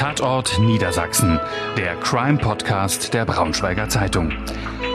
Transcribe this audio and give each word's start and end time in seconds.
Tatort 0.00 0.58
Niedersachsen, 0.58 1.38
der 1.76 1.94
Crime-Podcast 1.96 3.12
der 3.12 3.26
Braunschweiger 3.26 3.90
Zeitung. 3.90 4.32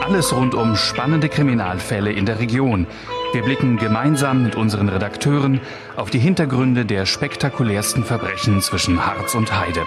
Alles 0.02 0.34
rund 0.34 0.52
um 0.52 0.74
spannende 0.74 1.28
Kriminalfälle 1.28 2.10
in 2.10 2.26
der 2.26 2.40
Region. 2.40 2.88
Wir 3.32 3.44
blicken 3.44 3.76
gemeinsam 3.76 4.42
mit 4.42 4.56
unseren 4.56 4.88
Redakteuren 4.88 5.60
auf 5.94 6.10
die 6.10 6.18
Hintergründe 6.18 6.84
der 6.84 7.06
spektakulärsten 7.06 8.02
Verbrechen 8.02 8.60
zwischen 8.62 9.06
Harz 9.06 9.36
und 9.36 9.56
Heide. 9.56 9.86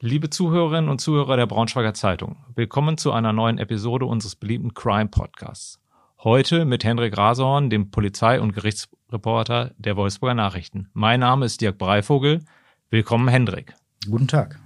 Liebe 0.00 0.28
Zuhörerinnen 0.28 0.90
und 0.90 1.00
Zuhörer 1.00 1.38
der 1.38 1.46
Braunschweiger 1.46 1.94
Zeitung, 1.94 2.36
willkommen 2.54 2.98
zu 2.98 3.12
einer 3.12 3.32
neuen 3.32 3.56
Episode 3.56 4.04
unseres 4.04 4.36
beliebten 4.36 4.74
Crime 4.74 5.08
Podcasts. 5.08 5.80
Heute 6.22 6.66
mit 6.66 6.84
Hendrik 6.84 7.16
Rasehorn, 7.16 7.70
dem 7.70 7.90
Polizei- 7.90 8.42
und 8.42 8.52
Gerichtsreporter 8.52 9.70
der 9.78 9.96
Wolfsburger 9.96 10.34
Nachrichten. 10.34 10.90
Mein 10.92 11.20
Name 11.20 11.46
ist 11.46 11.62
Dirk 11.62 11.78
Breivogel. 11.78 12.42
Willkommen, 12.88 13.26
Hendrik. 13.26 13.74
Guten 14.08 14.28
Tag. 14.28 14.60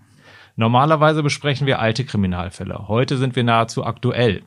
Normalerweise 0.54 1.22
besprechen 1.22 1.66
wir 1.66 1.78
alte 1.78 2.04
Kriminalfälle. 2.04 2.86
Heute 2.86 3.16
sind 3.16 3.34
wir 3.34 3.44
nahezu 3.44 3.82
aktuell. 3.82 4.42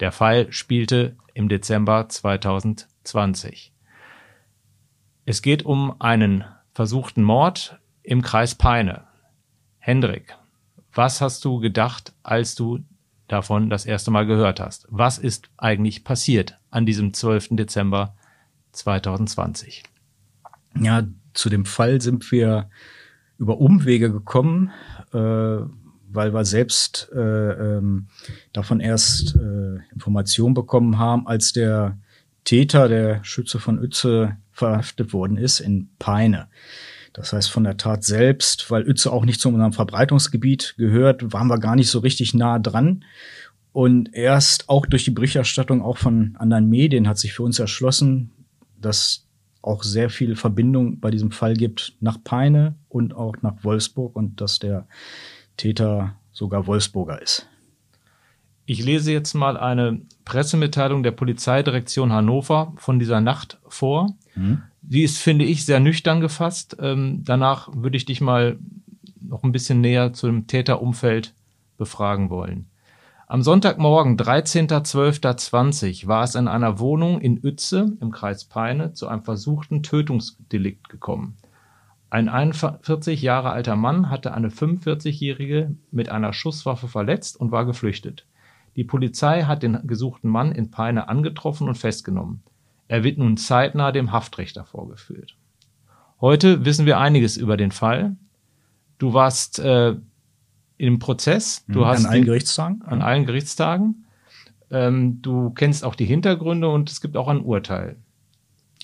Der 0.00 0.12
Fall 0.12 0.52
spielte 0.52 1.16
im 1.32 1.48
Dezember 1.48 2.10
2020. 2.10 3.72
Es 5.24 5.40
geht 5.40 5.64
um 5.64 5.98
einen 6.02 6.44
versuchten 6.74 7.22
Mord 7.22 7.78
im 8.02 8.20
Kreis 8.20 8.54
Peine. 8.54 9.04
Hendrik, 9.78 10.36
was 10.92 11.22
hast 11.22 11.46
du 11.46 11.60
gedacht, 11.60 12.12
als 12.22 12.56
du 12.56 12.80
davon 13.26 13.70
das 13.70 13.86
erste 13.86 14.10
Mal 14.10 14.26
gehört 14.26 14.60
hast? 14.60 14.86
Was 14.90 15.16
ist 15.16 15.48
eigentlich 15.56 16.04
passiert 16.04 16.58
an 16.70 16.84
diesem 16.84 17.14
12. 17.14 17.48
Dezember 17.52 18.16
2020? 18.72 19.82
Ja, 20.78 21.04
zu 21.32 21.48
dem 21.48 21.64
Fall 21.64 22.02
sind 22.02 22.30
wir 22.30 22.68
über 23.38 23.58
Umwege 23.58 24.12
gekommen, 24.12 24.70
äh, 25.12 25.18
weil 26.10 26.32
wir 26.34 26.44
selbst 26.44 27.10
äh, 27.14 27.18
ähm, 27.78 28.08
davon 28.52 28.80
erst 28.80 29.36
äh, 29.36 29.78
Informationen 29.92 30.54
bekommen 30.54 30.98
haben, 30.98 31.26
als 31.26 31.52
der 31.52 31.98
Täter, 32.44 32.88
der 32.88 33.22
Schütze 33.24 33.58
von 33.58 33.78
Uetze, 33.78 34.36
verhaftet 34.52 35.12
worden 35.12 35.36
ist 35.36 35.60
in 35.60 35.90
Peine. 35.98 36.48
Das 37.12 37.32
heißt, 37.32 37.50
von 37.50 37.64
der 37.64 37.76
Tat 37.76 38.04
selbst, 38.04 38.70
weil 38.70 38.88
Uetze 38.88 39.12
auch 39.12 39.24
nicht 39.24 39.40
zu 39.40 39.48
unserem 39.48 39.72
Verbreitungsgebiet 39.72 40.74
gehört, 40.78 41.32
waren 41.32 41.48
wir 41.48 41.58
gar 41.58 41.76
nicht 41.76 41.90
so 41.90 42.00
richtig 42.00 42.34
nah 42.34 42.58
dran. 42.58 43.04
Und 43.72 44.14
erst 44.14 44.68
auch 44.68 44.86
durch 44.86 45.04
die 45.04 45.10
Berichterstattung 45.10 45.82
auch 45.82 45.98
von 45.98 46.34
anderen 46.38 46.68
Medien 46.68 47.06
hat 47.06 47.18
sich 47.18 47.32
für 47.32 47.42
uns 47.42 47.58
erschlossen, 47.58 48.32
dass 48.80 49.27
auch 49.62 49.82
sehr 49.82 50.10
viel 50.10 50.36
Verbindung 50.36 51.00
bei 51.00 51.10
diesem 51.10 51.30
Fall 51.30 51.54
gibt 51.54 51.94
nach 52.00 52.22
Peine 52.22 52.74
und 52.88 53.14
auch 53.14 53.34
nach 53.42 53.64
Wolfsburg 53.64 54.14
und 54.16 54.40
dass 54.40 54.58
der 54.58 54.86
Täter 55.56 56.14
sogar 56.32 56.66
Wolfsburger 56.66 57.20
ist. 57.20 57.48
Ich 58.64 58.84
lese 58.84 59.12
jetzt 59.12 59.34
mal 59.34 59.56
eine 59.56 60.02
Pressemitteilung 60.24 61.02
der 61.02 61.10
Polizeidirektion 61.10 62.12
Hannover 62.12 62.74
von 62.76 62.98
dieser 62.98 63.20
Nacht 63.20 63.58
vor. 63.66 64.14
Mhm. 64.34 64.62
Die 64.82 65.02
ist, 65.02 65.18
finde 65.18 65.46
ich, 65.46 65.64
sehr 65.64 65.80
nüchtern 65.80 66.20
gefasst. 66.20 66.76
Ähm, 66.78 67.22
danach 67.24 67.70
würde 67.74 67.96
ich 67.96 68.04
dich 68.04 68.20
mal 68.20 68.58
noch 69.20 69.42
ein 69.42 69.52
bisschen 69.52 69.80
näher 69.80 70.12
zu 70.12 70.26
dem 70.26 70.46
Täterumfeld 70.46 71.34
befragen 71.78 72.30
wollen. 72.30 72.66
Am 73.30 73.42
Sonntagmorgen, 73.42 74.16
13.12.20, 74.16 76.06
war 76.06 76.24
es 76.24 76.34
in 76.34 76.48
einer 76.48 76.78
Wohnung 76.78 77.20
in 77.20 77.38
Uetze 77.44 77.92
im 78.00 78.10
Kreis 78.10 78.46
Peine 78.46 78.94
zu 78.94 79.06
einem 79.06 79.22
versuchten 79.22 79.82
Tötungsdelikt 79.82 80.88
gekommen. 80.88 81.36
Ein 82.08 82.30
41 82.30 83.20
Jahre 83.20 83.50
alter 83.50 83.76
Mann 83.76 84.08
hatte 84.08 84.32
eine 84.32 84.48
45-Jährige 84.48 85.76
mit 85.90 86.08
einer 86.08 86.32
Schusswaffe 86.32 86.88
verletzt 86.88 87.38
und 87.38 87.52
war 87.52 87.66
geflüchtet. 87.66 88.24
Die 88.76 88.84
Polizei 88.84 89.42
hat 89.42 89.62
den 89.62 89.86
gesuchten 89.86 90.30
Mann 90.30 90.50
in 90.50 90.70
Peine 90.70 91.10
angetroffen 91.10 91.68
und 91.68 91.76
festgenommen. 91.76 92.42
Er 92.88 93.04
wird 93.04 93.18
nun 93.18 93.36
zeitnah 93.36 93.92
dem 93.92 94.10
Haftrichter 94.10 94.64
vorgeführt. 94.64 95.36
Heute 96.22 96.64
wissen 96.64 96.86
wir 96.86 96.98
einiges 96.98 97.36
über 97.36 97.58
den 97.58 97.72
Fall. 97.72 98.16
Du 98.96 99.12
warst 99.12 99.58
äh, 99.58 99.96
im 100.78 100.98
Prozess. 100.98 101.64
Du 101.68 101.80
mhm. 101.80 101.84
hast 101.86 102.04
an 102.04 102.12
allen 102.12 102.24
Gerichtstagen? 102.24 102.82
An 102.86 103.02
allen 103.02 103.26
Gerichtstagen. 103.26 104.06
Ähm, 104.70 105.20
du 105.20 105.50
kennst 105.50 105.84
auch 105.84 105.94
die 105.94 106.06
Hintergründe 106.06 106.68
und 106.68 106.90
es 106.90 107.00
gibt 107.00 107.16
auch 107.16 107.28
ein 107.28 107.40
Urteil. 107.40 107.96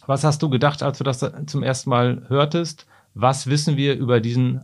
Was 0.07 0.25
hast 0.25 0.43
du 0.43 0.51
gedacht, 0.51 0.83
als 0.83 0.99
du 0.99 1.05
das 1.05 1.25
zum 1.47 1.63
ersten 1.63 1.89
Mal 1.91 2.25
hörtest? 2.29 2.87
Was 3.15 3.47
wissen 3.47 3.77
wir 3.77 3.97
über 3.97 4.21
diesen 4.21 4.63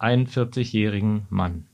41-jährigen 0.00 1.26
Mann? 1.30 1.66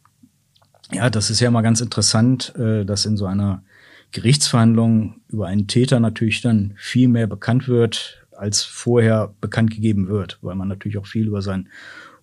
Ja, 0.92 1.10
das 1.10 1.30
ist 1.30 1.40
ja 1.40 1.50
mal 1.50 1.62
ganz 1.62 1.80
interessant, 1.80 2.54
äh, 2.56 2.84
dass 2.84 3.06
in 3.06 3.16
so 3.16 3.26
einer 3.26 3.62
Gerichtsverhandlung 4.12 5.22
über 5.28 5.46
einen 5.46 5.66
Täter 5.66 6.00
natürlich 6.00 6.42
dann 6.42 6.74
viel 6.76 7.08
mehr 7.08 7.26
bekannt 7.26 7.66
wird, 7.66 8.26
als 8.36 8.62
vorher 8.62 9.34
bekannt 9.40 9.70
gegeben 9.70 10.08
wird, 10.08 10.38
weil 10.42 10.54
man 10.54 10.68
natürlich 10.68 10.98
auch 10.98 11.06
viel 11.06 11.26
über 11.26 11.40
sein 11.40 11.68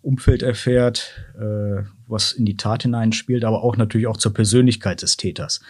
Umfeld 0.02 0.44
erfährt, 0.44 1.26
äh, 1.38 1.84
was 2.08 2.32
in 2.32 2.46
die 2.46 2.58
Tat 2.58 2.84
hineinspielt, 2.84 3.44
aber 3.44 3.64
auch 3.64 3.78
natürlich 3.78 4.08
auch 4.08 4.18
zur 4.18 4.34
Persönlichkeit 4.34 5.02
des 5.02 5.18
Täters. 5.18 5.62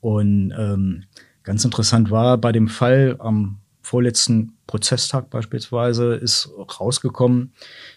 Und 0.00 0.52
ähm, 0.58 1.04
ganz 1.42 1.64
interessant 1.64 2.10
war 2.10 2.38
bei 2.38 2.52
dem 2.52 2.68
Fall 2.68 3.16
am 3.18 3.58
vorletzten 3.82 4.56
Prozesstag 4.66 5.28
beispielsweise 5.28 6.14
ist 6.14 6.48
rausgekommen, 6.80 7.52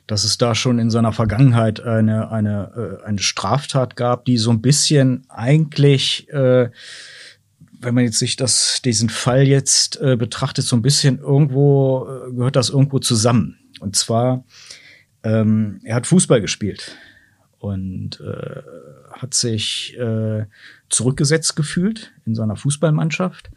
dass 0.08 0.24
es 0.24 0.38
da 0.38 0.56
schon 0.56 0.80
in 0.80 0.90
seiner 0.90 1.14
Vergangenheit 1.14 1.80
eine, 1.80 2.32
eine, 2.32 3.00
äh, 3.02 3.06
eine 3.06 3.20
Straftat 3.20 3.96
gab, 3.96 4.26
die 4.26 4.38
so 4.38 4.50
ein 4.50 4.62
bisschen 4.62 5.26
eigentlich, 5.30 6.28
äh, 6.30 6.70
wenn 7.80 7.94
man 7.94 8.04
jetzt 8.04 8.20
sich 8.20 8.36
das, 8.36 8.82
diesen 8.84 9.10
Fall 9.10 9.48
jetzt 9.48 10.02
äh, 10.02 10.18
betrachtet, 10.18 10.66
so 10.66 10.76
ein 10.76 10.82
bisschen 10.82 11.20
irgendwo, 11.20 12.08
äh, 12.08 12.34
gehört 12.34 12.56
das 12.56 12.70
irgendwo 12.70 13.00
zusammen. 13.00 13.58
Und 13.80 13.96
zwar 13.96 14.44
ähm, 15.26 15.80
er 15.84 15.96
hat 15.96 16.08
Fußball 16.08 16.40
gespielt 16.40 16.96
und 17.58 18.22
äh, 18.22 18.62
hat 19.12 19.34
sich 19.34 19.98
äh, 19.98 20.46
zurückgesetzt 20.90 21.56
gefühlt 21.56 22.14
in 22.26 22.36
seiner 22.36 22.56
Fußballmannschaft. 22.56 23.50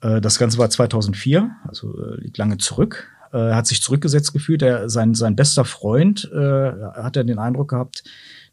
Äh, 0.00 0.20
das 0.20 0.40
Ganze 0.40 0.58
war 0.58 0.68
2004, 0.68 1.50
also 1.66 1.96
äh, 1.96 2.20
liegt 2.20 2.36
lange 2.36 2.58
zurück. 2.58 3.08
Äh, 3.32 3.50
er 3.50 3.56
hat 3.56 3.68
sich 3.68 3.80
zurückgesetzt 3.80 4.32
gefühlt. 4.32 4.60
Er, 4.62 4.90
sein, 4.90 5.14
sein 5.14 5.36
bester 5.36 5.64
Freund 5.64 6.28
äh, 6.32 6.72
hat 6.94 7.16
er 7.16 7.22
den 7.22 7.38
Eindruck 7.38 7.70
gehabt, 7.70 8.02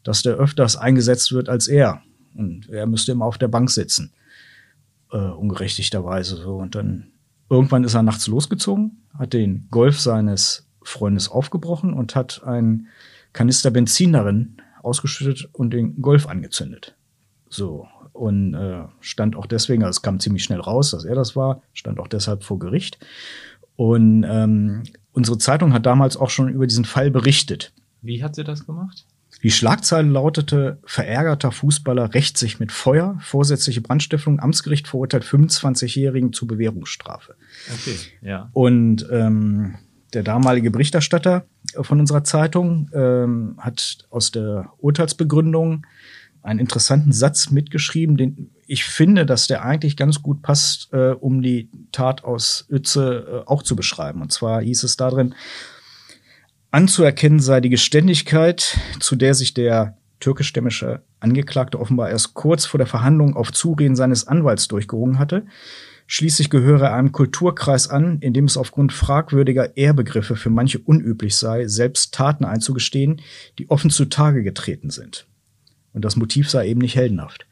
dass 0.04 0.22
der 0.22 0.36
öfters 0.36 0.76
eingesetzt 0.76 1.32
wird 1.32 1.48
als 1.48 1.66
er. 1.66 2.02
Und 2.34 2.68
er 2.68 2.86
müsste 2.86 3.10
immer 3.10 3.24
auf 3.24 3.38
der 3.38 3.48
Bank 3.48 3.70
sitzen. 3.70 4.12
Ungerechtigterweise 5.08 6.36
so. 6.36 6.56
Und 6.56 6.74
dann 6.74 7.12
irgendwann 7.48 7.84
ist 7.84 7.94
er 7.94 8.02
nachts 8.02 8.26
losgezogen, 8.26 9.02
hat 9.18 9.32
den 9.32 9.68
Golf 9.70 9.98
seines 9.98 10.65
Freundes 10.86 11.28
aufgebrochen 11.28 11.92
und 11.92 12.14
hat 12.14 12.42
einen 12.44 12.88
Kanister 13.32 13.70
Benzin 13.70 14.12
darin 14.12 14.56
ausgeschüttet 14.82 15.48
und 15.52 15.72
den 15.72 16.00
Golf 16.00 16.26
angezündet. 16.26 16.96
So. 17.48 17.86
Und 18.12 18.54
äh, 18.54 18.84
stand 19.00 19.36
auch 19.36 19.46
deswegen, 19.46 19.82
also 19.82 19.98
es 19.98 20.02
kam 20.02 20.20
ziemlich 20.20 20.44
schnell 20.44 20.60
raus, 20.60 20.92
dass 20.92 21.04
er 21.04 21.14
das 21.14 21.36
war, 21.36 21.60
stand 21.74 22.00
auch 22.00 22.08
deshalb 22.08 22.44
vor 22.44 22.58
Gericht. 22.58 22.98
Und 23.76 24.24
ähm, 24.26 24.84
unsere 25.12 25.36
Zeitung 25.36 25.74
hat 25.74 25.84
damals 25.84 26.16
auch 26.16 26.30
schon 26.30 26.48
über 26.48 26.66
diesen 26.66 26.86
Fall 26.86 27.10
berichtet. 27.10 27.74
Wie 28.00 28.24
hat 28.24 28.34
sie 28.34 28.44
das 28.44 28.64
gemacht? 28.64 29.06
Die 29.42 29.50
Schlagzeile 29.50 30.08
lautete, 30.08 30.78
verärgerter 30.84 31.52
Fußballer 31.52 32.14
rächt 32.14 32.38
sich 32.38 32.58
mit 32.58 32.72
Feuer, 32.72 33.18
vorsätzliche 33.20 33.82
Brandstiftung, 33.82 34.40
Amtsgericht 34.40 34.88
verurteilt 34.88 35.24
25-Jährigen 35.24 36.32
zu 36.32 36.46
Bewährungsstrafe. 36.46 37.34
Okay, 37.72 37.96
ja. 38.22 38.48
Und 38.52 39.06
ähm, 39.10 39.74
der 40.16 40.22
damalige 40.22 40.70
Berichterstatter 40.70 41.44
von 41.80 42.00
unserer 42.00 42.24
Zeitung 42.24 42.90
ähm, 42.94 43.56
hat 43.58 43.98
aus 44.10 44.30
der 44.30 44.70
Urteilsbegründung 44.78 45.86
einen 46.42 46.58
interessanten 46.58 47.12
Satz 47.12 47.50
mitgeschrieben, 47.50 48.16
den 48.16 48.50
ich 48.66 48.84
finde, 48.84 49.26
dass 49.26 49.46
der 49.46 49.64
eigentlich 49.64 49.96
ganz 49.96 50.22
gut 50.22 50.42
passt, 50.42 50.92
äh, 50.92 51.10
um 51.10 51.42
die 51.42 51.68
Tat 51.92 52.24
aus 52.24 52.66
Uetze 52.70 53.44
äh, 53.44 53.48
auch 53.48 53.62
zu 53.62 53.76
beschreiben. 53.76 54.22
Und 54.22 54.32
zwar 54.32 54.62
hieß 54.62 54.84
es 54.84 54.96
darin, 54.96 55.34
anzuerkennen 56.70 57.40
sei 57.40 57.60
die 57.60 57.68
Geständigkeit, 57.68 58.78
zu 59.00 59.16
der 59.16 59.34
sich 59.34 59.54
der 59.54 59.98
türkischstämmische 60.20 61.02
Angeklagte 61.20 61.78
offenbar 61.78 62.08
erst 62.08 62.32
kurz 62.32 62.64
vor 62.64 62.78
der 62.78 62.86
Verhandlung 62.86 63.36
auf 63.36 63.52
Zureden 63.52 63.96
seines 63.96 64.26
Anwalts 64.26 64.66
durchgerungen 64.66 65.18
hatte, 65.18 65.44
Schließlich 66.08 66.50
gehöre 66.50 66.82
er 66.82 66.94
einem 66.94 67.10
Kulturkreis 67.10 67.88
an, 67.88 68.18
in 68.20 68.32
dem 68.32 68.44
es 68.44 68.56
aufgrund 68.56 68.92
fragwürdiger 68.92 69.76
Ehrbegriffe 69.76 70.36
für 70.36 70.50
manche 70.50 70.78
unüblich 70.78 71.34
sei, 71.34 71.66
selbst 71.66 72.14
Taten 72.14 72.44
einzugestehen, 72.44 73.20
die 73.58 73.70
offen 73.70 73.90
zutage 73.90 74.44
getreten 74.44 74.90
sind. 74.90 75.26
Und 75.92 76.04
das 76.04 76.16
Motiv 76.16 76.48
sei 76.48 76.68
eben 76.68 76.80
nicht 76.80 76.94
heldenhaft. 76.94 77.46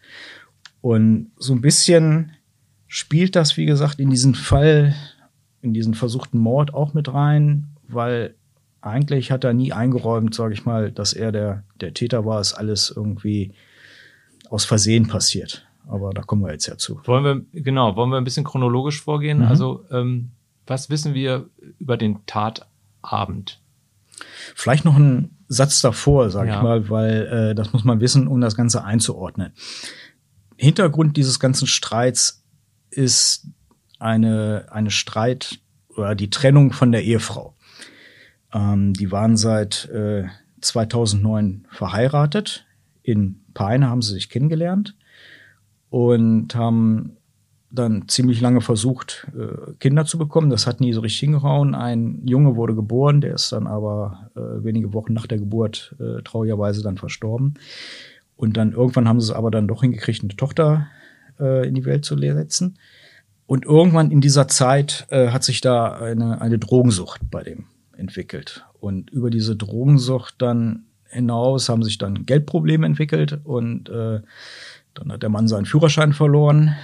Und 0.81 1.33
so 1.37 1.53
ein 1.53 1.63
bisschen 1.63 2.33
spielt 2.87 3.35
das, 3.35 3.57
wie 3.57 3.67
gesagt, 3.67 3.99
in 3.99 4.11
diesen 4.11 4.35
Fall, 4.35 4.95
in 5.63 5.75
diesen 5.75 5.95
versuchten 5.95 6.39
Mord 6.39 6.75
auch 6.75 6.95
mit 6.95 7.13
rein, 7.13 7.69
weil 7.89 8.35
eigentlich 8.81 9.33
hat 9.33 9.45
er 9.45 9.55
nie 9.55 9.73
eingeräumt, 9.73 10.35
sage 10.35 10.55
ich 10.55 10.65
mal, 10.65 10.93
dass 10.93 11.13
er 11.13 11.33
der, 11.33 11.65
der 11.81 11.95
Täter 11.95 12.25
war, 12.25 12.41
ist 12.41 12.53
alles 12.53 12.93
irgendwie 12.95 13.53
aus 14.49 14.65
Versehen 14.65 15.09
passiert. 15.09 15.67
Aber 15.87 16.11
da 16.11 16.23
kommen 16.23 16.43
wir 16.43 16.53
jetzt 16.53 16.67
ja 16.67 16.77
zu. 16.77 17.01
Wollen 17.05 17.25
wir, 17.25 17.63
genau, 17.63 17.97
wollen 17.97 18.11
wir 18.11 18.19
ein 18.19 18.25
bisschen 18.25 18.45
chronologisch 18.45 19.03
vorgehen? 19.03 19.39
Mhm. 19.39 19.45
Also, 19.45 19.85
ähm, 19.91 20.31
was 20.67 20.91
wissen 20.91 21.15
wir 21.15 21.49
über 21.79 21.97
den 21.97 22.25
Tatabend? 22.27 23.61
Vielleicht 24.55 24.85
noch 24.85 24.97
ein 24.97 25.37
Satz 25.49 25.81
davor, 25.81 26.31
sage 26.31 26.49
ja. 26.49 26.57
ich 26.57 26.63
mal, 26.63 26.89
weil 26.89 27.27
äh, 27.27 27.55
das 27.55 27.73
muss 27.73 27.85
man 27.85 28.01
wissen, 28.01 28.29
um 28.29 28.41
das 28.41 28.57
Ganze 28.57 28.85
einzuordnen. 28.85 29.53
Hintergrund 30.57 31.17
dieses 31.17 31.41
ganzen 31.41 31.67
Streits 31.67 32.45
ist 32.91 33.49
eine, 33.99 34.67
eine 34.71 34.91
Streit 34.91 35.59
oder 35.97 36.15
die 36.15 36.31
Trennung 36.31 36.73
von 36.73 36.93
der 36.93 37.05
Ehefrau. 37.05 37.57
Ähm, 38.53 38.95
die 38.95 39.11
waren 39.11 39.37
seit 39.37 39.87
äh, 39.91 40.25
2009 40.61 41.67
verheiratet. 41.71 42.67
In 43.03 43.45
Peine 43.53 43.89
haben 43.91 44.01
sie 44.01 44.15
sich 44.15 44.31
kennengelernt 44.31 44.95
und 45.95 46.57
haben 46.57 47.19
dann 47.71 48.09
ziemlich 48.09 48.41
lange 48.41 48.61
versucht, 48.61 49.29
äh, 49.39 49.75
Kinder 49.79 50.05
zu 50.05 50.19
bekommen. 50.19 50.51
Das 50.51 50.67
hat 50.67 50.81
nie 50.81 50.93
so 50.93 51.03
richtig 51.03 51.21
hingehauen. 51.21 51.77
Ein 51.77 52.21
Junge 52.25 52.57
wurde 52.57 52.75
geboren, 52.75 53.21
der 53.21 53.35
ist 53.35 53.53
dann 53.53 53.69
aber 53.69 54.29
äh, 54.35 54.65
wenige 54.65 54.93
Wochen 54.93 55.13
nach 55.13 55.29
der 55.29 55.39
Geburt 55.39 55.95
äh, 56.01 56.21
traurigerweise 56.23 56.83
dann 56.83 56.99
verstorben. 56.99 57.55
Und 58.35 58.57
dann 58.57 58.73
irgendwann 58.73 59.07
haben 59.07 59.21
sie 59.21 59.31
es 59.31 59.37
aber 59.37 59.53
dann 59.53 59.69
doch 59.69 59.83
hingekriegt, 59.83 60.25
eine 60.25 60.35
Tochter 60.35 60.89
in 61.39 61.75
die 61.75 61.85
Welt 61.85 62.05
zu 62.05 62.17
setzen. 62.17 62.79
Und 63.47 63.65
irgendwann 63.65 64.13
in 64.13 64.21
dieser 64.21 64.47
Zeit 64.47 65.09
hat 65.11 65.43
sich 65.43 65.61
da 65.61 65.93
eine, 65.93 66.41
eine 66.41 66.61
Drogensucht 66.61 67.23
bei 67.29 67.43
dem 67.43 67.65
entwickelt. 67.97 68.65
Und 68.79 69.11
über 69.11 69.31
diese 69.31 69.57
Drogensucht 69.57 70.37
dann 70.39 70.85
hinaus 71.09 71.69
haben 71.69 71.83
sich 71.83 71.99
dann 71.99 72.25
Geldprobleme 72.25 72.87
entwickelt 72.87 73.41
und 73.45 73.89
äh, 73.89 74.21
dann 74.95 75.13
hat 75.13 75.23
der 75.23 75.31
Mann 75.31 75.49
seinen 75.49 75.67
Führerschein 75.67 76.13
verloren, 76.13 76.75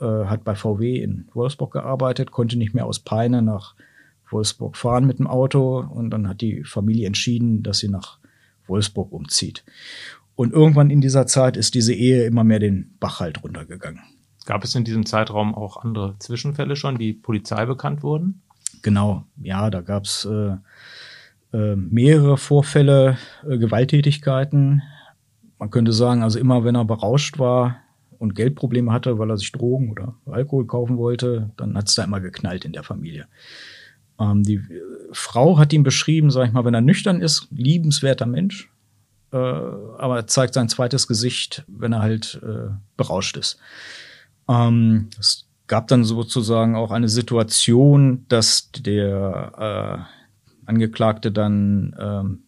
äh, 0.00 0.04
hat 0.04 0.44
bei 0.44 0.54
VW 0.54 1.02
in 1.02 1.28
Wolfsburg 1.34 1.72
gearbeitet, 1.72 2.30
konnte 2.30 2.56
nicht 2.56 2.74
mehr 2.74 2.86
aus 2.86 3.00
Peine 3.00 3.42
nach 3.42 3.74
Wolfsburg 4.30 4.76
fahren 4.76 5.06
mit 5.06 5.18
dem 5.18 5.26
Auto 5.26 5.78
und 5.78 6.10
dann 6.10 6.28
hat 6.28 6.40
die 6.40 6.64
Familie 6.64 7.06
entschieden, 7.06 7.62
dass 7.62 7.78
sie 7.78 7.88
nach 7.88 8.18
Wolfsburg 8.66 9.12
umzieht. 9.12 9.64
Und 10.34 10.52
irgendwann 10.52 10.90
in 10.90 11.00
dieser 11.00 11.26
Zeit 11.26 11.56
ist 11.56 11.74
diese 11.74 11.94
Ehe 11.94 12.24
immer 12.24 12.44
mehr 12.44 12.60
den 12.60 12.94
Bach 13.00 13.20
halt 13.20 13.42
runtergegangen. 13.42 14.00
Gab 14.46 14.64
es 14.64 14.74
in 14.74 14.84
diesem 14.84 15.04
Zeitraum 15.04 15.54
auch 15.54 15.78
andere 15.78 16.16
Zwischenfälle 16.18 16.76
schon, 16.76 16.96
die 16.96 17.12
Polizei 17.12 17.66
bekannt 17.66 18.02
wurden? 18.02 18.42
Genau, 18.82 19.24
ja, 19.36 19.68
da 19.70 19.80
gab 19.80 20.04
es 20.04 20.26
äh, 20.26 20.56
äh, 21.52 21.76
mehrere 21.76 22.36
Vorfälle, 22.36 23.18
äh, 23.48 23.58
Gewalttätigkeiten. 23.58 24.82
Man 25.58 25.70
könnte 25.70 25.92
sagen, 25.92 26.22
also 26.22 26.38
immer 26.38 26.64
wenn 26.64 26.76
er 26.76 26.84
berauscht 26.84 27.38
war 27.38 27.76
und 28.18 28.34
Geldprobleme 28.34 28.92
hatte, 28.92 29.18
weil 29.18 29.30
er 29.30 29.36
sich 29.36 29.52
Drogen 29.52 29.90
oder 29.90 30.14
Alkohol 30.26 30.66
kaufen 30.66 30.98
wollte, 30.98 31.50
dann 31.56 31.76
hat 31.76 31.88
es 31.88 31.94
da 31.94 32.04
immer 32.04 32.20
geknallt 32.20 32.64
in 32.64 32.72
der 32.72 32.84
Familie. 32.84 33.26
Ähm, 34.20 34.42
die 34.42 34.60
Frau 35.12 35.58
hat 35.58 35.72
ihn 35.72 35.82
beschrieben, 35.82 36.30
sag 36.30 36.46
ich 36.46 36.52
mal, 36.52 36.64
wenn 36.64 36.74
er 36.74 36.80
nüchtern 36.80 37.20
ist, 37.20 37.48
liebenswerter 37.50 38.26
Mensch, 38.26 38.70
äh, 39.32 39.36
aber 39.36 40.16
er 40.16 40.26
zeigt 40.26 40.54
sein 40.54 40.68
zweites 40.68 41.06
Gesicht, 41.06 41.64
wenn 41.66 41.92
er 41.92 42.02
halt 42.02 42.40
äh, 42.42 42.70
berauscht 42.96 43.36
ist. 43.36 43.58
Ähm, 44.48 45.08
es 45.18 45.48
gab 45.66 45.88
dann 45.88 46.04
sozusagen 46.04 46.74
auch 46.76 46.90
eine 46.90 47.08
Situation, 47.08 48.24
dass 48.28 48.70
der 48.72 50.06
äh, 50.06 50.66
Angeklagte 50.66 51.30
dann 51.30 51.94
ähm, 51.98 52.42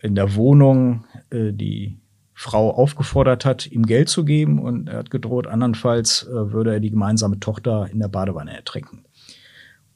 in 0.00 0.14
der 0.14 0.34
Wohnung 0.34 1.04
äh, 1.32 1.52
die 1.52 1.98
Frau 2.34 2.70
aufgefordert 2.70 3.44
hat, 3.44 3.66
ihm 3.66 3.84
Geld 3.84 4.08
zu 4.08 4.24
geben 4.24 4.58
und 4.58 4.88
er 4.88 4.98
hat 4.98 5.10
gedroht, 5.10 5.46
andernfalls 5.46 6.26
äh, 6.26 6.52
würde 6.52 6.72
er 6.72 6.80
die 6.80 6.90
gemeinsame 6.90 7.38
Tochter 7.40 7.88
in 7.90 8.00
der 8.00 8.08
Badewanne 8.08 8.54
ertränken. 8.54 9.04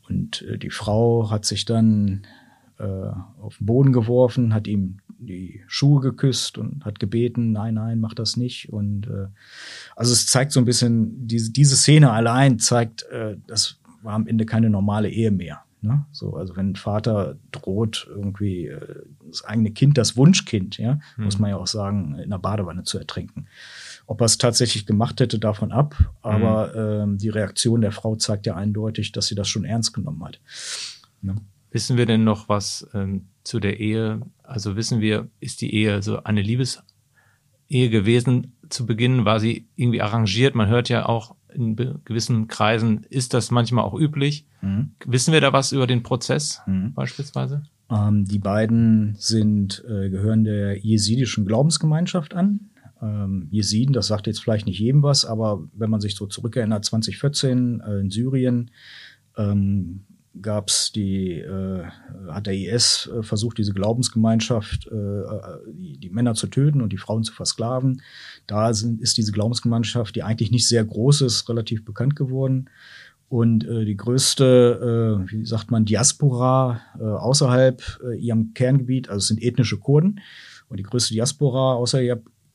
Und 0.08 0.42
äh, 0.42 0.58
die 0.58 0.70
Frau 0.70 1.30
hat 1.30 1.44
sich 1.44 1.64
dann 1.64 2.26
äh, 2.78 2.84
auf 3.40 3.56
den 3.58 3.66
Boden 3.66 3.92
geworfen, 3.92 4.54
hat 4.54 4.66
ihm 4.66 4.98
die 5.18 5.62
Schuhe 5.66 6.00
geküsst 6.00 6.58
und 6.58 6.84
hat 6.84 6.98
gebeten, 6.98 7.52
nein, 7.52 7.74
nein, 7.74 8.00
mach 8.00 8.14
das 8.14 8.36
nicht. 8.36 8.72
Und 8.72 9.06
äh, 9.06 9.28
also 9.96 10.12
es 10.12 10.26
zeigt 10.26 10.52
so 10.52 10.60
ein 10.60 10.66
bisschen, 10.66 11.26
diese, 11.26 11.50
diese 11.52 11.76
Szene 11.76 12.10
allein 12.10 12.58
zeigt, 12.58 13.04
äh, 13.10 13.36
das 13.46 13.78
war 14.02 14.14
am 14.14 14.26
Ende 14.26 14.46
keine 14.46 14.70
normale 14.70 15.08
Ehe 15.08 15.30
mehr. 15.30 15.62
Ne? 15.86 16.04
So, 16.12 16.34
also 16.34 16.56
wenn 16.56 16.70
ein 16.70 16.76
Vater 16.76 17.36
droht, 17.52 18.06
irgendwie 18.10 18.66
äh, 18.66 19.04
das 19.26 19.44
eigene 19.44 19.70
Kind, 19.70 19.96
das 19.96 20.16
Wunschkind, 20.16 20.78
ja, 20.78 20.98
mhm. 21.16 21.24
muss 21.24 21.38
man 21.38 21.50
ja 21.50 21.56
auch 21.56 21.66
sagen, 21.66 22.18
in 22.18 22.30
der 22.30 22.38
Badewanne 22.38 22.82
zu 22.84 22.98
ertrinken. 22.98 23.46
Ob 24.06 24.20
er 24.20 24.26
es 24.26 24.38
tatsächlich 24.38 24.86
gemacht 24.86 25.20
hätte, 25.20 25.38
davon 25.38 25.72
ab, 25.72 25.96
aber 26.22 26.68
mhm. 26.68 27.12
ähm, 27.12 27.18
die 27.18 27.28
Reaktion 27.28 27.80
der 27.80 27.92
Frau 27.92 28.16
zeigt 28.16 28.46
ja 28.46 28.54
eindeutig, 28.54 29.12
dass 29.12 29.26
sie 29.26 29.34
das 29.34 29.48
schon 29.48 29.64
ernst 29.64 29.92
genommen 29.92 30.24
hat. 30.24 30.40
Ne? 31.22 31.36
Wissen 31.70 31.96
wir 31.96 32.06
denn 32.06 32.24
noch 32.24 32.48
was 32.48 32.88
ähm, 32.94 33.26
zu 33.44 33.60
der 33.60 33.80
Ehe? 33.80 34.20
Also 34.42 34.76
wissen 34.76 35.00
wir, 35.00 35.28
ist 35.40 35.60
die 35.60 35.74
Ehe 35.74 36.02
so 36.02 36.22
eine 36.24 36.42
Liebesehe 36.42 36.82
gewesen 37.68 38.56
zu 38.68 38.86
Beginn? 38.86 39.24
War 39.24 39.40
sie 39.40 39.66
irgendwie 39.76 40.02
arrangiert? 40.02 40.54
Man 40.54 40.68
hört 40.68 40.88
ja 40.88 41.06
auch 41.06 41.34
in 41.56 41.76
gewissen 42.04 42.48
Kreisen, 42.48 43.04
ist 43.10 43.34
das 43.34 43.50
manchmal 43.50 43.84
auch 43.84 43.98
üblich. 43.98 44.46
Mhm. 44.60 44.92
Wissen 45.06 45.32
wir 45.32 45.40
da 45.40 45.52
was 45.52 45.72
über 45.72 45.86
den 45.86 46.02
Prozess 46.02 46.60
mhm. 46.66 46.94
beispielsweise? 46.94 47.62
Ähm, 47.90 48.24
die 48.24 48.38
beiden 48.38 49.14
sind, 49.18 49.84
äh, 49.88 50.10
gehören 50.10 50.44
der 50.44 50.78
jesidischen 50.78 51.46
Glaubensgemeinschaft 51.46 52.34
an. 52.34 52.70
Ähm, 53.02 53.48
Jesiden, 53.50 53.92
das 53.92 54.06
sagt 54.06 54.26
jetzt 54.26 54.42
vielleicht 54.42 54.66
nicht 54.66 54.80
jedem 54.80 55.02
was, 55.02 55.24
aber 55.24 55.68
wenn 55.72 55.90
man 55.90 56.00
sich 56.00 56.16
so 56.16 56.26
zurückerinnert, 56.26 56.84
2014 56.84 57.80
äh, 57.80 58.00
in 58.00 58.10
Syrien, 58.10 58.70
ähm, 59.36 60.05
gab 60.42 60.68
es 60.68 60.92
die, 60.92 61.32
äh, 61.38 61.84
hat 62.28 62.46
der 62.46 62.54
IS 62.54 63.10
äh, 63.12 63.22
versucht, 63.22 63.58
diese 63.58 63.72
Glaubensgemeinschaft, 63.72 64.86
äh, 64.86 65.22
die, 65.72 65.98
die 65.98 66.10
Männer 66.10 66.34
zu 66.34 66.46
töten 66.46 66.82
und 66.82 66.92
die 66.92 66.98
Frauen 66.98 67.24
zu 67.24 67.32
versklaven. 67.32 68.02
Da 68.46 68.72
sind, 68.74 69.00
ist 69.00 69.16
diese 69.16 69.32
Glaubensgemeinschaft, 69.32 70.14
die 70.14 70.22
eigentlich 70.22 70.50
nicht 70.50 70.68
sehr 70.68 70.84
groß 70.84 71.22
ist, 71.22 71.48
relativ 71.48 71.84
bekannt 71.84 72.16
geworden. 72.16 72.70
Und 73.28 73.64
äh, 73.64 73.84
die 73.84 73.96
größte, 73.96 75.24
äh, 75.26 75.32
wie 75.32 75.46
sagt 75.46 75.70
man, 75.70 75.84
Diaspora 75.84 76.80
äh, 76.98 77.02
außerhalb 77.02 77.82
äh, 78.04 78.16
ihrem 78.16 78.54
Kerngebiet, 78.54 79.08
also 79.08 79.18
es 79.18 79.28
sind 79.28 79.42
ethnische 79.42 79.78
Kurden. 79.78 80.20
Und 80.68 80.78
die 80.78 80.84
größte 80.84 81.14
Diaspora 81.14 81.74
außer, 81.74 82.00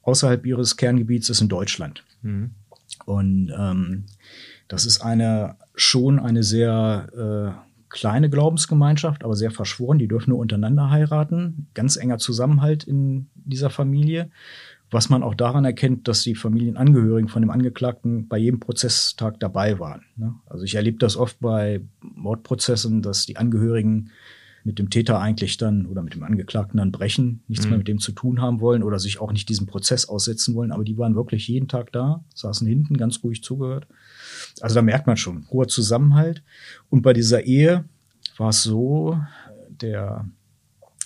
außerhalb 0.02 0.46
ihres 0.46 0.78
Kerngebiets 0.78 1.30
ist 1.30 1.42
in 1.42 1.50
Deutschland. 1.50 2.04
Mhm. 2.22 2.52
Und 3.06 3.52
ähm, 3.58 4.06
das 4.68 4.86
ist 4.86 5.02
eine 5.02 5.58
schon 5.76 6.20
eine 6.20 6.44
sehr 6.44 7.08
äh, 7.58 7.71
kleine 7.92 8.30
Glaubensgemeinschaft, 8.30 9.24
aber 9.24 9.36
sehr 9.36 9.52
verschworen. 9.52 10.00
Die 10.00 10.08
dürfen 10.08 10.32
nur 10.32 10.40
untereinander 10.40 10.90
heiraten. 10.90 11.68
Ganz 11.74 11.98
enger 11.98 12.18
Zusammenhalt 12.18 12.84
in 12.84 13.30
dieser 13.36 13.70
Familie. 13.70 14.30
Was 14.90 15.10
man 15.10 15.24
auch 15.24 15.36
daran 15.36 15.64
erkennt, 15.64 16.08
dass 16.08 16.24
die 16.24 16.36
Familienangehörigen 16.36 17.30
von 17.30 17.42
dem 17.42 17.50
Angeklagten 17.50 18.28
bei 18.28 18.38
jedem 18.38 18.60
Prozesstag 18.60 19.40
dabei 19.40 19.80
waren. 19.80 20.04
Ne? 20.18 20.34
Also 20.48 20.66
ich 20.66 20.76
erlebe 20.76 20.98
das 20.98 21.16
oft 21.16 21.40
bei 21.40 21.82
Mordprozessen, 22.02 23.02
dass 23.02 23.26
die 23.26 23.38
Angehörigen 23.38 24.12
mit 24.64 24.80
dem 24.80 24.90
Täter 24.90 25.20
eigentlich 25.20 25.58
dann 25.58 25.86
oder 25.86 26.04
mit 26.04 26.14
dem 26.14 26.24
Angeklagten 26.24 26.78
dann 26.78 26.92
brechen, 26.92 27.44
nichts 27.48 27.66
mhm. 27.66 27.72
mehr 27.72 27.78
mit 27.80 27.88
dem 27.88 28.00
zu 28.00 28.12
tun 28.12 28.42
haben 28.42 28.60
wollen 28.60 28.84
oder 28.84 29.00
sich 29.00 29.20
auch 29.20 29.32
nicht 29.32 29.50
diesem 29.50 29.68
Prozess 29.68 30.08
aussetzen 30.08 30.56
wollen. 30.56 30.72
Aber 30.72 30.84
die 30.84 30.98
waren 30.98 31.16
wirklich 31.16 31.48
jeden 31.48 31.68
Tag 31.68 31.92
da, 31.92 32.24
saßen 32.36 32.68
hinten, 32.68 32.98
ganz 32.98 33.24
ruhig 33.24 33.44
zugehört. 33.44 33.88
Also 34.62 34.76
da 34.76 34.82
merkt 34.82 35.08
man 35.08 35.18
schon, 35.18 35.48
hoher 35.50 35.68
Zusammenhalt. 35.68 36.44
Und 36.90 37.02
bei 37.02 37.14
dieser 37.14 37.44
Ehe 37.44 37.86
war 38.38 38.50
es 38.50 38.64
so, 38.64 39.20
der 39.70 40.26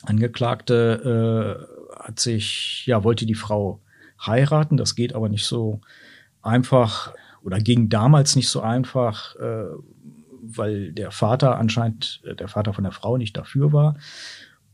Angeklagte 0.04 1.66
äh, 1.96 2.04
hat 2.04 2.20
sich, 2.20 2.86
ja, 2.86 3.04
wollte 3.04 3.26
die 3.26 3.36
Frau 3.36 3.82
heiraten. 4.26 4.78
Das 4.78 4.96
geht 4.96 5.14
aber 5.16 5.30
nicht 5.30 5.46
so 5.46 5.82
einfach 6.42 7.14
oder 7.46 7.60
ging 7.60 7.90
damals 7.90 8.36
nicht 8.36 8.50
so 8.50 8.62
einfach, 8.62 9.36
äh, 9.36 9.66
weil 10.48 10.92
der 10.92 11.12
Vater 11.12 11.58
anscheinend, 11.58 12.22
äh, 12.26 12.36
der 12.36 12.48
Vater 12.48 12.74
von 12.74 12.84
der 12.84 12.94
Frau 12.94 13.18
nicht 13.18 13.38
dafür 13.38 13.74
war. 13.74 13.98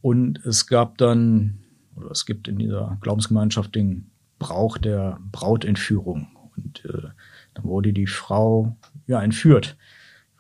Und 0.02 0.44
es 0.46 0.68
gab 0.68 0.98
dann, 0.98 1.60
oder 1.96 2.12
es 2.12 2.26
gibt 2.26 2.48
in 2.48 2.58
dieser 2.58 2.98
Glaubensgemeinschaft 3.02 3.76
den 3.76 4.12
Brauch 4.40 4.78
der 4.78 5.20
Brautentführung. 5.32 6.28
Und 6.56 6.84
äh, 6.86 7.10
dann 7.54 7.64
wurde 7.66 7.94
die 7.94 8.08
Frau 8.08 8.76
ja 9.08 9.22
entführt, 9.22 9.78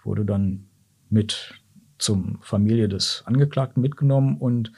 wurde 0.03 0.25
dann 0.25 0.67
mit 1.09 1.61
zum 2.01 2.39
Familie 2.41 2.89
des 2.89 3.21
Angeklagten 3.25 3.79
mitgenommen 3.81 4.37
und 4.37 4.71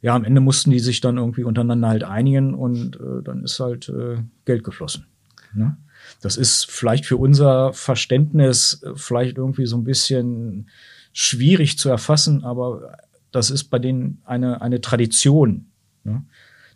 ja, 0.00 0.14
am 0.14 0.24
Ende 0.24 0.40
mussten 0.40 0.70
die 0.70 0.78
sich 0.78 1.02
dann 1.02 1.18
irgendwie 1.18 1.44
untereinander 1.44 1.88
halt 1.88 2.04
einigen 2.04 2.54
und 2.54 2.96
äh, 2.96 3.22
dann 3.22 3.44
ist 3.44 3.60
halt 3.60 3.90
äh, 3.90 4.22
Geld 4.46 4.64
geflossen. 4.64 5.06
Ne? 5.52 5.76
Das 6.20 6.36
ist 6.36 6.70
vielleicht 6.70 7.06
für 7.06 7.16
unser 7.16 7.72
Verständnis 7.72 8.82
äh, 8.82 8.92
vielleicht 8.94 9.36
irgendwie 9.38 9.66
so 9.66 9.76
ein 9.76 9.84
bisschen 9.84 10.68
schwierig 11.12 11.78
zu 11.78 11.88
erfassen, 11.88 12.44
aber 12.44 12.98
das 13.32 13.50
ist 13.50 13.64
bei 13.64 13.78
denen 13.78 14.22
eine, 14.24 14.60
eine 14.60 14.80
Tradition, 14.80 15.66
ne? 16.04 16.24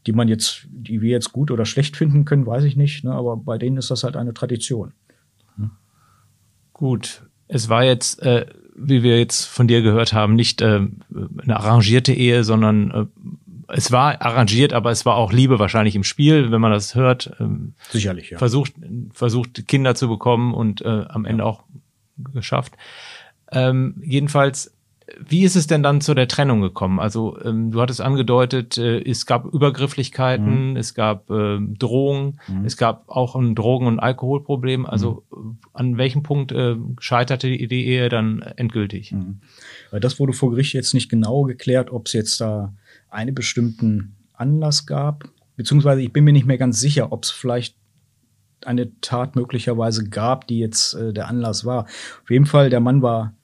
die 0.06 0.12
man 0.12 0.28
jetzt, 0.28 0.66
die 0.70 1.00
wir 1.00 1.10
jetzt 1.10 1.32
gut 1.32 1.50
oder 1.50 1.64
schlecht 1.64 1.96
finden 1.96 2.24
können, 2.24 2.46
weiß 2.46 2.64
ich 2.64 2.76
nicht, 2.76 3.04
ne? 3.04 3.12
aber 3.12 3.36
bei 3.36 3.58
denen 3.58 3.76
ist 3.76 3.90
das 3.90 4.04
halt 4.04 4.16
eine 4.16 4.34
Tradition. 4.34 4.92
Gut, 6.74 7.22
es 7.46 7.68
war 7.68 7.84
jetzt, 7.84 8.20
äh, 8.22 8.46
wie 8.76 9.04
wir 9.04 9.18
jetzt 9.18 9.44
von 9.44 9.68
dir 9.68 9.80
gehört 9.80 10.12
haben, 10.12 10.34
nicht 10.34 10.60
äh, 10.60 10.80
eine 11.42 11.56
arrangierte 11.56 12.12
Ehe, 12.12 12.42
sondern 12.42 12.90
äh, 12.90 13.06
es 13.68 13.90
war 13.92 14.20
arrangiert, 14.22 14.72
aber 14.72 14.90
es 14.90 15.04
war 15.06 15.16
auch 15.16 15.32
Liebe 15.32 15.58
wahrscheinlich 15.58 15.96
im 15.96 16.04
Spiel, 16.04 16.50
wenn 16.50 16.60
man 16.60 16.72
das 16.72 16.94
hört. 16.94 17.32
Ähm, 17.40 17.74
Sicherlich, 17.90 18.30
ja. 18.30 18.38
Versucht, 18.38 18.72
versucht 19.12 19.66
Kinder 19.68 19.94
zu 19.94 20.08
bekommen 20.08 20.54
und 20.54 20.82
äh, 20.82 21.04
am 21.08 21.24
Ende 21.24 21.44
auch 21.44 21.62
geschafft. 22.32 22.74
Ähm, 23.52 24.00
jedenfalls, 24.04 24.72
wie 25.28 25.42
ist 25.44 25.54
es 25.54 25.66
denn 25.66 25.82
dann 25.82 26.00
zu 26.00 26.14
der 26.14 26.28
Trennung 26.28 26.60
gekommen? 26.62 26.98
Also 26.98 27.38
ähm, 27.44 27.70
du 27.72 27.80
hattest 27.80 28.00
angedeutet, 28.00 28.78
äh, 28.78 29.00
es 29.02 29.26
gab 29.26 29.44
Übergrifflichkeiten, 29.52 30.70
Mhm. 30.70 30.76
es 30.76 30.94
gab 30.94 31.30
äh, 31.30 31.58
Drohungen, 31.60 32.40
es 32.64 32.76
gab 32.76 33.08
auch 33.08 33.36
ein 33.36 33.54
Drogen- 33.54 33.86
und 33.86 34.00
Alkoholproblem. 34.00 34.86
Also 34.86 35.22
Mhm. 35.30 35.58
äh, 35.62 35.78
an 35.78 35.98
welchem 35.98 36.22
Punkt 36.22 36.52
äh, 36.52 36.76
scheiterte 36.98 37.48
die, 37.48 37.68
die 37.68 37.86
Ehe 37.86 38.08
dann 38.08 38.40
endgültig? 38.56 39.12
Mhm. 39.12 39.40
Weil 39.90 40.00
Das 40.00 40.18
wurde 40.18 40.32
vor 40.32 40.50
Gericht 40.50 40.72
jetzt 40.72 40.94
nicht 40.94 41.10
genau 41.10 41.42
geklärt, 41.42 41.90
ob 41.92 42.06
es 42.06 42.14
jetzt 42.14 42.40
da 42.40 42.72
einen 43.14 43.34
bestimmten 43.34 44.16
Anlass 44.32 44.86
gab. 44.86 45.28
Beziehungsweise 45.56 46.02
ich 46.02 46.12
bin 46.12 46.24
mir 46.24 46.32
nicht 46.32 46.46
mehr 46.46 46.58
ganz 46.58 46.80
sicher, 46.80 47.12
ob 47.12 47.24
es 47.24 47.30
vielleicht 47.30 47.76
eine 48.64 48.98
Tat 49.00 49.36
möglicherweise 49.36 50.08
gab, 50.08 50.46
die 50.46 50.58
jetzt 50.58 50.94
äh, 50.94 51.12
der 51.12 51.28
Anlass 51.28 51.64
war. 51.64 51.84
Auf 52.22 52.30
jeden 52.30 52.46
Fall, 52.46 52.70
der 52.70 52.80
Mann 52.80 53.02
war 53.02 53.34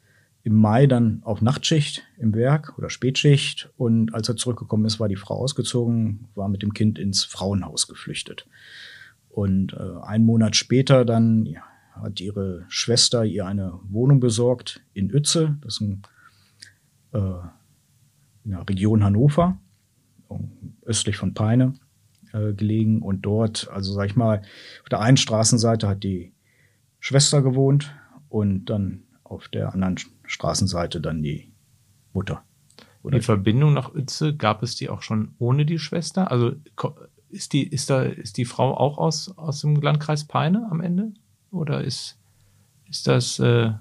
im 0.42 0.54
Mai 0.54 0.86
dann 0.86 1.20
auf 1.22 1.42
Nachtschicht 1.42 2.02
im 2.18 2.34
Werk 2.34 2.78
oder 2.78 2.88
Spätschicht 2.88 3.70
und 3.76 4.14
als 4.14 4.28
er 4.28 4.36
zurückgekommen 4.36 4.86
ist, 4.86 4.98
war 4.98 5.08
die 5.08 5.16
Frau 5.16 5.34
ausgezogen, 5.34 6.28
war 6.34 6.48
mit 6.48 6.62
dem 6.62 6.72
Kind 6.72 6.98
ins 6.98 7.24
Frauenhaus 7.24 7.88
geflüchtet. 7.88 8.46
Und 9.28 9.74
äh, 9.74 10.02
einen 10.02 10.24
Monat 10.24 10.56
später 10.56 11.04
dann 11.04 11.44
ja, 11.46 11.62
hat 11.92 12.20
ihre 12.20 12.64
Schwester 12.68 13.24
ihr 13.24 13.46
eine 13.46 13.78
Wohnung 13.88 14.18
besorgt 14.18 14.80
in 14.94 15.12
Uetze, 15.12 15.58
das 15.60 15.74
ist 15.74 15.80
ein, 15.82 16.02
äh, 17.12 17.46
in 18.44 18.52
der 18.52 18.68
Region 18.68 19.04
Hannover, 19.04 19.58
östlich 20.84 21.16
von 21.16 21.34
Peine 21.34 21.74
äh, 22.32 22.52
gelegen. 22.52 23.02
Und 23.02 23.22
dort, 23.22 23.68
also 23.70 23.92
sag 23.92 24.06
ich 24.06 24.16
mal, 24.16 24.42
auf 24.82 24.88
der 24.90 25.00
einen 25.00 25.16
Straßenseite 25.16 25.88
hat 25.88 26.02
die 26.02 26.32
Schwester 26.98 27.42
gewohnt 27.42 27.94
und 28.28 28.66
dann 28.66 29.04
auf 29.24 29.48
der 29.48 29.72
anderen 29.72 29.96
Straßenseite 30.24 31.00
dann 31.00 31.22
die 31.22 31.52
Mutter. 32.12 32.42
Oder 33.02 33.18
die 33.18 33.24
Verbindung 33.24 33.72
nach 33.72 33.94
Uetze, 33.94 34.36
gab 34.36 34.62
es 34.62 34.76
die 34.76 34.90
auch 34.90 35.02
schon 35.02 35.34
ohne 35.38 35.64
die 35.64 35.78
Schwester? 35.78 36.30
Also 36.30 36.52
ist 37.30 37.52
die, 37.52 37.66
ist 37.66 37.88
da, 37.88 38.02
ist 38.02 38.36
die 38.36 38.44
Frau 38.44 38.76
auch 38.76 38.98
aus, 38.98 39.36
aus 39.38 39.62
dem 39.62 39.76
Landkreis 39.76 40.24
Peine 40.24 40.68
am 40.70 40.80
Ende? 40.80 41.12
Oder 41.50 41.82
ist, 41.82 42.18
ist 42.88 43.06
das, 43.06 43.38
äh, 43.38 43.72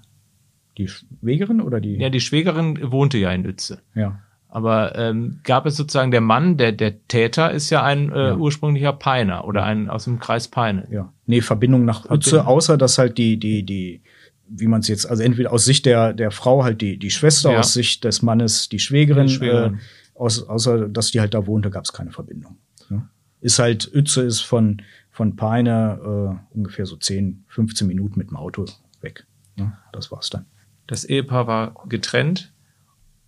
die 0.78 0.88
Schwägerin 0.88 1.60
oder 1.60 1.82
die? 1.82 1.98
ja, 1.98 2.10
die 2.10 2.22
Schwägerin 2.22 2.92
wohnte 2.92 3.18
ja 3.18 3.32
in 3.32 3.46
Uetze. 3.46 3.82
ja. 3.96 4.22
Aber 4.52 4.96
ähm, 4.98 5.42
gab 5.44 5.68
es 5.68 5.76
sozusagen 5.78 6.10
der 6.10 6.22
Mann, 6.22 6.58
der, 6.58 6.72
der 6.72 7.06
Täter 7.08 7.52
ist 7.52 7.70
ja 7.70 7.84
ein 7.84 8.12
äh, 8.12 8.30
Ja. 8.30 8.36
ursprünglicher 8.36 8.94
Peiner 8.94 9.46
oder 9.46 9.64
ein 9.64 9.90
aus 9.90 10.06
dem 10.06 10.18
Kreis 10.20 10.48
Peine. 10.48 10.88
Ja. 10.90 11.14
Nee, 11.28 11.42
Verbindung 11.42 11.86
nach 11.86 12.06
Uetze, 12.10 12.32
Verbindung. 12.32 12.48
außer 12.56 12.78
dass 12.78 12.98
halt 12.98 13.20
die, 13.20 13.38
die, 13.38 13.64
die, 13.64 14.02
wie 14.48 14.66
man 14.66 14.80
es 14.80 14.88
jetzt, 14.88 15.06
also 15.06 15.22
entweder 15.22 15.54
aus 15.54 15.66
Sicht 15.66 15.86
der, 15.86 16.14
der 16.14 16.32
Frau 16.32 16.64
halt 16.64 16.82
die, 16.82 16.98
die 16.98 17.12
Schwester, 17.12 17.52
Ja. 17.52 17.60
aus 17.60 17.74
Sicht 17.74 18.04
des 18.06 18.24
Mannes 18.24 18.70
die 18.70 18.80
Schwägerin, 18.80 19.28
Die 19.28 19.34
Schwägerin. 19.34 19.76
Äh, 19.76 19.78
aus, 20.20 20.42
außer 20.42 20.90
dass 20.90 21.12
die 21.12 21.20
halt 21.20 21.36
da 21.36 21.46
wohnte, 21.46 21.70
gab 21.70 21.84
es 21.86 21.94
keine 21.94 22.12
Verbindung. 22.12 22.58
Ja. 22.90 23.08
Ist 23.42 23.60
halt, 23.60 23.90
Uetze 23.94 24.24
ist 24.24 24.42
von, 24.42 24.82
von 25.12 25.36
Peine 25.36 26.40
äh, 26.52 26.58
ungefähr 26.58 26.88
so 26.88 26.96
10, 26.96 27.44
15 27.50 27.88
Minuten 27.88 28.18
mit 28.18 28.32
dem 28.32 28.36
Auto 28.36 28.66
weg. 29.02 29.28
Ja, 29.58 29.78
das 29.94 30.12
war's 30.12 30.32
dann. 30.32 30.46
Das 30.88 31.06
Ehepaar 31.06 31.46
war 31.46 31.76
getrennt, 31.88 32.52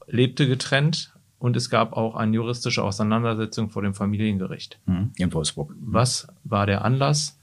lebte 0.07 0.47
getrennt 0.47 1.10
und 1.41 1.57
es 1.57 1.71
gab 1.71 1.93
auch 1.93 2.15
eine 2.15 2.35
juristische 2.35 2.83
Auseinandersetzung 2.83 3.71
vor 3.71 3.81
dem 3.81 3.95
Familiengericht. 3.95 4.79
Mhm. 4.85 5.11
In 5.17 5.33
Wolfsburg. 5.33 5.73
Was 5.79 6.27
war 6.43 6.67
der 6.67 6.85
Anlass? 6.85 7.39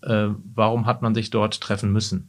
Äh, 0.00 0.28
warum 0.54 0.86
hat 0.86 1.02
man 1.02 1.14
sich 1.14 1.28
dort 1.28 1.60
treffen 1.60 1.92
müssen? 1.92 2.28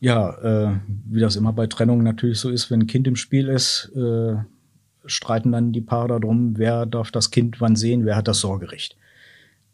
Ja, 0.00 0.30
äh, 0.38 0.80
wie 1.04 1.20
das 1.20 1.36
immer 1.36 1.52
bei 1.52 1.66
Trennungen 1.66 2.02
natürlich 2.02 2.40
so 2.40 2.48
ist, 2.48 2.70
wenn 2.70 2.80
ein 2.80 2.86
Kind 2.86 3.06
im 3.08 3.16
Spiel 3.16 3.48
ist, 3.48 3.92
äh, 3.94 4.36
streiten 5.04 5.52
dann 5.52 5.72
die 5.72 5.82
Paare 5.82 6.18
darum, 6.18 6.56
wer 6.56 6.86
darf 6.86 7.10
das 7.10 7.30
Kind 7.30 7.60
wann 7.60 7.76
sehen, 7.76 8.06
wer 8.06 8.16
hat 8.16 8.26
das 8.26 8.40
Sorgerecht. 8.40 8.96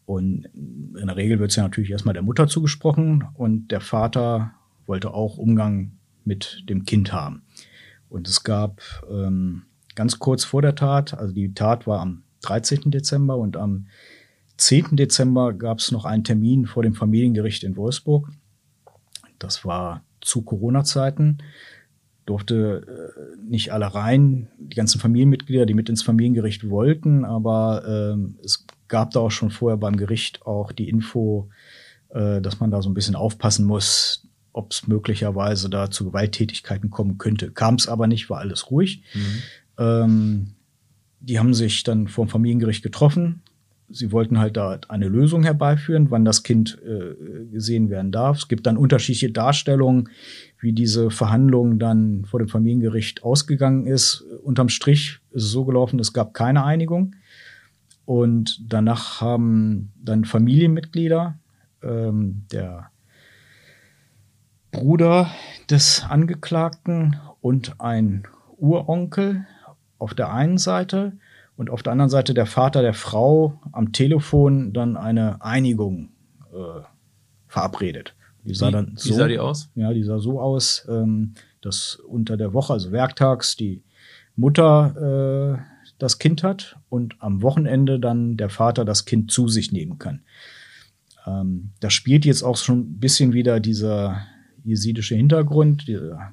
Und 0.07 0.47
in 0.55 1.07
der 1.07 1.17
Regel 1.17 1.39
wird 1.39 1.51
es 1.51 1.57
ja 1.57 1.63
natürlich 1.63 1.91
erstmal 1.93 2.15
der 2.15 2.23
Mutter 2.25 2.49
zugesprochen 2.49 3.25
und 3.35 3.69
der 3.71 3.81
Vater 3.81 4.51
wollte 4.87 5.15
auch 5.15 5.39
Umgang 5.39 5.93
mit 6.25 6.65
dem 6.69 6.85
Kind 6.85 7.13
haben. 7.13 7.43
Und 8.09 8.27
es 8.27 8.43
gab 8.43 8.81
ähm, 9.09 9.63
ganz 9.97 10.21
kurz 10.21 10.45
vor 10.45 10.63
der 10.63 10.77
Tat, 10.77 11.15
also 11.15 11.35
die 11.35 11.53
Tat 11.53 11.89
war 11.89 12.01
am 12.01 12.23
13. 12.43 12.93
Dezember 12.93 13.37
und 13.37 13.57
am 13.57 13.87
10. 14.59 14.97
Dezember 14.97 15.53
gab 15.53 15.81
es 15.81 15.91
noch 15.91 16.05
einen 16.05 16.23
Termin 16.23 16.67
vor 16.67 16.85
dem 16.85 16.95
Familiengericht 16.95 17.65
in 17.65 17.77
Wolfsburg. 17.77 18.31
Das 19.39 19.65
war 19.65 20.05
zu 20.21 20.43
Corona-Zeiten. 20.43 21.39
Durfte 22.25 22.85
äh, 22.87 23.49
nicht 23.49 23.73
alle 23.73 23.95
rein, 23.95 24.49
die 24.59 24.77
ganzen 24.77 25.01
Familienmitglieder, 25.01 25.67
die 25.67 25.75
mit 25.75 25.89
ins 25.89 26.03
Familiengericht 26.03 26.69
wollten, 26.69 27.25
aber 27.25 27.85
ähm, 27.87 28.39
es 28.45 28.67
gab 28.89 29.13
da 29.13 29.21
auch 29.21 29.31
schon 29.31 29.51
vorher 29.51 29.77
beim 29.77 29.97
Gericht 29.97 30.45
auch 30.47 30.73
die 30.73 30.89
Info, 30.89 31.49
äh, 32.09 32.41
dass 32.41 32.59
man 32.61 32.71
da 32.71 32.83
so 32.83 32.91
ein 32.91 32.95
bisschen 32.95 33.15
aufpassen 33.15 33.65
muss, 33.65 34.27
ob 34.53 34.73
es 34.73 34.89
möglicherweise 34.89 35.69
da 35.69 35.91
zu 35.91 36.05
Gewalttätigkeiten 36.07 36.91
kommen 36.91 37.19
könnte. 37.19 37.53
Kam 37.53 37.75
es 37.75 37.89
aber 37.89 38.07
nicht, 38.07 38.31
war 38.31 38.39
alles 38.39 38.71
ruhig. 38.71 39.03
Ähm, 39.79 40.55
die 41.21 41.39
haben 41.39 41.55
sich 41.55 41.83
dann 41.83 42.09
vor 42.09 42.27
dem 42.27 42.31
Familiengericht 42.31 42.83
getroffen. 42.83 43.43
Sie 43.89 44.11
wollten 44.11 44.39
halt 44.39 44.57
da 44.57 44.81
eine 44.89 45.09
Lösung 45.09 45.45
herbeiführen, 45.45 46.11
wann 46.11 46.25
das 46.25 46.43
Kind 46.43 46.79
äh, 46.85 47.47
gesehen 47.53 47.89
werden 47.89 48.11
darf. 48.11 48.39
Es 48.39 48.49
gibt 48.49 48.67
dann 48.67 48.77
unterschiedliche 48.77 49.31
Darstellungen, 49.31 50.09
wie 50.59 50.73
diese 50.73 51.11
Verhandlung 51.11 51.79
dann 51.79 52.25
vor 52.25 52.41
dem 52.41 52.49
Familiengericht 52.49 53.23
ausgegangen 53.23 53.87
ist. 53.87 54.25
Unterm 54.43 54.69
Strich 54.69 55.21
ist 55.31 55.45
es 55.45 55.51
so 55.51 55.65
gelaufen, 55.65 56.01
es 56.01 56.13
gab 56.13 56.35
keine 56.35 56.65
Einigung. 56.65 57.15
Und 58.05 58.61
danach 58.73 59.21
haben 59.21 59.93
dann 59.97 60.25
Familienmitglieder, 60.25 61.39
ähm, 61.83 62.45
der 62.53 62.91
Bruder 64.71 65.31
des 65.71 66.05
Angeklagten 66.09 67.17
und 67.41 67.81
ein 67.81 68.25
Uronkel 68.59 69.47
auf 69.99 70.15
der 70.15 70.33
einen 70.33 70.59
Seite 70.59 71.13
und 71.57 71.71
auf 71.71 71.83
der 71.83 71.93
anderen 71.93 72.11
Seite 72.11 72.35
der 72.35 72.47
Vater 72.47 72.83
der 72.83 72.95
Frau 72.95 73.61
am 73.73 73.93
Telefon 73.93 74.73
dann 74.73 74.97
eine 74.97 75.43
Einigung 75.43 76.11
äh, 76.53 76.83
verabredet. 77.49 78.15
Die 78.45 78.55
sah 78.55 78.69
Wie- 78.69 78.73
dann 78.73 78.93
wie 78.95 79.09
so, 79.09 79.15
sah 79.15 79.29
die 79.29 79.39
aus? 79.39 79.71
Ja, 79.75 79.93
die 79.93 80.03
sah 80.05 80.19
so 80.19 80.41
aus, 80.41 80.87
ähm, 80.89 81.33
dass 81.61 81.97
unter 81.97 82.37
der 82.37 82.53
Woche, 82.53 82.73
also 82.75 82.93
werktags, 82.93 83.57
die 83.57 83.83
Mutter 84.37 85.57
äh, 85.59 85.63
das 85.99 86.19
Kind 86.19 86.43
hat 86.43 86.77
und 86.91 87.17
am 87.21 87.43
Wochenende 87.43 87.99
dann 87.99 88.37
der 88.37 88.51
Vater 88.51 88.85
das 88.85 89.07
Kind 89.07 89.31
zu 89.31 89.49
sich 89.49 89.73
nehmen 89.73 89.99
kann. 89.99 90.21
Ähm, 91.27 91.71
da 91.81 91.91
spielt 91.91 92.25
jetzt 92.25 92.43
auch 92.43 92.57
schon 92.57 92.81
ein 92.81 93.01
bisschen 93.01 93.33
wieder 93.33 93.61
dieser 93.61 94.21
jesidische 94.63 95.15
Hintergrund, 95.15 95.89
dieser 95.89 96.33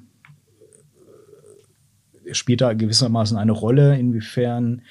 spielt 2.34 2.60
da 2.60 2.72
gewissermaßen 2.72 3.36
eine 3.36 3.52
Rolle, 3.52 3.98
inwiefern, 3.98 4.82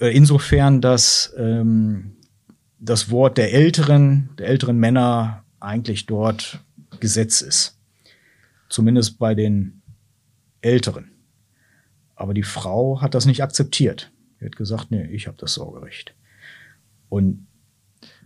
äh, 0.00 0.14
insofern, 0.14 0.80
dass 0.80 1.34
ähm, 1.36 2.16
das 2.78 3.10
Wort 3.10 3.38
der 3.38 3.52
Älteren, 3.52 4.30
der 4.38 4.48
älteren 4.48 4.78
Männer 4.78 5.44
eigentlich 5.60 6.06
dort 6.06 6.60
Gesetz 6.98 7.40
ist. 7.42 7.78
Zumindest 8.68 9.18
bei 9.18 9.34
den 9.34 9.82
Älteren. 10.60 11.12
Aber 12.14 12.34
die 12.34 12.42
Frau 12.42 13.00
hat 13.00 13.14
das 13.14 13.26
nicht 13.26 13.42
akzeptiert. 13.42 14.10
Sie 14.38 14.46
hat 14.46 14.56
gesagt, 14.56 14.90
nee, 14.90 15.06
ich 15.06 15.26
habe 15.26 15.36
das 15.38 15.54
Sorgerecht. 15.54 16.14
Und 17.08 17.46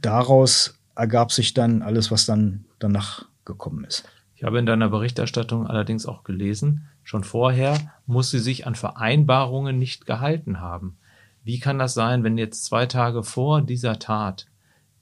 daraus 0.01 0.79
ergab 0.95 1.33
sich 1.33 1.55
dann 1.55 1.83
alles, 1.83 2.11
was 2.11 2.27
dann 2.27 2.67
danach 2.79 3.27
gekommen 3.45 3.85
ist. 3.85 4.05
Ich 4.37 4.45
habe 4.45 4.59
in 4.59 4.67
deiner 4.67 4.89
Berichterstattung 4.89 5.67
allerdings 5.67 6.07
auch 6.07 6.25
gelesen, 6.25 6.89
schon 7.05 7.23
vorher 7.25 7.93
muss 8.07 8.31
sie 8.31 8.39
sich 8.39 8.67
an 8.67 8.75
Vereinbarungen 8.75 9.79
nicht 9.79 10.07
gehalten 10.07 10.61
haben. 10.61 10.97
Wie 11.45 11.61
kann 11.61 11.79
das 11.79 11.95
sein, 11.95 12.25
wenn 12.25 12.39
jetzt 12.39 12.65
zwei 12.65 12.87
Tage 12.87 13.23
vor 13.23 13.63
dieser 13.63 13.99
Tat 13.99 14.47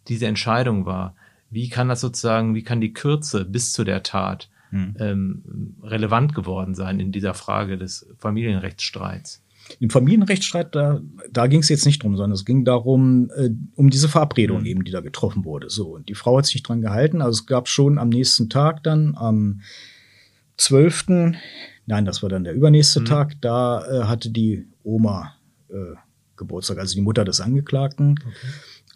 diese 0.08 0.26
Entscheidung 0.26 0.84
war? 0.84 1.14
Wie 1.50 1.68
kann 1.68 1.88
das 1.88 2.00
sozusagen, 2.00 2.54
wie 2.54 2.64
kann 2.64 2.80
die 2.80 2.92
Kürze 2.92 3.44
bis 3.44 3.72
zu 3.72 3.84
der 3.84 4.02
Tat 4.02 4.48
hm. 4.70 4.96
ähm, 4.98 5.76
relevant 5.82 6.34
geworden 6.34 6.74
sein 6.74 6.98
in 6.98 7.12
dieser 7.12 7.34
Frage 7.34 7.78
des 7.78 8.06
Familienrechtsstreits? 8.18 9.42
Im 9.78 9.90
Familienrechtsstreit, 9.90 10.74
da, 10.74 11.00
da 11.30 11.46
ging 11.46 11.60
es 11.60 11.68
jetzt 11.68 11.86
nicht 11.86 12.02
drum, 12.02 12.16
sondern 12.16 12.32
es 12.32 12.44
ging 12.44 12.64
darum, 12.64 13.30
äh, 13.36 13.50
um 13.76 13.90
diese 13.90 14.08
Verabredung 14.08 14.60
mhm. 14.60 14.66
eben, 14.66 14.84
die 14.84 14.90
da 14.90 15.00
getroffen 15.00 15.44
wurde. 15.44 15.70
So, 15.70 15.94
und 15.94 16.08
die 16.08 16.14
Frau 16.14 16.38
hat 16.38 16.46
sich 16.46 16.56
nicht 16.56 16.68
dran 16.68 16.80
gehalten. 16.80 17.22
Also 17.22 17.42
es 17.42 17.46
gab 17.46 17.68
schon 17.68 17.98
am 17.98 18.08
nächsten 18.08 18.50
Tag 18.50 18.82
dann, 18.82 19.14
am 19.16 19.60
12., 20.56 21.36
nein, 21.86 22.04
das 22.04 22.22
war 22.22 22.28
dann 22.28 22.44
der 22.44 22.54
übernächste 22.54 23.00
mhm. 23.00 23.04
Tag, 23.04 23.40
da 23.40 23.84
äh, 23.86 24.04
hatte 24.04 24.30
die 24.30 24.66
Oma 24.82 25.34
äh, 25.68 25.96
Geburtstag, 26.36 26.78
also 26.78 26.94
die 26.94 27.02
Mutter 27.02 27.24
des 27.24 27.40
Angeklagten. 27.40 28.14
Okay. 28.18 28.48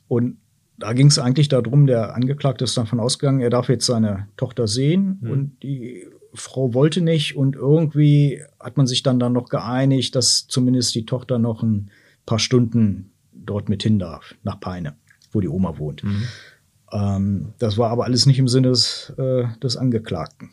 Und 0.08 0.38
da 0.78 0.92
ging 0.92 1.06
es 1.06 1.18
eigentlich 1.18 1.48
darum, 1.48 1.86
der 1.86 2.14
Angeklagte 2.14 2.64
ist 2.64 2.76
davon 2.76 3.00
ausgegangen, 3.00 3.40
er 3.40 3.50
darf 3.50 3.68
jetzt 3.68 3.86
seine 3.86 4.28
Tochter 4.36 4.66
sehen 4.66 5.18
mhm. 5.20 5.30
und 5.30 5.62
die 5.62 6.06
Frau 6.34 6.74
wollte 6.74 7.00
nicht 7.00 7.36
und 7.36 7.56
irgendwie 7.56 8.42
hat 8.60 8.76
man 8.76 8.86
sich 8.86 9.02
dann 9.02 9.18
dann 9.18 9.32
noch 9.32 9.48
geeinigt, 9.48 10.14
dass 10.14 10.46
zumindest 10.46 10.94
die 10.94 11.06
Tochter 11.06 11.38
noch 11.38 11.62
ein 11.62 11.90
paar 12.26 12.38
Stunden 12.38 13.12
dort 13.32 13.68
mit 13.68 13.82
hin 13.82 13.98
darf, 13.98 14.34
nach 14.42 14.60
Peine, 14.60 14.96
wo 15.32 15.40
die 15.40 15.48
Oma 15.48 15.78
wohnt. 15.78 16.04
Mhm. 16.04 16.22
Ähm, 16.92 17.52
das 17.58 17.78
war 17.78 17.90
aber 17.90 18.04
alles 18.04 18.26
nicht 18.26 18.38
im 18.38 18.48
Sinne 18.48 18.68
des, 18.68 19.12
äh, 19.16 19.44
des 19.62 19.76
Angeklagten. 19.76 20.50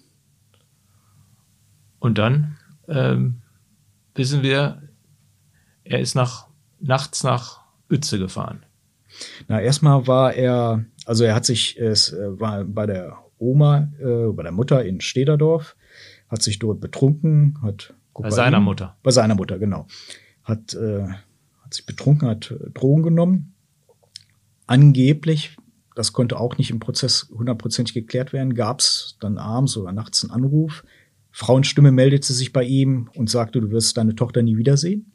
Und 2.04 2.18
dann 2.18 2.58
ähm, 2.90 3.36
wissen 4.14 4.44
wir, 4.44 4.82
er 5.86 6.02
ist 6.02 6.16
nach, 6.16 6.48
nachts 6.82 7.24
nach 7.24 7.62
Uetze 7.90 8.20
gefahren. 8.20 8.66
Na, 9.48 9.62
erstmal 9.62 10.06
war 10.06 10.34
er, 10.34 10.84
also 11.06 11.24
er 11.24 11.34
hat 11.34 11.46
sich, 11.46 11.80
es 11.80 12.12
äh, 12.12 12.38
war 12.38 12.66
bei 12.66 12.88
der 12.88 13.20
Oma, 13.38 13.90
äh, 14.02 14.34
bei 14.34 14.44
der 14.44 14.52
Mutter 14.52 14.84
in 14.84 15.00
Stederdorf, 15.00 15.78
hat 16.28 16.42
sich 16.42 16.60
dort 16.60 16.82
betrunken, 16.82 17.58
hat 17.62 17.94
Kokain, 18.12 18.32
bei 18.32 18.36
seiner 18.36 18.60
Mutter. 18.60 18.98
Bei 19.02 19.12
seiner 19.12 19.36
Mutter, 19.36 19.58
genau. 19.58 19.88
Hat, 20.44 20.74
äh, 20.74 21.08
hat 21.08 21.74
sich 21.74 21.86
betrunken, 21.86 22.28
hat 22.28 22.52
äh, 22.52 22.70
Drogen 22.72 23.04
genommen. 23.04 23.54
Angeblich, 24.68 25.56
das 25.96 26.12
konnte 26.12 26.38
auch 26.38 26.58
nicht 26.58 26.70
im 26.70 26.82
Prozess 26.82 27.30
hundertprozentig 27.34 27.94
geklärt 27.94 28.34
werden, 28.34 28.56
gab 28.56 28.82
es 28.82 29.16
dann 29.22 29.38
abends 29.38 29.78
oder 29.78 29.94
nachts 29.94 30.22
einen 30.26 30.32
Anruf. 30.32 30.84
Frauenstimme 31.36 31.92
meldete 31.92 32.32
sich 32.32 32.54
bei 32.54 32.64
ihm 32.64 33.10
und 33.16 33.28
sagte, 33.28 33.60
du 33.60 33.72
wirst 33.72 33.98
deine 33.98 34.16
Tochter 34.16 34.44
nie 34.44 34.56
wiedersehen. 34.56 35.12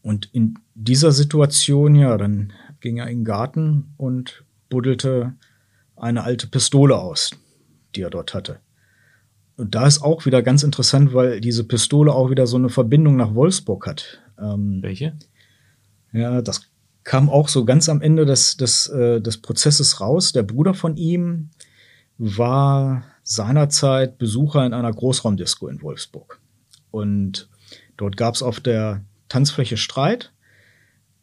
Und 0.00 0.30
in 0.32 0.58
dieser 0.74 1.12
Situation, 1.12 1.94
ja, 1.94 2.16
dann 2.16 2.54
ging 2.80 2.96
er 2.96 3.08
in 3.08 3.18
den 3.18 3.24
Garten 3.24 3.92
und 3.98 4.44
buddelte 4.70 5.34
eine 5.96 6.24
alte 6.24 6.46
Pistole 6.46 6.96
aus, 6.96 7.30
die 7.94 8.00
er 8.00 8.10
dort 8.10 8.32
hatte. 8.32 8.60
Und 9.56 9.74
da 9.74 9.86
ist 9.86 10.02
auch 10.02 10.24
wieder 10.24 10.42
ganz 10.42 10.62
interessant, 10.62 11.12
weil 11.12 11.42
diese 11.42 11.64
Pistole 11.64 12.12
auch 12.12 12.30
wieder 12.30 12.46
so 12.46 12.56
eine 12.56 12.70
Verbindung 12.70 13.16
nach 13.16 13.34
Wolfsburg 13.34 13.86
hat. 13.86 14.22
Ähm, 14.38 14.78
Welche? 14.82 15.16
Ja, 16.12 16.40
das 16.40 16.62
kam 17.04 17.28
auch 17.28 17.48
so 17.48 17.66
ganz 17.66 17.90
am 17.90 18.00
Ende 18.00 18.24
des, 18.24 18.56
des, 18.56 18.88
äh, 18.88 19.20
des 19.20 19.42
Prozesses 19.42 20.00
raus. 20.00 20.32
Der 20.32 20.42
Bruder 20.42 20.72
von 20.72 20.96
ihm 20.96 21.50
war 22.16 23.04
seinerzeit 23.24 24.18
Besucher 24.18 24.64
in 24.64 24.74
einer 24.74 24.92
Großraumdisco 24.92 25.66
in 25.66 25.82
Wolfsburg. 25.82 26.38
Und 26.90 27.48
dort 27.96 28.16
gab 28.16 28.34
es 28.34 28.42
auf 28.42 28.60
der 28.60 29.02
Tanzfläche 29.28 29.76
Streit. 29.76 30.30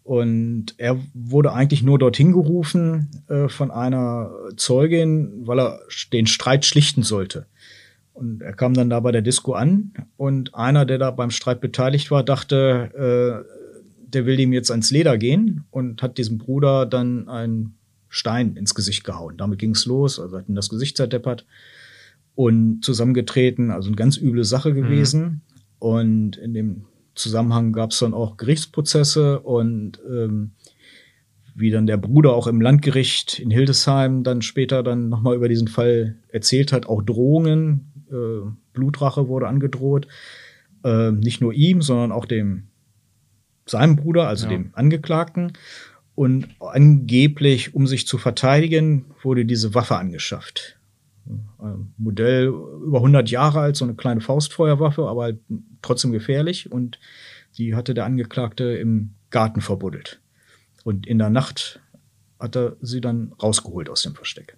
Und 0.03 0.73
er 0.77 0.99
wurde 1.13 1.53
eigentlich 1.53 1.83
nur 1.83 1.99
dorthin 1.99 2.33
gerufen 2.33 3.23
äh, 3.29 3.47
von 3.47 3.69
einer 3.69 4.31
Zeugin, 4.57 5.47
weil 5.47 5.59
er 5.59 5.79
den 6.11 6.25
Streit 6.25 6.65
schlichten 6.65 7.03
sollte. 7.03 7.45
Und 8.13 8.41
er 8.41 8.53
kam 8.53 8.73
dann 8.73 8.89
da 8.89 8.99
bei 8.99 9.11
der 9.11 9.21
Disco 9.21 9.53
an 9.53 9.93
und 10.17 10.55
einer, 10.55 10.85
der 10.85 10.97
da 10.97 11.11
beim 11.11 11.31
Streit 11.31 11.61
beteiligt 11.61 12.11
war, 12.11 12.23
dachte, 12.23 13.45
äh, 13.45 13.61
der 14.01 14.25
will 14.25 14.39
ihm 14.39 14.51
jetzt 14.51 14.71
ans 14.71 14.91
Leder 14.91 15.17
gehen 15.17 15.65
und 15.69 16.01
hat 16.01 16.17
diesem 16.17 16.39
Bruder 16.39 16.85
dann 16.85 17.29
einen 17.29 17.77
Stein 18.09 18.57
ins 18.57 18.75
Gesicht 18.75 19.05
gehauen. 19.05 19.37
Damit 19.37 19.59
ging's 19.59 19.85
los, 19.85 20.19
also 20.19 20.37
hat 20.37 20.49
ihm 20.49 20.55
das 20.55 20.67
Gesicht 20.67 20.97
zerdeppert 20.97 21.45
und 22.41 22.83
zusammengetreten, 22.83 23.69
also 23.69 23.89
eine 23.89 23.95
ganz 23.95 24.17
üble 24.17 24.43
Sache 24.43 24.73
gewesen. 24.73 25.21
Mhm. 25.21 25.41
Und 25.77 26.37
in 26.37 26.55
dem 26.55 26.85
Zusammenhang 27.13 27.71
gab 27.71 27.91
es 27.91 27.99
dann 27.99 28.15
auch 28.15 28.35
Gerichtsprozesse 28.37 29.41
und 29.41 30.01
ähm, 30.09 30.51
wie 31.53 31.69
dann 31.69 31.85
der 31.85 31.97
Bruder 31.97 32.33
auch 32.33 32.47
im 32.47 32.59
Landgericht 32.59 33.37
in 33.37 33.51
Hildesheim 33.51 34.23
dann 34.23 34.41
später 34.41 34.81
dann 34.81 35.09
nochmal 35.09 35.35
über 35.35 35.49
diesen 35.49 35.67
Fall 35.67 36.15
erzählt 36.29 36.71
hat, 36.71 36.87
auch 36.87 37.03
Drohungen, 37.03 37.91
äh, 38.09 38.49
Blutrache 38.73 39.27
wurde 39.27 39.47
angedroht, 39.47 40.07
äh, 40.83 41.11
nicht 41.11 41.41
nur 41.41 41.53
ihm, 41.53 41.83
sondern 41.83 42.11
auch 42.11 42.25
dem 42.25 42.69
seinem 43.67 43.97
Bruder, 43.97 44.27
also 44.27 44.45
ja. 44.45 44.53
dem 44.53 44.71
Angeklagten. 44.73 45.53
Und 46.15 46.47
angeblich, 46.59 47.75
um 47.75 47.85
sich 47.85 48.07
zu 48.07 48.17
verteidigen, 48.17 49.05
wurde 49.21 49.45
diese 49.45 49.75
Waffe 49.75 49.97
angeschafft. 49.97 50.80
Ein 51.61 51.93
Modell 51.97 52.47
über 52.47 52.97
100 52.97 53.29
Jahre 53.29 53.59
alt, 53.59 53.75
so 53.75 53.85
eine 53.85 53.93
kleine 53.93 54.21
Faustfeuerwaffe, 54.21 55.07
aber 55.07 55.23
halt 55.23 55.39
trotzdem 55.81 56.11
gefährlich. 56.11 56.71
Und 56.71 56.99
die 57.57 57.75
hatte 57.75 57.93
der 57.93 58.05
Angeklagte 58.05 58.63
im 58.63 59.11
Garten 59.29 59.61
verbuddelt. 59.61 60.19
Und 60.83 61.05
in 61.05 61.19
der 61.19 61.29
Nacht 61.29 61.79
hat 62.39 62.55
er 62.55 62.75
sie 62.81 63.01
dann 63.01 63.33
rausgeholt 63.41 63.89
aus 63.89 64.01
dem 64.01 64.15
Versteck. 64.15 64.57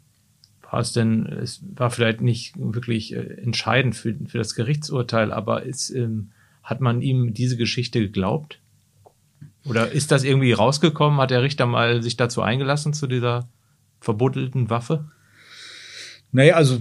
War 0.69 0.79
es 0.79 0.93
denn, 0.93 1.25
es 1.27 1.61
war 1.75 1.91
vielleicht 1.91 2.21
nicht 2.21 2.55
wirklich 2.57 3.13
äh, 3.13 3.19
entscheidend 3.19 3.95
für, 3.95 4.15
für 4.25 4.37
das 4.37 4.55
Gerichtsurteil, 4.55 5.31
aber 5.31 5.63
ist, 5.63 5.89
ähm, 5.91 6.31
hat 6.63 6.81
man 6.81 7.01
ihm 7.01 7.33
diese 7.33 7.57
Geschichte 7.57 7.99
geglaubt? 7.99 8.59
Oder 9.65 9.91
ist 9.91 10.11
das 10.11 10.23
irgendwie 10.23 10.53
rausgekommen? 10.53 11.19
Hat 11.19 11.31
der 11.31 11.43
Richter 11.43 11.65
mal 11.65 12.01
sich 12.01 12.17
dazu 12.17 12.41
eingelassen, 12.41 12.93
zu 12.93 13.07
dieser 13.07 13.47
verbuddelten 13.99 14.69
Waffe? 14.69 15.11
Naja, 16.33 16.55
also 16.55 16.79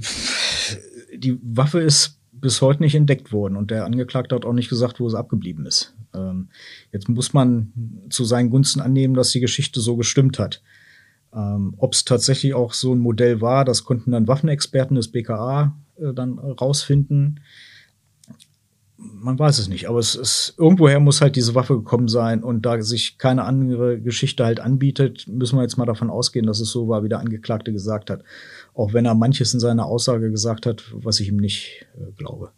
die 1.17 1.39
Waffe 1.43 1.81
ist 1.81 2.19
bis 2.33 2.61
heute 2.61 2.83
nicht 2.83 2.97
entdeckt 2.97 3.33
worden 3.33 3.57
und 3.57 3.71
der 3.71 3.85
Angeklagte 3.85 4.35
hat 4.35 4.45
auch 4.45 4.53
nicht 4.53 4.69
gesagt, 4.69 4.99
wo 4.99 5.07
es 5.07 5.15
abgeblieben 5.15 5.65
ist. 5.65 5.95
Ähm, 6.13 6.49
jetzt 6.91 7.09
muss 7.09 7.33
man 7.33 7.73
zu 8.11 8.25
seinen 8.25 8.51
Gunsten 8.51 8.81
annehmen, 8.81 9.15
dass 9.15 9.31
die 9.31 9.41
Geschichte 9.41 9.81
so 9.81 9.97
gestimmt 9.97 10.41
hat. 10.41 10.61
Ähm, 11.35 11.75
Ob 11.79 11.95
es 11.95 12.05
tatsächlich 12.05 12.55
auch 12.55 12.73
so 12.73 12.95
ein 12.95 12.99
Modell 12.99 13.41
war, 13.41 13.65
das 13.65 13.85
konnten 13.85 14.11
dann 14.11 14.27
Waffenexperten 14.27 14.97
des 14.97 15.09
BKA 15.09 15.77
äh, 15.97 16.13
dann 16.13 16.39
rausfinden. 16.39 17.41
Man 18.97 19.39
weiß 19.39 19.59
es 19.59 19.69
nicht, 19.69 19.89
aber 19.89 19.99
es 19.99 20.15
ist 20.15 20.55
irgendwoher 20.59 21.01
muss 21.01 21.21
halt 21.21 21.35
diese 21.35 21.55
Waffe 21.55 21.77
gekommen 21.77 22.09
sein 22.09 22.45
und 22.45 22.65
da 22.65 22.81
sich 22.83 23.19
keine 23.19 23.45
andere 23.45 24.01
Geschichte 24.01 24.45
halt 24.45 24.61
anbietet, 24.61 25.27
müssen 25.27 25.57
wir 25.57 25.63
jetzt 25.63 25.77
mal 25.77 25.87
davon 25.87 26.11
ausgehen, 26.11 26.47
dass 26.47 26.61
es 26.61 26.71
so 26.71 26.89
war, 26.89 27.03
wie 27.03 27.09
der 27.09 27.19
Angeklagte 27.19 27.73
gesagt 27.73 28.11
hat. 28.11 28.23
Auch 28.75 28.93
wenn 28.93 29.05
er 29.05 29.15
manches 29.15 29.53
in 29.53 29.61
seiner 29.61 29.87
Aussage 29.87 30.31
gesagt 30.31 30.67
hat, 30.67 30.85
was 30.93 31.21
ich 31.21 31.29
ihm 31.29 31.37
nicht 31.37 31.87
äh, 31.95 32.11
glaube. 32.13 32.53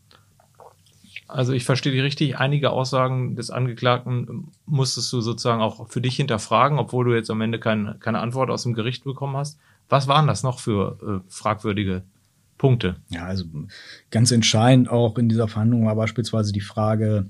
Also 1.27 1.53
ich 1.53 1.65
verstehe 1.65 1.93
die 1.93 2.01
richtig. 2.01 2.39
Einige 2.39 2.71
Aussagen 2.71 3.35
des 3.35 3.51
Angeklagten 3.51 4.53
musstest 4.67 5.13
du 5.13 5.21
sozusagen 5.21 5.63
auch 5.63 5.89
für 5.89 6.01
dich 6.01 6.17
hinterfragen, 6.17 6.79
obwohl 6.79 7.07
du 7.07 7.15
jetzt 7.15 7.31
am 7.31 7.41
Ende 7.41 7.59
kein, 7.59 7.97
keine 7.99 8.21
Antwort 8.21 8.51
aus 8.51 8.63
dem 8.63 8.75
Gericht 8.75 9.05
bekommen 9.05 9.37
hast. 9.37 9.59
Was 9.89 10.07
waren 10.07 10.27
das 10.27 10.43
noch 10.43 10.61
für 10.61 11.23
äh, 11.27 11.31
fragwürdige 11.31 12.03
Punkte? 12.59 12.97
Ja, 13.09 13.25
also 13.25 13.45
ganz 14.11 14.31
entscheidend 14.31 14.89
auch 14.89 15.19
in 15.19 15.29
dieser 15.29 15.49
Verhandlung 15.49 15.87
war 15.87 15.97
beispielsweise 15.97 16.53
die 16.53 16.61
Frage, 16.61 17.27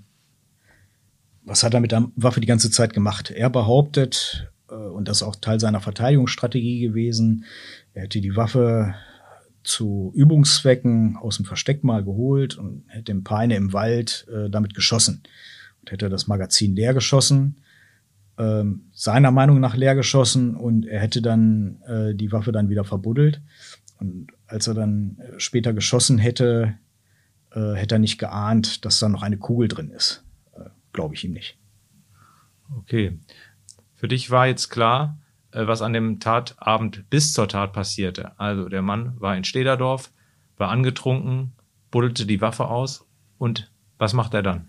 was 1.45 1.63
hat 1.63 1.75
er 1.75 1.81
mit 1.81 1.93
der 1.93 2.09
Waffe 2.17 2.41
die 2.41 2.47
ganze 2.47 2.71
Zeit 2.71 2.93
gemacht? 2.95 3.31
Er 3.31 3.51
behauptet, 3.51 4.51
äh, 4.71 4.75
und 4.75 5.09
das 5.09 5.19
ist 5.19 5.23
auch 5.23 5.37
Teil 5.37 5.61
seiner 5.61 5.81
Verteidigungsstrategie 5.81 6.81
gewesen, 6.81 7.45
er 7.95 8.03
hätte 8.03 8.21
die 8.21 8.37
Waffe 8.37 8.95
zu 9.63 10.13
Übungszwecken 10.15 11.17
aus 11.17 11.37
dem 11.37 11.47
Versteck 11.47 11.85
mal 11.85 12.05
geholt 12.05 12.57
und 12.57 12.85
hätte 12.89 13.13
im 13.13 13.25
Peine 13.25 13.57
im 13.57 13.73
Wald 13.73 14.27
äh, 14.31 14.51
damit 14.51 14.75
geschossen 14.75 15.23
und 15.81 15.91
hätte 15.91 16.11
das 16.11 16.27
Magazin 16.27 16.77
leer 16.77 16.93
geschossen, 16.93 17.63
ähm, 18.37 18.91
seiner 18.93 19.31
Meinung 19.31 19.61
nach 19.61 19.77
leer 19.77 19.95
geschossen 19.95 20.55
und 20.55 20.87
er 20.87 21.01
hätte 21.01 21.23
dann 21.23 21.81
äh, 21.87 22.15
die 22.15 22.31
Waffe 22.33 22.53
dann 22.53 22.69
wieder 22.69 22.85
verbuddelt. 22.85 23.41
Und 24.01 24.33
als 24.47 24.67
er 24.67 24.75
dann 24.75 25.19
äh, 25.19 25.41
später 25.41 25.73
geschossen 25.73 26.19
hätte, 26.19 26.75
äh, 27.53 27.75
hätte 27.75 27.95
er 27.95 28.01
nicht 28.01 28.19
geahnt, 28.19 28.85
dass 28.85 28.99
da 28.99 29.09
noch 29.09 29.23
eine 29.23 29.39
Kugel 29.39 29.69
drin 29.69 29.91
ist. 29.91 30.25
Äh, 30.53 30.69
Glaube 30.93 31.15
ich 31.15 31.25
ihm 31.25 31.33
nicht. 31.33 31.57
Okay. 32.77 33.19
Für 33.95 34.09
dich 34.09 34.31
war 34.31 34.47
jetzt 34.47 34.69
klar, 34.69 35.19
äh, 35.21 35.24
was 35.55 35.83
an 35.83 35.93
dem 35.93 36.21
Tatabend 36.21 37.09
bis 37.11 37.33
zur 37.33 37.49
Tat 37.49 37.73
passierte. 37.73 38.39
Also 38.39 38.69
der 38.69 38.83
Mann 38.83 39.21
war 39.21 39.37
in 39.37 39.45
Stederdorf, 39.45 40.11
war 40.57 40.71
angetrunken, 40.71 41.53
buddelte 41.91 42.27
die 42.27 42.41
Waffe 42.41 42.67
aus 42.67 43.07
und 43.39 43.71
was 43.99 44.13
macht 44.13 44.35
er 44.35 44.43
dann? 44.43 44.69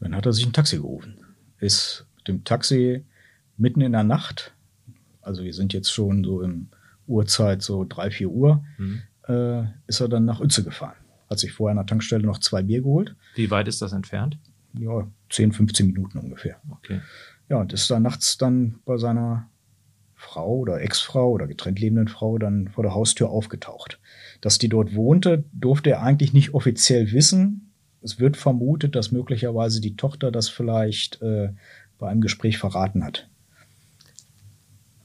Dann 0.00 0.16
hat 0.16 0.26
er 0.26 0.32
sich 0.32 0.46
ein 0.46 0.52
Taxi 0.52 0.76
gerufen. 0.76 1.18
Ist 1.58 2.06
mit 2.16 2.28
dem 2.28 2.44
Taxi 2.44 3.04
mitten 3.56 3.80
in 3.80 3.92
der 3.92 4.04
Nacht, 4.04 4.54
also 5.20 5.44
wir 5.44 5.52
sind 5.52 5.72
jetzt 5.72 5.92
schon 5.92 6.24
so 6.24 6.42
im 6.42 6.68
Uhrzeit 7.06 7.62
so 7.62 7.84
drei, 7.88 8.10
vier 8.10 8.30
Uhr, 8.30 8.64
mhm. 8.78 9.02
äh, 9.28 9.64
ist 9.86 10.00
er 10.00 10.08
dann 10.08 10.24
nach 10.24 10.40
Uetze 10.40 10.64
gefahren. 10.64 10.96
hat 11.28 11.38
sich 11.38 11.52
vorher 11.52 11.72
an 11.72 11.84
der 11.84 11.86
Tankstelle 11.86 12.24
noch 12.24 12.38
zwei 12.38 12.62
Bier 12.62 12.82
geholt. 12.82 13.14
Wie 13.34 13.50
weit 13.50 13.68
ist 13.68 13.82
das 13.82 13.92
entfernt? 13.92 14.38
Ja, 14.74 15.06
10, 15.30 15.52
15 15.52 15.86
Minuten 15.86 16.18
ungefähr. 16.18 16.60
Okay. 16.70 17.00
Ja, 17.48 17.58
und 17.58 17.72
ist 17.72 17.90
da 17.90 18.00
nachts 18.00 18.38
dann 18.38 18.78
bei 18.84 18.96
seiner 18.96 19.48
Frau 20.22 20.58
oder 20.58 20.80
Ex-Frau 20.80 21.30
oder 21.30 21.46
getrennt 21.46 21.80
lebenden 21.80 22.08
Frau 22.08 22.38
dann 22.38 22.68
vor 22.68 22.84
der 22.84 22.94
Haustür 22.94 23.30
aufgetaucht. 23.30 23.98
Dass 24.40 24.58
die 24.58 24.68
dort 24.68 24.94
wohnte, 24.94 25.44
durfte 25.52 25.90
er 25.90 26.02
eigentlich 26.02 26.32
nicht 26.32 26.54
offiziell 26.54 27.12
wissen. 27.12 27.72
Es 28.00 28.18
wird 28.18 28.36
vermutet, 28.36 28.94
dass 28.94 29.12
möglicherweise 29.12 29.80
die 29.80 29.96
Tochter 29.96 30.30
das 30.30 30.48
vielleicht 30.48 31.20
äh, 31.22 31.50
bei 31.98 32.08
einem 32.08 32.20
Gespräch 32.20 32.58
verraten 32.58 33.04
hat. 33.04 33.28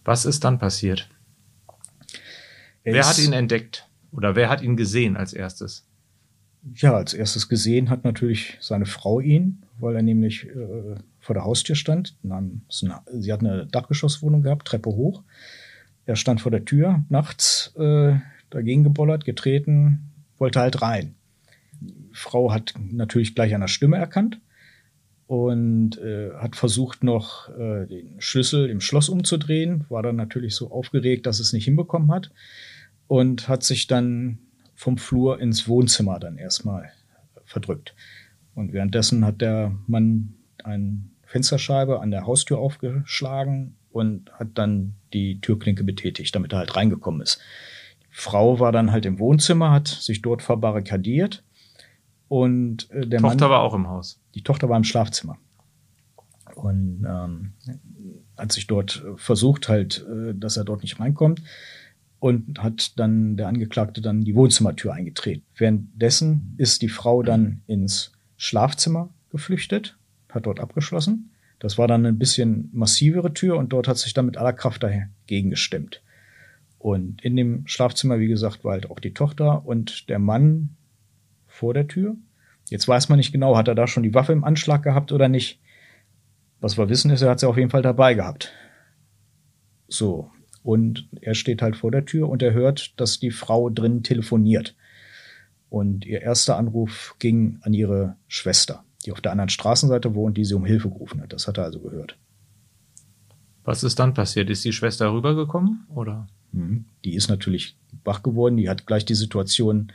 Was 0.05 0.25
ist 0.25 0.43
dann 0.43 0.59
passiert? 0.59 1.09
Er 2.83 2.93
wer 2.93 3.09
hat 3.09 3.19
ihn 3.19 3.33
entdeckt? 3.33 3.87
Oder 4.11 4.35
wer 4.35 4.49
hat 4.49 4.61
ihn 4.61 4.77
gesehen 4.77 5.17
als 5.17 5.33
erstes? 5.33 5.85
Ja, 6.75 6.95
als 6.95 7.13
erstes 7.13 7.49
gesehen 7.49 7.89
hat 7.89 8.03
natürlich 8.03 8.57
seine 8.61 8.85
Frau 8.85 9.19
ihn, 9.19 9.63
weil 9.79 9.95
er 9.95 10.01
nämlich 10.01 10.47
äh, 10.47 10.95
vor 11.19 11.33
der 11.33 11.43
Haustür 11.43 11.75
stand. 11.75 12.15
sie 12.69 13.33
hat 13.33 13.41
eine 13.41 13.65
Dachgeschosswohnung 13.67 14.41
gehabt, 14.41 14.67
Treppe 14.67 14.89
hoch. 14.89 15.23
Er 16.05 16.15
stand 16.15 16.41
vor 16.41 16.51
der 16.51 16.65
Tür, 16.65 17.03
nachts 17.09 17.73
äh, 17.77 18.15
dagegen 18.49 18.83
gebollert, 18.83 19.25
getreten, 19.25 20.11
wollte 20.37 20.59
halt 20.59 20.81
rein. 20.81 21.15
Die 21.81 22.09
Frau 22.13 22.51
hat 22.51 22.73
natürlich 22.77 23.35
gleich 23.35 23.53
an 23.53 23.61
der 23.61 23.67
Stimme 23.67 23.97
erkannt 23.97 24.39
und 25.27 25.97
äh, 25.97 26.31
hat 26.35 26.55
versucht 26.55 27.03
noch 27.03 27.49
äh, 27.49 27.85
den 27.85 28.21
Schlüssel 28.21 28.69
im 28.69 28.79
Schloss 28.79 29.09
umzudrehen, 29.09 29.85
war 29.89 30.01
dann 30.01 30.15
natürlich 30.15 30.55
so 30.55 30.71
aufgeregt, 30.71 31.25
dass 31.25 31.39
es 31.39 31.51
nicht 31.53 31.65
hinbekommen 31.65 32.11
hat 32.11 32.31
und 33.07 33.49
hat 33.49 33.63
sich 33.63 33.87
dann 33.87 34.39
vom 34.75 34.97
Flur 34.97 35.39
ins 35.41 35.67
Wohnzimmer 35.67 36.19
dann 36.19 36.37
erstmal 36.37 36.91
verdrückt. 37.43 37.93
Und 38.57 38.73
währenddessen 38.73 39.23
hat 39.23 39.39
der 39.39 39.71
Mann 39.85 40.33
eine 40.63 41.03
Fensterscheibe 41.27 42.01
an 42.01 42.09
der 42.09 42.25
Haustür 42.25 42.57
aufgeschlagen 42.57 43.75
und 43.91 44.31
hat 44.31 44.47
dann 44.55 44.95
die 45.13 45.39
Türklinke 45.41 45.83
betätigt, 45.83 46.33
damit 46.33 46.53
er 46.53 46.57
halt 46.59 46.75
reingekommen 46.75 47.21
ist. 47.21 47.39
Die 48.01 48.15
Frau 48.15 48.59
war 48.59 48.71
dann 48.71 48.91
halt 48.91 49.05
im 49.05 49.19
Wohnzimmer, 49.19 49.69
hat 49.69 49.87
sich 49.87 50.23
dort 50.23 50.41
verbarrikadiert 50.41 51.43
und 52.29 52.89
äh, 52.89 53.05
der 53.05 53.19
Tochter 53.19 53.45
Mann, 53.45 53.51
war 53.51 53.61
auch 53.61 53.75
im 53.75 53.87
Haus. 53.89 54.19
Die 54.33 54.41
Tochter 54.41 54.69
war 54.69 54.77
im 54.77 54.83
Schlafzimmer 54.83 55.37
und 56.55 57.05
ähm, 57.07 57.53
hat 58.39 58.51
sich 58.51 58.65
dort 58.65 59.05
versucht 59.17 59.69
halt, 59.69 60.03
äh, 60.11 60.33
dass 60.33 60.57
er 60.57 60.63
dort 60.63 60.81
nicht 60.81 60.99
reinkommt 60.99 61.43
und 62.17 62.57
hat 62.57 62.97
dann 62.97 63.37
der 63.37 63.49
Angeklagte 63.49 64.01
dann 64.01 64.23
die 64.23 64.33
Wohnzimmertür 64.33 64.93
eingetreten. 64.93 65.45
Währenddessen 65.55 66.55
ist 66.57 66.81
die 66.81 66.89
Frau 66.89 67.21
dann 67.21 67.61
ins 67.67 68.16
Schlafzimmer 68.37 69.09
geflüchtet, 69.29 69.97
hat 70.29 70.45
dort 70.45 70.59
abgeschlossen. 70.59 71.31
Das 71.59 71.77
war 71.77 71.87
dann 71.87 72.05
ein 72.05 72.19
bisschen 72.19 72.69
massivere 72.71 73.33
Tür 73.33 73.57
und 73.57 73.73
dort 73.73 73.87
hat 73.87 73.97
sich 73.97 74.13
dann 74.13 74.27
mit 74.27 74.37
aller 74.37 74.53
Kraft 74.53 74.83
dagegen 74.83 75.49
gestemmt. 75.49 76.01
Und 76.77 77.23
in 77.23 77.35
dem 77.35 77.65
Schlafzimmer, 77.67 78.19
wie 78.19 78.27
gesagt, 78.27 78.63
war 78.63 78.73
halt 78.73 78.89
auch 78.89 78.99
die 78.99 79.13
Tochter 79.13 79.65
und 79.65 80.09
der 80.09 80.19
Mann 80.19 80.75
vor 81.47 81.73
der 81.73 81.87
Tür. 81.87 82.15
Jetzt 82.69 82.87
weiß 82.87 83.09
man 83.09 83.17
nicht 83.17 83.31
genau, 83.31 83.57
hat 83.57 83.67
er 83.67 83.75
da 83.75 83.87
schon 83.87 84.03
die 84.03 84.13
Waffe 84.13 84.33
im 84.33 84.43
Anschlag 84.43 84.83
gehabt 84.83 85.11
oder 85.11 85.27
nicht. 85.27 85.59
Was 86.59 86.77
wir 86.77 86.89
wissen 86.89 87.11
ist, 87.11 87.21
er 87.21 87.31
hat 87.31 87.39
sie 87.39 87.47
auf 87.47 87.57
jeden 87.57 87.69
Fall 87.69 87.81
dabei 87.81 88.13
gehabt. 88.13 88.53
So, 89.87 90.31
und 90.63 91.07
er 91.21 91.33
steht 91.33 91.61
halt 91.61 91.77
vor 91.77 91.91
der 91.91 92.05
Tür 92.05 92.29
und 92.29 92.43
er 92.43 92.53
hört, 92.53 92.99
dass 92.99 93.19
die 93.19 93.31
Frau 93.31 93.69
drin 93.69 94.03
telefoniert. 94.03 94.75
Und 95.69 96.05
ihr 96.05 96.21
erster 96.21 96.57
Anruf 96.57 97.15
ging 97.19 97.59
an 97.61 97.73
ihre 97.73 98.15
Schwester, 98.27 98.83
die 99.05 99.11
auf 99.11 99.21
der 99.21 99.31
anderen 99.31 99.49
Straßenseite 99.49 100.15
wohnt, 100.15 100.37
die 100.37 100.45
sie 100.45 100.53
um 100.53 100.65
Hilfe 100.65 100.89
gerufen 100.89 101.21
hat. 101.21 101.33
Das 101.33 101.47
hat 101.47 101.57
er 101.57 101.65
also 101.65 101.79
gehört. 101.79 102.17
Was 103.63 103.83
ist 103.83 103.99
dann 103.99 104.13
passiert? 104.13 104.49
Ist 104.49 104.63
die 104.63 104.71
Schwester 104.71 105.11
rübergekommen 105.11 105.85
oder? 105.93 106.27
Mhm. 106.53 106.85
Die 107.03 107.15
ist 107.15 107.29
natürlich 107.29 107.77
wach 108.05 108.23
geworden. 108.23 108.55
Die 108.55 108.69
hat 108.69 108.87
gleich 108.87 109.03
die 109.03 109.15
Situation 109.15 109.91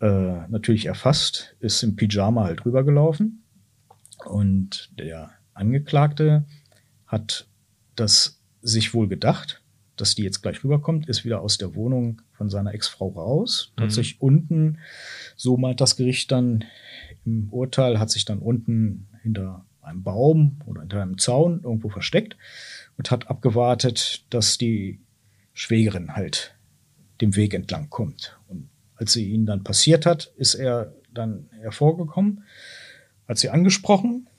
äh, 0.00 0.48
natürlich 0.48 0.86
erfasst, 0.86 1.54
ist 1.60 1.82
im 1.82 1.94
Pyjama 1.94 2.44
halt 2.44 2.64
rübergelaufen. 2.64 3.44
Und 4.24 4.90
der 4.98 5.30
Angeklagte 5.54 6.44
hat 7.06 7.46
das 7.96 8.40
sich 8.62 8.92
wohl 8.92 9.08
gedacht, 9.08 9.62
dass 9.96 10.14
die 10.14 10.22
jetzt 10.22 10.42
gleich 10.42 10.64
rüberkommt, 10.64 11.08
ist 11.08 11.24
wieder 11.24 11.40
aus 11.40 11.58
der 11.58 11.74
Wohnung 11.74 12.22
von 12.40 12.48
seiner 12.48 12.72
Ex-Frau 12.72 13.08
raus. 13.08 13.74
Mhm. 13.76 13.82
Hat 13.82 13.92
sich 13.92 14.22
unten, 14.22 14.78
so 15.36 15.58
meint 15.58 15.82
das 15.82 15.96
Gericht 15.96 16.32
dann 16.32 16.64
im 17.26 17.50
Urteil, 17.50 17.98
hat 17.98 18.08
sich 18.08 18.24
dann 18.24 18.38
unten 18.38 19.08
hinter 19.20 19.66
einem 19.82 20.02
Baum 20.02 20.56
oder 20.64 20.80
hinter 20.80 21.02
einem 21.02 21.18
Zaun 21.18 21.60
irgendwo 21.62 21.90
versteckt 21.90 22.38
und 22.96 23.10
hat 23.10 23.28
abgewartet, 23.28 24.24
dass 24.30 24.56
die 24.56 25.00
Schwägerin 25.52 26.16
halt 26.16 26.56
dem 27.20 27.36
Weg 27.36 27.52
entlang 27.52 27.90
kommt. 27.90 28.38
Und 28.48 28.70
als 28.94 29.12
sie 29.12 29.28
ihn 29.28 29.44
dann 29.44 29.62
passiert 29.62 30.06
hat, 30.06 30.32
ist 30.38 30.54
er 30.54 30.94
dann 31.12 31.50
hervorgekommen, 31.60 32.44
hat 33.28 33.36
sie 33.36 33.50
angesprochen, 33.50 34.30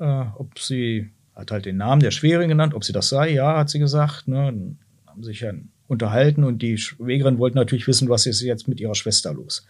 äh, 0.00 0.24
ob 0.36 0.58
sie 0.58 1.10
hat 1.36 1.52
halt 1.52 1.66
den 1.66 1.76
Namen 1.76 2.00
der 2.00 2.10
Schwägerin 2.10 2.48
genannt, 2.48 2.74
ob 2.74 2.82
sie 2.82 2.92
das 2.92 3.08
sei, 3.08 3.30
ja, 3.30 3.56
hat 3.56 3.70
sie 3.70 3.78
gesagt. 3.78 4.26
Ne? 4.26 4.76
haben 5.06 5.22
sich 5.22 5.40
ja 5.40 5.52
unterhalten 5.88 6.44
und 6.44 6.62
die 6.62 6.78
Schwägerin 6.78 7.38
wollte 7.38 7.56
natürlich 7.56 7.86
wissen, 7.86 8.08
was 8.08 8.26
ist 8.26 8.40
jetzt 8.40 8.68
mit 8.68 8.80
ihrer 8.80 8.94
Schwester 8.94 9.32
los. 9.32 9.66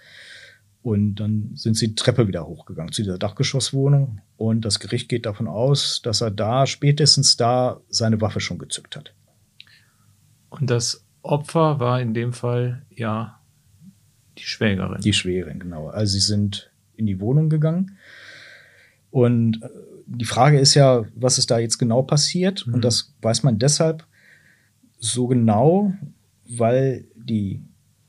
Und 0.82 1.16
dann 1.16 1.50
sind 1.54 1.76
sie 1.76 1.88
die 1.88 1.94
Treppe 1.96 2.28
wieder 2.28 2.46
hochgegangen 2.46 2.92
zu 2.92 3.02
dieser 3.02 3.18
Dachgeschosswohnung 3.18 4.20
und 4.36 4.64
das 4.64 4.78
Gericht 4.78 5.08
geht 5.08 5.26
davon 5.26 5.48
aus, 5.48 6.00
dass 6.02 6.20
er 6.20 6.30
da 6.30 6.66
spätestens 6.66 7.36
da 7.36 7.80
seine 7.88 8.20
Waffe 8.20 8.40
schon 8.40 8.58
gezückt 8.58 8.96
hat. 8.96 9.12
Und 10.48 10.70
das 10.70 11.04
Opfer 11.22 11.80
war 11.80 12.00
in 12.00 12.14
dem 12.14 12.32
Fall 12.32 12.82
ja 12.94 13.40
die 14.38 14.44
Schwägerin. 14.44 15.00
Die 15.00 15.12
Schwägerin, 15.12 15.58
genau. 15.58 15.88
Also 15.88 16.12
sie 16.12 16.20
sind 16.20 16.70
in 16.94 17.06
die 17.06 17.20
Wohnung 17.20 17.48
gegangen 17.48 17.98
und 19.10 19.62
äh, 19.62 19.68
die 20.06 20.24
Frage 20.24 20.60
ist 20.60 20.74
ja, 20.74 21.04
was 21.14 21.38
ist 21.38 21.50
da 21.50 21.58
jetzt 21.58 21.78
genau 21.78 22.02
passiert? 22.02 22.66
Mhm. 22.66 22.74
Und 22.74 22.84
das 22.84 23.14
weiß 23.22 23.42
man 23.42 23.58
deshalb, 23.58 24.06
so 24.98 25.26
genau, 25.26 25.92
weil 26.48 27.06
die 27.14 27.62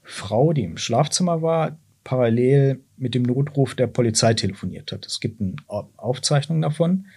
Frau, 0.03 0.53
die 0.53 0.63
im 0.63 0.77
Schlafzimmer 0.77 1.41
war, 1.41 1.77
parallel 2.03 2.81
mit 2.95 3.15
dem 3.15 3.23
Notruf 3.23 3.75
der 3.75 3.87
Polizei 3.87 4.33
telefoniert 4.33 4.91
hat. 4.91 5.05
Es 5.05 5.19
gibt 5.19 5.41
eine 5.41 5.55
Aufzeichnung 5.97 6.61
davon. 6.61 7.07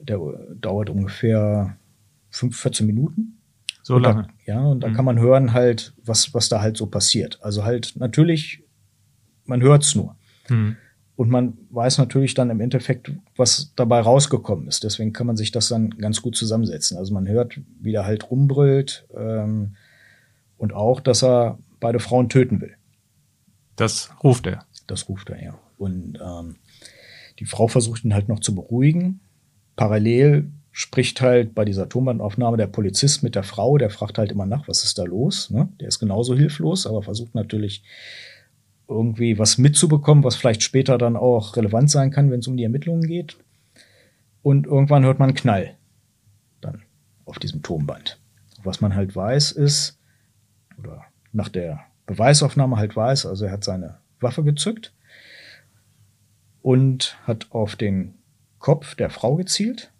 Der 0.00 0.18
dauert 0.54 0.90
ungefähr 0.90 1.76
5, 2.30 2.56
14 2.56 2.86
Minuten. 2.86 3.38
So 3.82 3.98
lange. 3.98 4.24
Da, 4.24 4.52
ja, 4.52 4.60
und 4.60 4.80
da 4.80 4.88
mhm. 4.88 4.94
kann 4.94 5.04
man 5.06 5.18
hören 5.18 5.54
halt, 5.54 5.94
was, 6.04 6.34
was 6.34 6.50
da 6.50 6.60
halt 6.60 6.76
so 6.76 6.86
passiert. 6.86 7.38
Also 7.42 7.64
halt 7.64 7.94
natürlich, 7.96 8.62
man 9.46 9.62
hört's 9.62 9.94
nur. 9.94 10.14
Mhm. 10.50 10.76
Und 11.18 11.30
man 11.30 11.58
weiß 11.70 11.98
natürlich 11.98 12.34
dann 12.34 12.48
im 12.48 12.60
Endeffekt, 12.60 13.10
was 13.34 13.72
dabei 13.74 13.98
rausgekommen 13.98 14.68
ist. 14.68 14.84
Deswegen 14.84 15.12
kann 15.12 15.26
man 15.26 15.36
sich 15.36 15.50
das 15.50 15.66
dann 15.66 15.90
ganz 15.90 16.22
gut 16.22 16.36
zusammensetzen. 16.36 16.96
Also 16.96 17.12
man 17.12 17.26
hört, 17.26 17.58
wie 17.80 17.90
der 17.90 18.04
halt 18.04 18.30
rumbrüllt 18.30 19.04
ähm, 19.16 19.74
und 20.58 20.72
auch, 20.72 21.00
dass 21.00 21.24
er 21.24 21.58
beide 21.80 21.98
Frauen 21.98 22.28
töten 22.28 22.60
will. 22.60 22.76
Das 23.74 24.10
ruft 24.22 24.46
er. 24.46 24.64
Das 24.86 25.08
ruft 25.08 25.30
er, 25.30 25.42
ja. 25.42 25.58
Und 25.76 26.20
ähm, 26.24 26.54
die 27.40 27.46
Frau 27.46 27.66
versucht 27.66 28.04
ihn 28.04 28.14
halt 28.14 28.28
noch 28.28 28.38
zu 28.38 28.54
beruhigen. 28.54 29.18
Parallel 29.74 30.52
spricht 30.70 31.20
halt 31.20 31.52
bei 31.52 31.64
dieser 31.64 31.88
Tonbandaufnahme 31.88 32.58
der 32.58 32.68
Polizist 32.68 33.24
mit 33.24 33.34
der 33.34 33.42
Frau, 33.42 33.76
der 33.76 33.90
fragt 33.90 34.18
halt 34.18 34.30
immer 34.30 34.46
nach, 34.46 34.68
was 34.68 34.84
ist 34.84 34.98
da 34.98 35.02
los. 35.02 35.50
Ne? 35.50 35.68
Der 35.80 35.88
ist 35.88 35.98
genauso 35.98 36.36
hilflos, 36.36 36.86
aber 36.86 37.02
versucht 37.02 37.34
natürlich 37.34 37.82
irgendwie 38.88 39.38
was 39.38 39.58
mitzubekommen, 39.58 40.24
was 40.24 40.36
vielleicht 40.36 40.62
später 40.62 40.96
dann 40.98 41.16
auch 41.16 41.56
relevant 41.56 41.90
sein 41.90 42.10
kann, 42.10 42.30
wenn 42.30 42.40
es 42.40 42.48
um 42.48 42.56
die 42.56 42.64
Ermittlungen 42.64 43.06
geht. 43.06 43.36
Und 44.42 44.66
irgendwann 44.66 45.04
hört 45.04 45.18
man 45.18 45.28
einen 45.28 45.36
Knall 45.36 45.76
dann 46.60 46.82
auf 47.26 47.38
diesem 47.38 47.62
Tonband. 47.62 48.18
Was 48.64 48.80
man 48.80 48.94
halt 48.94 49.14
weiß 49.14 49.52
ist, 49.52 49.98
oder 50.78 51.04
nach 51.32 51.48
der 51.48 51.80
Beweisaufnahme 52.06 52.76
halt 52.76 52.96
weiß, 52.96 53.26
also 53.26 53.44
er 53.44 53.52
hat 53.52 53.64
seine 53.64 53.98
Waffe 54.20 54.42
gezückt 54.42 54.94
und 56.62 57.18
hat 57.24 57.48
auf 57.50 57.76
den 57.76 58.14
Kopf 58.58 58.94
der 58.94 59.10
Frau 59.10 59.36
gezielt 59.36 59.92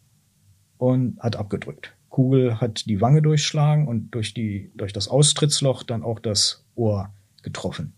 und 0.79 1.21
hat 1.21 1.37
abgedrückt. 1.37 1.95
Kugel 2.09 2.61
hat 2.61 2.87
die 2.87 3.01
Wange 3.01 3.23
durchschlagen 3.23 3.87
und 3.87 4.11
durch, 4.11 4.35
die, 4.35 4.73
durch 4.75 4.93
das 4.93 5.09
Austrittsloch 5.09 5.83
dann 5.83 6.03
auch 6.03 6.19
das 6.19 6.65
Ohr 6.75 7.13
getroffen. 7.43 7.93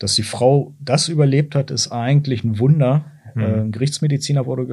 Dass 0.00 0.16
die 0.16 0.24
Frau 0.24 0.74
das 0.80 1.08
überlebt 1.08 1.54
hat, 1.54 1.70
ist 1.70 1.92
eigentlich 1.92 2.42
ein 2.42 2.58
Wunder. 2.58 3.04
Mhm. 3.36 3.42
Äh, 3.42 3.60
ein 3.60 3.72
Gerichtsmediziner 3.72 4.46
wurde 4.46 4.66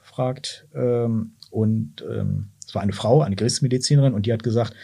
gefragt 0.00 0.66
ähm, 0.74 1.32
und 1.50 2.04
ähm, 2.08 2.50
es 2.64 2.74
war 2.74 2.82
eine 2.82 2.92
Frau, 2.92 3.22
eine 3.22 3.34
Gerichtsmedizinerin 3.34 4.14
und 4.14 4.26
die 4.26 4.32
hat 4.32 4.44
gesagt, 4.44 4.74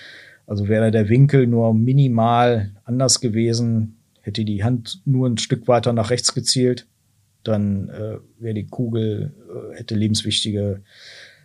also 0.46 0.66
wäre 0.66 0.90
der 0.90 1.08
Winkel 1.08 1.46
nur 1.46 1.72
minimal 1.72 2.72
anders 2.84 3.20
gewesen, 3.20 3.96
Hätte 4.24 4.46
die 4.46 4.64
Hand 4.64 5.02
nur 5.04 5.28
ein 5.28 5.36
Stück 5.36 5.68
weiter 5.68 5.92
nach 5.92 6.08
rechts 6.08 6.32
gezielt, 6.32 6.86
dann 7.42 7.90
äh, 7.90 8.16
wäre 8.38 8.54
die 8.54 8.66
Kugel, 8.66 9.34
äh, 9.50 9.76
hätte 9.76 9.94
lebenswichtige 9.94 10.80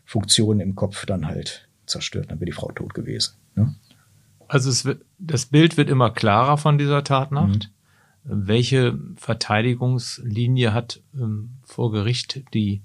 Funktionen 0.05 0.61
im 0.61 0.75
Kopf 0.75 1.05
dann 1.05 1.27
halt 1.27 1.67
zerstört, 1.87 2.31
dann 2.31 2.39
wäre 2.39 2.45
die 2.45 2.53
Frau 2.53 2.71
tot 2.71 2.93
gewesen. 2.93 3.33
Ne? 3.55 3.75
Also 4.47 4.69
es 4.69 4.87
das 5.17 5.47
Bild 5.47 5.75
wird 5.75 5.89
immer 5.89 6.09
klarer 6.09 6.57
von 6.57 6.77
dieser 6.77 7.03
Tatnacht. 7.03 7.65
Mhm. 7.65 7.73
Welche 8.31 8.97
Verteidigungslinie 9.15 10.73
hat 10.73 11.01
ähm, 11.15 11.57
vor 11.63 11.91
Gericht 11.91 12.43
die, 12.53 12.81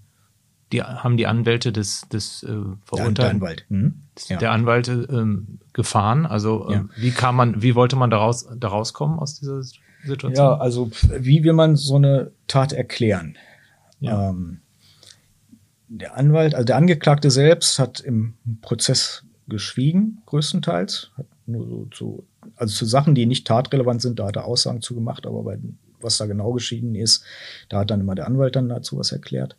die 0.72 0.82
haben 0.82 1.16
die 1.16 1.26
Anwälte 1.26 1.70
des, 1.72 2.08
des 2.08 2.42
äh, 2.42 2.48
Verurteilten, 2.84 3.14
der 3.14 3.30
Anwalt, 3.30 3.66
mhm. 3.68 3.94
ja. 4.28 4.36
der 4.38 4.52
Anwälte 4.52 5.06
ähm, 5.10 5.58
gefahren? 5.72 6.26
Also 6.26 6.68
äh, 6.68 6.74
ja. 6.74 6.84
wie 6.96 7.10
kam 7.10 7.36
man, 7.36 7.62
wie 7.62 7.74
wollte 7.74 7.96
man 7.96 8.10
daraus, 8.10 8.48
daraus 8.56 8.94
kommen 8.94 9.18
aus 9.18 9.38
dieser 9.38 9.62
Situation? 9.62 10.34
Ja, 10.34 10.56
also 10.56 10.90
wie 11.18 11.44
will 11.44 11.52
man 11.52 11.76
so 11.76 11.96
eine 11.96 12.32
Tat 12.46 12.72
erklären? 12.72 13.36
Ja. 14.00 14.30
Ähm, 14.30 14.60
der 15.88 16.16
Anwalt, 16.16 16.54
also 16.54 16.64
der 16.64 16.76
Angeklagte 16.76 17.30
selbst 17.30 17.78
hat 17.78 18.00
im 18.00 18.34
Prozess 18.62 19.24
geschwiegen, 19.46 20.22
größtenteils, 20.26 21.10
hat 21.16 21.26
nur 21.46 21.66
so 21.66 21.88
zu, 21.92 22.26
also 22.56 22.74
zu 22.74 22.84
Sachen, 22.84 23.14
die 23.14 23.26
nicht 23.26 23.46
tatrelevant 23.46 24.02
sind, 24.02 24.18
da 24.18 24.26
hat 24.26 24.36
er 24.36 24.44
Aussagen 24.44 24.80
zu 24.80 24.94
gemacht, 24.94 25.26
aber 25.26 25.42
bei, 25.42 25.58
was 26.00 26.18
da 26.18 26.26
genau 26.26 26.52
geschieden 26.52 26.94
ist, 26.94 27.24
da 27.68 27.80
hat 27.80 27.90
dann 27.90 28.00
immer 28.00 28.14
der 28.14 28.26
Anwalt 28.26 28.56
dann 28.56 28.68
dazu 28.68 28.98
was 28.98 29.12
erklärt. 29.12 29.56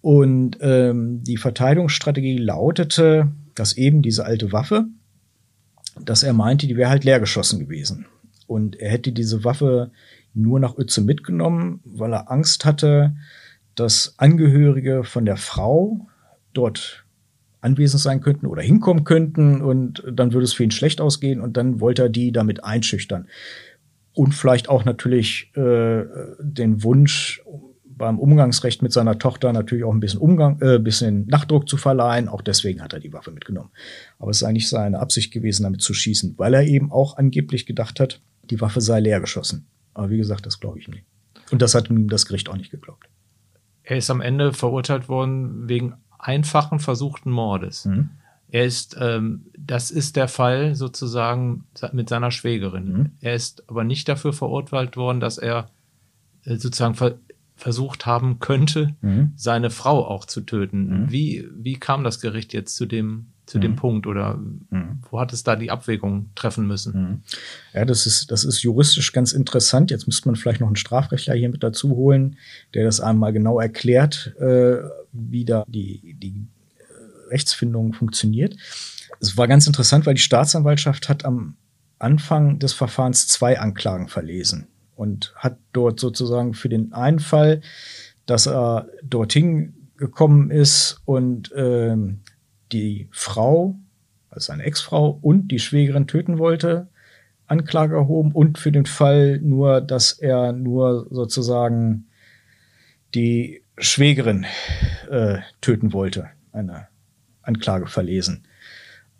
Und 0.00 0.58
ähm, 0.60 1.24
die 1.24 1.38
Verteidigungsstrategie 1.38 2.36
lautete, 2.36 3.32
dass 3.54 3.76
eben 3.76 4.02
diese 4.02 4.26
alte 4.26 4.52
Waffe, 4.52 4.86
dass 6.00 6.22
er 6.22 6.32
meinte, 6.32 6.66
die 6.66 6.76
wäre 6.76 6.90
halt 6.90 7.04
leergeschossen 7.04 7.60
gewesen. 7.60 8.06
Und 8.46 8.76
er 8.76 8.90
hätte 8.90 9.12
diese 9.12 9.44
Waffe 9.44 9.92
nur 10.34 10.60
nach 10.60 10.76
Uetze 10.76 11.00
mitgenommen, 11.00 11.80
weil 11.84 12.12
er 12.12 12.30
Angst 12.30 12.64
hatte, 12.64 13.16
dass 13.74 14.14
Angehörige 14.18 15.04
von 15.04 15.24
der 15.24 15.36
Frau 15.36 16.06
dort 16.52 17.03
anwesend 17.64 18.00
sein 18.00 18.20
könnten 18.20 18.46
oder 18.46 18.62
hinkommen 18.62 19.04
könnten 19.04 19.62
und 19.62 20.02
dann 20.10 20.32
würde 20.32 20.44
es 20.44 20.52
für 20.52 20.64
ihn 20.64 20.70
schlecht 20.70 21.00
ausgehen 21.00 21.40
und 21.40 21.56
dann 21.56 21.80
wollte 21.80 22.02
er 22.02 22.08
die 22.08 22.32
damit 22.32 22.62
einschüchtern. 22.62 23.28
Und 24.12 24.34
vielleicht 24.34 24.68
auch 24.68 24.84
natürlich 24.84 25.50
äh, 25.56 26.04
den 26.40 26.84
Wunsch, 26.84 27.42
beim 27.96 28.18
Umgangsrecht 28.18 28.82
mit 28.82 28.92
seiner 28.92 29.18
Tochter 29.18 29.52
natürlich 29.52 29.84
auch 29.84 29.92
ein 29.92 30.00
bisschen 30.00 30.20
Umgang, 30.20 30.60
äh, 30.60 30.78
bisschen 30.78 31.26
Nachdruck 31.26 31.68
zu 31.68 31.76
verleihen. 31.76 32.28
Auch 32.28 32.42
deswegen 32.42 32.82
hat 32.82 32.92
er 32.92 33.00
die 33.00 33.12
Waffe 33.12 33.30
mitgenommen. 33.30 33.70
Aber 34.18 34.30
es 34.30 34.38
ist 34.38 34.42
eigentlich 34.42 34.68
seine 34.68 34.98
Absicht 34.98 35.32
gewesen, 35.32 35.62
damit 35.62 35.80
zu 35.80 35.94
schießen, 35.94 36.34
weil 36.36 36.54
er 36.54 36.64
eben 36.64 36.90
auch 36.90 37.16
angeblich 37.16 37.66
gedacht 37.66 38.00
hat, 38.00 38.20
die 38.50 38.60
Waffe 38.60 38.80
sei 38.80 39.00
leer 39.00 39.20
geschossen. 39.20 39.66
Aber 39.94 40.10
wie 40.10 40.16
gesagt, 40.16 40.46
das 40.46 40.60
glaube 40.60 40.78
ich 40.78 40.88
nicht. 40.88 41.04
Und 41.50 41.62
das 41.62 41.74
hat 41.74 41.90
ihm 41.90 42.08
das 42.08 42.26
Gericht 42.26 42.48
auch 42.48 42.56
nicht 42.56 42.70
geglaubt. 42.70 43.08
Er 43.82 43.98
ist 43.98 44.10
am 44.10 44.20
Ende 44.20 44.52
verurteilt 44.52 45.08
worden 45.08 45.68
wegen 45.68 45.94
einfachen 46.18 46.78
versuchten 46.78 47.30
Mordes. 47.30 47.84
Mhm. 47.84 48.10
Er 48.48 48.64
ist, 48.64 48.96
ähm, 49.00 49.46
das 49.58 49.90
ist 49.90 50.16
der 50.16 50.28
Fall 50.28 50.74
sozusagen 50.74 51.64
mit 51.92 52.08
seiner 52.08 52.30
Schwägerin. 52.30 52.92
Mhm. 52.92 53.10
Er 53.20 53.34
ist 53.34 53.68
aber 53.68 53.84
nicht 53.84 54.08
dafür 54.08 54.32
verurteilt 54.32 54.96
worden, 54.96 55.20
dass 55.20 55.38
er 55.38 55.70
äh, 56.44 56.56
sozusagen 56.56 56.94
ver 56.94 57.16
versucht 57.56 58.04
haben 58.04 58.40
könnte, 58.40 58.96
mhm. 59.00 59.32
seine 59.36 59.70
Frau 59.70 60.04
auch 60.06 60.24
zu 60.24 60.40
töten. 60.40 61.04
Mhm. 61.04 61.10
Wie, 61.12 61.48
wie 61.54 61.74
kam 61.74 62.02
das 62.02 62.20
Gericht 62.20 62.52
jetzt 62.52 62.74
zu 62.74 62.84
dem, 62.84 63.26
zu 63.46 63.58
dem 63.58 63.72
mhm. 63.72 63.76
Punkt 63.76 64.06
oder 64.06 64.36
mhm. 64.36 65.00
wo 65.10 65.20
hat 65.20 65.32
es 65.32 65.42
da 65.42 65.56
die 65.56 65.70
Abwägung 65.70 66.30
treffen 66.34 66.66
müssen? 66.66 66.92
Mhm. 66.94 67.22
Ja, 67.74 67.84
das 67.84 68.06
ist, 68.06 68.30
das 68.30 68.44
ist 68.44 68.62
juristisch 68.62 69.12
ganz 69.12 69.32
interessant. 69.32 69.90
Jetzt 69.90 70.06
müsste 70.06 70.28
man 70.28 70.36
vielleicht 70.36 70.60
noch 70.60 70.68
einen 70.68 70.76
Strafrechtler 70.76 71.34
hier 71.34 71.50
mit 71.50 71.62
dazu 71.62 71.90
holen, 71.90 72.36
der 72.72 72.84
das 72.84 73.00
einmal 73.00 73.32
genau 73.32 73.60
erklärt, 73.60 74.34
äh, 74.38 74.78
wie 75.12 75.44
da 75.44 75.64
die, 75.68 76.16
die 76.18 76.46
äh, 76.78 77.30
Rechtsfindung 77.30 77.92
funktioniert. 77.92 78.56
Es 79.20 79.36
war 79.36 79.46
ganz 79.46 79.66
interessant, 79.66 80.06
weil 80.06 80.14
die 80.14 80.20
Staatsanwaltschaft 80.20 81.08
hat 81.08 81.24
am 81.24 81.56
Anfang 81.98 82.58
des 82.58 82.72
Verfahrens 82.72 83.28
zwei 83.28 83.58
Anklagen 83.60 84.08
verlesen 84.08 84.68
und 84.96 85.34
hat 85.36 85.58
dort 85.72 86.00
sozusagen 86.00 86.54
für 86.54 86.68
den 86.68 86.92
einen 86.92 87.18
Fall, 87.18 87.60
dass 88.26 88.46
er 88.46 88.88
dorthin 89.02 89.74
gekommen 89.96 90.50
ist 90.50 91.00
und 91.04 91.52
ähm, 91.56 92.20
die 92.74 93.08
Frau, 93.12 93.78
also 94.28 94.46
seine 94.46 94.64
Ex-Frau 94.64 95.18
und 95.22 95.48
die 95.48 95.60
Schwägerin 95.60 96.06
töten 96.06 96.38
wollte, 96.38 96.88
Anklage 97.46 97.94
erhoben 97.94 98.32
und 98.32 98.58
für 98.58 98.72
den 98.72 98.86
Fall 98.86 99.38
nur, 99.38 99.80
dass 99.80 100.12
er 100.12 100.52
nur 100.52 101.06
sozusagen 101.10 102.06
die 103.14 103.62
Schwägerin 103.78 104.46
äh, 105.10 105.38
töten 105.60 105.92
wollte, 105.92 106.28
eine 106.52 106.88
Anklage 107.42 107.86
verlesen. 107.86 108.46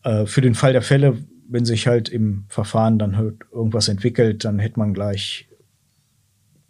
Äh, 0.02 0.26
für 0.26 0.40
den 0.40 0.54
Fall 0.54 0.72
der 0.72 0.82
Fälle, 0.82 1.18
wenn 1.48 1.64
sich 1.64 1.86
halt 1.86 2.08
im 2.08 2.46
Verfahren 2.48 2.98
dann 2.98 3.16
halt 3.16 3.36
irgendwas 3.52 3.88
entwickelt, 3.88 4.44
dann 4.44 4.58
hätte 4.58 4.78
man 4.78 4.94
gleich 4.94 5.48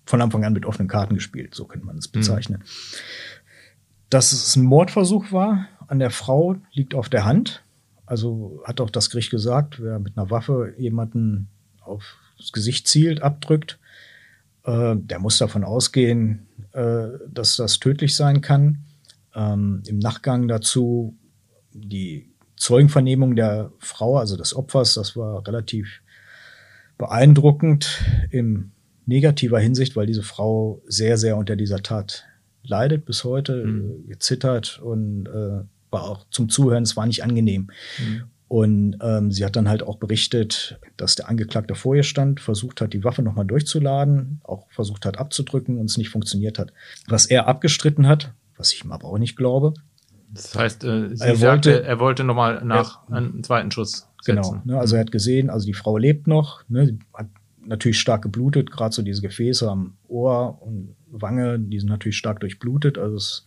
von 0.05 0.20
Anfang 0.20 0.44
an 0.44 0.53
mit 0.53 0.66
offenen 0.66 0.88
Karten 0.88 1.14
gespielt, 1.14 1.55
so 1.55 1.64
könnte 1.64 1.87
man 1.87 1.97
es 1.97 2.09
bezeichnen. 2.09 2.61
Mhm. 2.61 2.68
Dass 4.11 4.33
es 4.33 4.55
ein 4.57 4.64
Mordversuch 4.64 5.33
war 5.33 5.68
an 5.94 6.00
der 6.00 6.11
Frau, 6.11 6.57
liegt 6.72 6.94
auf 6.96 7.09
der 7.09 7.24
Hand. 7.24 7.62
Also 8.04 8.61
hat 8.64 8.80
auch 8.80 8.90
das 8.90 9.11
Gericht 9.11 9.30
gesagt, 9.30 9.80
wer 9.80 10.00
mit 10.00 10.18
einer 10.18 10.28
Waffe 10.28 10.74
jemanden 10.76 11.48
aufs 11.80 12.52
Gesicht 12.52 12.88
zielt, 12.88 13.22
abdrückt, 13.22 13.78
äh, 14.64 14.96
der 14.96 15.20
muss 15.20 15.38
davon 15.38 15.62
ausgehen, 15.62 16.46
äh, 16.72 17.07
dass 17.30 17.57
das 17.57 17.78
tödlich 17.78 18.16
sein 18.16 18.40
kann. 18.40 18.78
Ähm, 19.37 19.85
Im 19.87 20.00
Nachgang 20.00 20.48
dazu 20.48 21.16
die 21.72 22.28
Zeugenvernehmung 22.57 23.37
der 23.37 23.70
Frau, 23.78 24.18
also 24.18 24.37
des 24.37 24.54
Opfers, 24.54 24.94
das 24.94 25.16
war 25.16 25.46
relativ 25.46 26.02
beeindruckend. 26.98 28.02
Im 28.30 28.72
negativer 29.07 29.61
Hinsicht, 29.61 29.94
weil 29.94 30.07
diese 30.07 30.24
Frau 30.24 30.83
sehr, 30.88 31.18
sehr 31.18 31.37
unter 31.37 31.54
dieser 31.54 31.83
Tat 31.83 32.24
leidet 32.64 33.04
bis 33.04 33.24
heute, 33.24 33.64
mhm. 33.64 34.09
gezittert 34.09 34.80
und 34.83 35.26
äh, 35.26 35.64
war 35.94 36.02
auch 36.02 36.26
zum 36.30 36.50
Zuhören, 36.50 36.83
es 36.83 36.96
war 36.96 37.07
nicht 37.07 37.24
angenehm. 37.24 37.70
Mhm. 37.98 38.24
Und 38.48 38.98
ähm, 39.00 39.33
sie 39.33 39.44
hat 39.44 39.57
dann 39.57 39.68
halt 39.68 39.83
auch 39.83 39.96
berichtet, 39.96 40.78
dass 40.98 41.14
der 41.14 41.28
Angeklagte 41.28 41.74
vor 41.74 41.96
ihr 41.96 42.02
stand, 42.02 42.40
versucht 42.40 42.83
hat, 42.83 42.92
die 42.92 43.02
Waffe 43.02 43.22
nochmal 43.22 43.46
durchzuladen, 43.46 44.40
auch 44.44 44.70
versucht 44.70 45.07
hat 45.07 45.18
abzudrücken 45.18 45.78
und 45.78 45.87
es 45.87 45.96
nicht 45.96 46.11
funktioniert 46.11 46.59
hat. 46.59 46.72
Was 47.09 47.24
er 47.26 47.48
abgestritten 47.48 48.07
hat, 48.07 48.33
was 48.57 48.72
ich 48.72 48.85
ihm 48.85 48.92
aber 48.92 49.09
auch 49.09 49.18
nicht 49.18 49.37
glaube. 49.37 49.72
Das 50.30 50.54
heißt, 50.54 50.85
äh, 50.85 51.11
er 51.20 51.37
sagte, 51.37 51.70
wollte, 51.70 51.83
er 51.85 52.00
wollte 52.00 52.24
nochmal 52.24 52.62
nach 52.64 53.09
ja, 53.09 53.16
einen 53.16 53.42
zweiten 53.42 53.70
Schuss 53.70 54.09
genau, 54.24 54.42
setzen. 54.42 54.61
Genau, 54.64 54.74
ne, 54.74 54.80
also 54.80 54.96
er 54.96 55.00
hat 55.00 55.12
gesehen, 55.12 55.48
also 55.48 55.64
die 55.64 55.74
Frau 55.74 55.96
lebt 55.96 56.26
noch, 56.26 56.68
ne, 56.68 56.98
hat 57.14 57.28
natürlich 57.64 57.98
stark 57.98 58.22
geblutet, 58.22 58.70
gerade 58.70 58.94
so 58.94 59.02
diese 59.02 59.22
Gefäße 59.22 59.70
am 59.70 59.96
Ohr 60.09 60.61
und 60.61 60.96
Wange, 61.07 61.59
die 61.59 61.78
sind 61.78 61.88
natürlich 61.88 62.18
stark 62.18 62.40
durchblutet. 62.40 62.98
Also 62.98 63.16
es, 63.16 63.46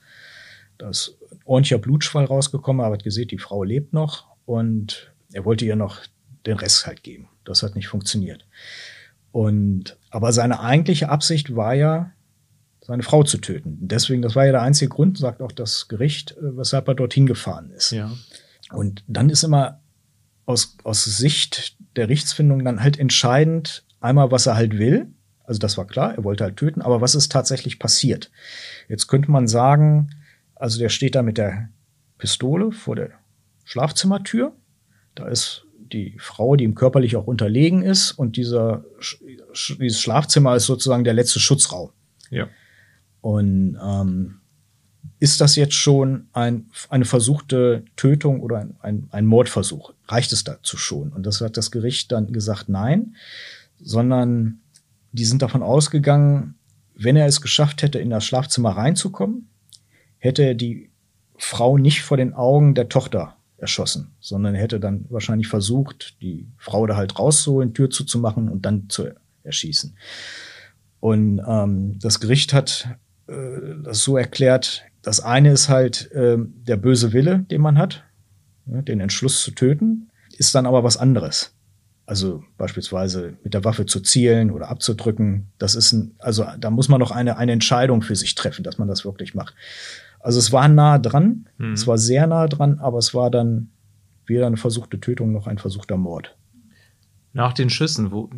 da 0.78 0.90
ist 0.90 1.17
ordentlicher 1.48 1.80
Blutschwall 1.80 2.26
rausgekommen, 2.26 2.86
aber 2.86 2.96
hat 2.96 3.04
gesehen, 3.04 3.28
die 3.28 3.38
Frau 3.38 3.64
lebt 3.64 3.94
noch 3.94 4.28
und 4.46 5.14
er 5.34 5.46
wollte 5.46 5.66
ihr 5.66 5.76
noch 5.76 6.02
den 6.46 6.58
Rest 6.58 6.86
halt 6.88 7.04
geben. 7.04 7.30
Das 7.44 7.64
hat 7.64 7.76
nicht 7.76 7.88
funktioniert. 7.88 8.46
Und, 9.32 9.98
aber 10.10 10.32
seine 10.32 10.62
eigentliche 10.62 11.10
Absicht 11.10 11.56
war 11.56 11.74
ja, 11.74 12.12
seine 12.82 13.04
Frau 13.04 13.24
zu 13.24 13.38
töten. 13.40 13.78
Deswegen, 13.82 14.22
das 14.22 14.36
war 14.36 14.46
ja 14.46 14.52
der 14.54 14.62
einzige 14.62 14.90
Grund, 14.90 15.18
sagt 15.18 15.42
auch 15.42 15.52
das 15.52 15.88
Gericht, 15.90 16.32
äh, 16.32 16.58
weshalb 16.58 16.88
er 16.88 16.96
dorthin 16.96 17.26
gefahren 17.26 17.70
ist. 17.72 17.92
Ja. 17.92 18.12
Und 18.72 19.04
dann 19.08 19.30
ist 19.30 19.44
immer 19.44 19.82
aus, 20.46 20.78
aus 20.84 21.04
Sicht 21.04 21.76
der 21.98 22.08
Rechtsfindung 22.08 22.64
dann 22.64 22.82
halt 22.82 22.98
entscheidend, 22.98 23.84
Einmal, 24.00 24.32
was 24.32 24.46
er 24.46 24.56
halt 24.56 24.78
will, 24.78 25.08
also 25.44 25.60
das 25.60 25.78
war 25.78 25.86
klar, 25.86 26.14
er 26.16 26.24
wollte 26.24 26.44
halt 26.44 26.58
töten, 26.58 26.82
aber 26.82 27.02
was 27.02 27.16
ist 27.16 27.32
tatsächlich 27.32 27.80
passiert? 27.80 28.32
Jetzt 28.88 29.08
könnte 29.08 29.32
man 29.32 29.48
sagen, 29.48 30.10
also 30.60 30.80
der 30.80 30.90
steht 30.90 31.16
da 31.16 31.24
mit 31.24 31.38
der 31.38 31.70
Pistole 32.18 32.72
vor 32.72 32.96
der 32.96 33.12
Schlafzimmertür. 33.64 34.54
Da 35.16 35.28
ist 35.28 35.66
die 35.78 36.16
Frau, 36.20 36.56
die 36.56 36.64
ihm 36.64 36.76
körperlich 36.76 37.16
auch 37.16 37.28
unterlegen 37.28 37.82
ist, 37.82 38.12
und 38.12 38.36
dieser, 38.36 38.84
dieses 39.80 40.02
Schlafzimmer 40.02 40.56
ist 40.56 40.66
sozusagen 40.66 41.04
der 41.04 41.14
letzte 41.14 41.40
Schutzraum. 41.40 41.92
Ja. 42.30 42.48
Und 43.22 43.78
ähm, 43.82 44.42
ist 45.20 45.42
das 45.42 45.56
jetzt 45.56 45.74
schon 45.74 46.28
ein, 46.34 46.70
eine 46.90 47.06
versuchte 47.06 47.86
Tötung 47.96 48.42
oder 48.42 48.60
ein, 48.60 48.76
ein, 48.82 49.08
ein 49.12 49.26
Mordversuch? 49.26 49.94
Reicht 50.08 50.34
es 50.34 50.44
dazu 50.44 50.78
schon? 50.78 51.12
Und 51.12 51.26
das 51.26 51.42
hat 51.42 51.58
das 51.58 51.72
Gericht 51.72 52.12
dann 52.12 52.32
gesagt, 52.34 52.70
nein 52.70 53.16
sondern 53.80 54.60
die 55.12 55.26
sind 55.26 55.42
davon 55.42 55.64
ausgegangen, 55.64 56.56
wenn 56.96 57.16
er 57.16 57.28
es 57.28 57.42
geschafft 57.42 57.82
hätte, 57.82 58.00
in 58.00 58.10
das 58.10 58.26
Schlafzimmer 58.26 58.72
reinzukommen, 58.72 59.50
hätte 60.20 60.56
die 60.56 60.90
Frau 61.38 61.78
nicht 61.78 62.02
vor 62.02 62.18
den 62.18 62.34
Augen 62.34 62.74
der 62.76 62.90
Tochter 62.90 63.38
erschossen, 63.58 64.12
sondern 64.20 64.56
er 64.56 64.62
hätte 64.62 64.80
dann 64.80 65.06
wahrscheinlich 65.10 65.48
versucht, 65.48 66.22
die 66.22 66.48
Frau 66.58 66.86
da 66.86 66.96
halt 66.96 67.18
rauszuholen, 67.18 67.74
Tür 67.74 67.90
zuzumachen 67.90 68.50
und 68.50 68.66
dann 68.66 68.90
zu 68.90 69.10
erschießen. 69.44 69.96
Und 71.00 71.42
ähm, 71.48 72.00
das 72.00 72.20
Gericht 72.20 72.54
hat 72.54 72.88
äh, 73.28 73.34
das 73.84 74.02
so 74.04 74.18
erklärt, 74.18 74.84
das 75.02 75.20
eine 75.20 75.52
ist 75.52 75.70
halt 75.70 76.12
äh, 76.12 76.38
der 76.38 76.78
böse 76.78 77.14
Wille, 77.14 77.40
den 77.40 77.62
man 77.62 77.78
hat, 77.78 78.04
ja, 78.66 78.82
den 78.82 79.00
Entschluss 79.00 79.42
zu 79.42 79.52
töten, 79.52 80.10
ist 80.38 80.54
dann 80.54 80.66
aber 80.66 80.84
was 80.84 80.98
anderes. 80.98 81.54
Also 82.06 82.44
beispielsweise 82.58 83.38
mit 83.44 83.54
der 83.54 83.64
Waffe 83.66 83.86
zu 83.86 84.00
zielen 84.00 84.52
oder 84.52 84.70
abzudrücken, 84.70 85.52
das 85.58 85.76
ist 85.76 85.92
ein, 85.92 86.16
also 86.20 86.46
da 86.58 86.70
muss 86.70 86.90
man 86.90 87.00
noch 87.00 87.12
eine, 87.12 87.38
eine 87.38 87.52
Entscheidung 87.52 88.02
für 88.02 88.16
sich 88.16 88.34
treffen, 88.36 88.64
dass 88.64 88.78
man 88.78 88.88
das 88.88 89.04
wirklich 89.04 89.34
macht. 89.36 89.56
Also 90.28 90.40
es 90.40 90.52
war 90.52 90.68
nah 90.68 90.98
dran, 90.98 91.48
mhm. 91.58 91.72
es 91.72 91.88
war 91.88 91.98
sehr 91.98 92.28
nah 92.28 92.48
dran, 92.48 92.80
aber 92.80 92.98
es 92.98 93.14
war 93.14 93.32
dann 93.32 93.70
weder 94.26 94.46
eine 94.46 94.58
versuchte 94.58 95.00
Tötung 95.00 95.32
noch 95.32 95.48
ein 95.48 95.58
versuchter 95.58 95.96
Mord. 95.96 96.36
Nach 97.32 97.54
den 97.54 97.70
Schüssen, 97.70 98.12
wo, 98.12 98.30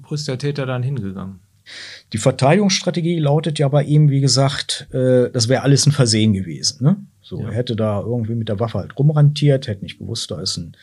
wo 0.00 0.14
ist 0.14 0.26
der 0.26 0.38
Täter 0.38 0.64
dann 0.64 0.82
hingegangen? 0.82 1.40
Die 2.14 2.18
Verteidigungsstrategie 2.18 3.18
lautet 3.18 3.58
ja 3.58 3.68
bei 3.68 3.84
ihm, 3.84 4.08
wie 4.08 4.22
gesagt, 4.22 4.88
äh, 4.94 5.30
das 5.30 5.50
wäre 5.50 5.64
alles 5.64 5.84
ein 5.86 5.92
Versehen 5.92 6.32
gewesen. 6.32 6.82
Ne? 6.82 6.96
So, 7.20 7.38
ja. 7.38 7.48
er 7.48 7.52
hätte 7.52 7.76
da 7.76 8.00
irgendwie 8.00 8.36
mit 8.36 8.48
der 8.48 8.58
Waffe 8.58 8.78
halt 8.78 8.98
rumrantiert, 8.98 9.66
hätte 9.66 9.82
nicht 9.82 9.98
gewusst, 9.98 10.30
da 10.30 10.40
ist, 10.40 10.56
ein, 10.56 10.74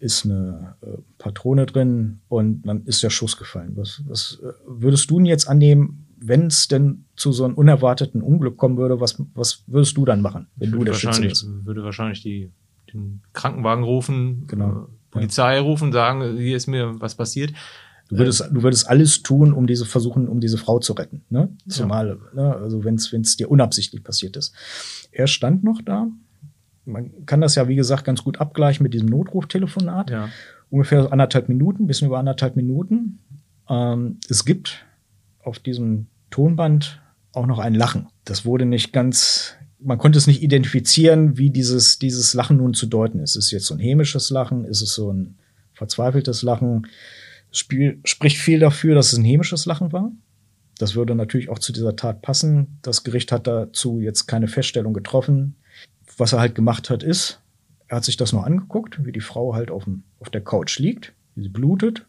ist 0.00 0.26
eine 0.26 0.76
äh, 0.82 0.98
Patrone 1.16 1.64
drin 1.64 2.20
und 2.28 2.60
dann 2.66 2.84
ist 2.84 3.02
der 3.02 3.08
Schuss 3.08 3.38
gefallen. 3.38 3.72
Was, 3.76 4.02
was 4.06 4.38
äh, 4.42 4.52
würdest 4.66 5.10
du 5.10 5.16
denn 5.16 5.24
jetzt 5.24 5.48
annehmen, 5.48 6.03
wenn 6.26 6.46
es 6.46 6.68
denn 6.68 7.04
zu 7.16 7.32
so 7.32 7.44
einem 7.44 7.54
unerwarteten 7.54 8.22
Unglück 8.22 8.56
kommen 8.56 8.76
würde, 8.76 9.00
was, 9.00 9.22
was 9.34 9.62
würdest 9.66 9.96
du 9.96 10.04
dann 10.04 10.22
machen, 10.22 10.48
wenn 10.56 10.72
du 10.72 10.84
der 10.84 10.94
Schütze 10.94 11.22
bist? 11.22 11.46
Würde 11.64 11.84
wahrscheinlich 11.84 12.22
die, 12.22 12.50
den 12.92 13.22
Krankenwagen 13.32 13.84
rufen, 13.84 14.46
genau. 14.46 14.70
Äh, 14.70 14.86
Polizei 15.10 15.56
ja. 15.56 15.60
rufen, 15.60 15.92
sagen, 15.92 16.36
hier 16.36 16.56
ist 16.56 16.66
mir 16.66 17.00
was 17.00 17.14
passiert. 17.14 17.52
Du 18.08 18.18
würdest, 18.18 18.48
du 18.50 18.62
würdest 18.62 18.88
alles 18.88 19.22
tun, 19.22 19.52
um 19.52 19.66
diese 19.66 19.86
versuchen, 19.86 20.28
um 20.28 20.40
diese 20.40 20.58
Frau 20.58 20.78
zu 20.78 20.92
retten. 20.92 21.22
Ne? 21.30 21.48
Zumal, 21.68 22.18
ja. 22.34 22.42
ne? 22.42 22.56
also 22.56 22.84
wenn 22.84 22.96
es 22.96 23.36
dir 23.36 23.50
unabsichtlich 23.50 24.02
passiert 24.04 24.36
ist. 24.36 24.54
Er 25.10 25.26
stand 25.26 25.64
noch 25.64 25.80
da. 25.82 26.08
Man 26.84 27.24
kann 27.24 27.40
das 27.40 27.54
ja, 27.54 27.66
wie 27.66 27.76
gesagt, 27.76 28.04
ganz 28.04 28.22
gut 28.22 28.40
abgleichen 28.40 28.82
mit 28.82 28.92
diesem 28.92 29.08
Notruf-Telefonat. 29.08 30.10
Ja. 30.10 30.28
Ungefähr 30.68 31.12
anderthalb 31.12 31.48
Minuten, 31.48 31.86
bisschen 31.86 32.08
über 32.08 32.18
anderthalb 32.18 32.56
Minuten. 32.56 33.20
Ähm, 33.68 34.18
es 34.28 34.44
gibt 34.44 34.84
auf 35.42 35.58
diesem 35.58 36.08
Tonband 36.34 37.00
auch 37.32 37.46
noch 37.46 37.60
ein 37.60 37.74
Lachen. 37.74 38.08
Das 38.24 38.44
wurde 38.44 38.66
nicht 38.66 38.92
ganz, 38.92 39.54
man 39.78 39.98
konnte 39.98 40.18
es 40.18 40.26
nicht 40.26 40.42
identifizieren, 40.42 41.38
wie 41.38 41.50
dieses, 41.50 42.00
dieses 42.00 42.34
Lachen 42.34 42.56
nun 42.56 42.74
zu 42.74 42.86
deuten 42.86 43.20
ist. 43.20 43.36
Ist 43.36 43.44
es 43.44 43.50
jetzt 43.52 43.66
so 43.66 43.74
ein 43.74 43.78
hämisches 43.80 44.30
Lachen? 44.30 44.64
Ist 44.64 44.82
es 44.82 44.94
so 44.94 45.12
ein 45.12 45.38
verzweifeltes 45.74 46.42
Lachen? 46.42 46.88
Spiel 47.52 48.00
spricht 48.04 48.38
viel 48.38 48.58
dafür, 48.58 48.96
dass 48.96 49.12
es 49.12 49.18
ein 49.18 49.24
hämisches 49.24 49.64
Lachen 49.64 49.92
war. 49.92 50.10
Das 50.78 50.96
würde 50.96 51.14
natürlich 51.14 51.50
auch 51.50 51.60
zu 51.60 51.72
dieser 51.72 51.94
Tat 51.94 52.20
passen. 52.20 52.78
Das 52.82 53.04
Gericht 53.04 53.30
hat 53.30 53.46
dazu 53.46 54.00
jetzt 54.00 54.26
keine 54.26 54.48
Feststellung 54.48 54.92
getroffen. 54.92 55.54
Was 56.16 56.32
er 56.32 56.40
halt 56.40 56.56
gemacht 56.56 56.90
hat, 56.90 57.04
ist, 57.04 57.40
er 57.86 57.98
hat 57.98 58.04
sich 58.04 58.16
das 58.16 58.32
nur 58.32 58.44
angeguckt, 58.44 59.04
wie 59.04 59.12
die 59.12 59.20
Frau 59.20 59.54
halt 59.54 59.70
auf, 59.70 59.84
dem, 59.84 60.02
auf 60.18 60.30
der 60.30 60.40
Couch 60.40 60.80
liegt, 60.80 61.12
wie 61.36 61.42
sie 61.44 61.48
blutet. 61.48 62.06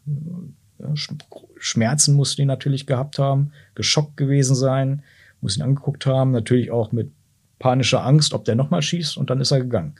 Schmerzen 1.58 2.14
muss 2.14 2.36
die 2.36 2.44
natürlich 2.44 2.86
gehabt 2.86 3.18
haben, 3.18 3.52
geschockt 3.74 4.16
gewesen 4.16 4.54
sein, 4.54 5.02
muss 5.40 5.56
ihn 5.56 5.62
angeguckt 5.62 6.06
haben, 6.06 6.32
natürlich 6.32 6.70
auch 6.70 6.92
mit 6.92 7.10
panischer 7.58 8.04
Angst, 8.04 8.34
ob 8.34 8.44
der 8.44 8.54
nochmal 8.54 8.82
schießt 8.82 9.16
und 9.16 9.30
dann 9.30 9.40
ist 9.40 9.50
er 9.50 9.60
gegangen. 9.60 9.94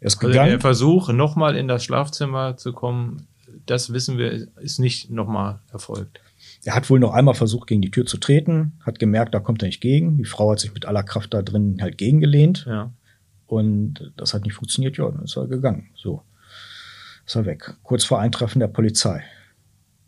Er 0.00 0.06
ist 0.06 0.16
also 0.16 0.28
gegangen. 0.28 0.50
Der 0.50 0.60
Versuch, 0.60 1.12
nochmal 1.12 1.56
in 1.56 1.68
das 1.68 1.84
Schlafzimmer 1.84 2.56
zu 2.56 2.72
kommen, 2.72 3.28
das 3.66 3.92
wissen 3.92 4.18
wir, 4.18 4.48
ist 4.58 4.78
nicht 4.78 5.10
nochmal 5.10 5.60
erfolgt. 5.72 6.20
Er 6.64 6.74
hat 6.74 6.90
wohl 6.90 6.98
noch 6.98 7.12
einmal 7.12 7.34
versucht, 7.34 7.68
gegen 7.68 7.82
die 7.82 7.90
Tür 7.90 8.06
zu 8.06 8.18
treten, 8.18 8.72
hat 8.84 8.98
gemerkt, 8.98 9.34
da 9.34 9.40
kommt 9.40 9.62
er 9.62 9.66
nicht 9.66 9.80
gegen. 9.80 10.16
Die 10.18 10.24
Frau 10.24 10.50
hat 10.50 10.60
sich 10.60 10.74
mit 10.74 10.86
aller 10.86 11.02
Kraft 11.02 11.34
da 11.34 11.42
drin 11.42 11.78
halt 11.80 11.98
gegengelehnt. 11.98 12.64
Ja. 12.66 12.92
Und 13.46 14.12
das 14.16 14.34
hat 14.34 14.44
nicht 14.44 14.54
funktioniert, 14.54 14.96
ja, 14.96 15.10
dann 15.10 15.24
ist 15.24 15.36
er 15.36 15.46
gegangen. 15.46 15.90
So. 15.94 16.22
Ist 17.26 17.36
er 17.36 17.46
weg. 17.46 17.74
Kurz 17.82 18.04
vor 18.04 18.20
Eintreffen 18.20 18.60
der 18.60 18.68
Polizei. 18.68 19.22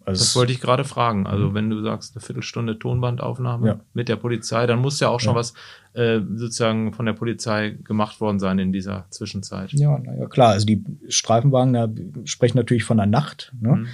Also 0.04 0.20
das 0.20 0.36
wollte 0.36 0.52
ich 0.52 0.60
gerade 0.60 0.84
fragen. 0.84 1.26
Also 1.26 1.50
mhm. 1.50 1.54
wenn 1.54 1.70
du 1.70 1.82
sagst, 1.82 2.14
eine 2.14 2.20
Viertelstunde 2.22 2.78
Tonbandaufnahme 2.78 3.66
ja. 3.66 3.80
mit 3.94 4.08
der 4.08 4.16
Polizei, 4.16 4.66
dann 4.66 4.80
muss 4.80 5.00
ja 5.00 5.08
auch 5.08 5.20
schon 5.20 5.34
ja. 5.34 5.38
was 5.38 5.54
äh, 5.94 6.20
sozusagen 6.34 6.92
von 6.92 7.06
der 7.06 7.14
Polizei 7.14 7.76
gemacht 7.84 8.20
worden 8.20 8.38
sein 8.38 8.58
in 8.58 8.72
dieser 8.72 9.06
Zwischenzeit. 9.10 9.72
Ja, 9.72 9.98
naja, 9.98 10.26
klar. 10.26 10.50
Also 10.50 10.66
die 10.66 10.84
Streifenwagen 11.08 11.72
da 11.72 11.88
sprechen 12.24 12.56
natürlich 12.56 12.84
von 12.84 12.98
der 12.98 13.06
Nacht. 13.06 13.52
Ne? 13.60 13.76
Mhm. 13.76 13.86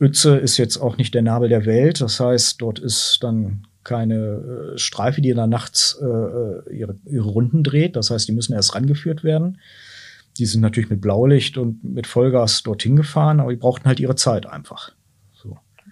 Uetze 0.00 0.36
ist 0.36 0.56
jetzt 0.56 0.78
auch 0.78 0.96
nicht 0.96 1.14
der 1.14 1.22
Nabel 1.22 1.48
der 1.48 1.66
Welt. 1.66 2.00
Das 2.00 2.18
heißt, 2.18 2.60
dort 2.60 2.78
ist 2.78 3.18
dann 3.22 3.66
keine 3.84 4.74
äh, 4.74 4.78
Streife, 4.78 5.20
die 5.20 5.34
dann 5.34 5.50
nachts 5.50 5.98
äh, 6.00 6.06
äh, 6.06 6.76
ihre, 6.76 6.96
ihre 7.04 7.28
Runden 7.28 7.62
dreht. 7.62 7.96
Das 7.96 8.10
heißt, 8.10 8.28
die 8.28 8.32
müssen 8.32 8.52
erst 8.52 8.74
rangeführt 8.74 9.24
werden. 9.24 9.58
Die 10.38 10.46
sind 10.46 10.60
natürlich 10.60 10.88
mit 10.88 11.00
Blaulicht 11.00 11.58
und 11.58 11.84
mit 11.84 12.06
Vollgas 12.06 12.62
dorthin 12.62 12.96
gefahren, 12.96 13.40
aber 13.40 13.50
die 13.50 13.58
brauchten 13.58 13.86
halt 13.86 14.00
ihre 14.00 14.14
Zeit 14.14 14.46
einfach. 14.46 14.92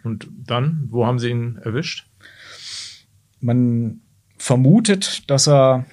Und 0.04 0.28
dann, 0.46 0.88
wo 0.90 1.06
haben 1.06 1.18
Sie 1.18 1.30
ihn 1.30 1.58
erwischt? 1.62 2.06
Man 3.40 4.00
vermutet, 4.36 5.30
dass 5.30 5.48
er 5.48 5.84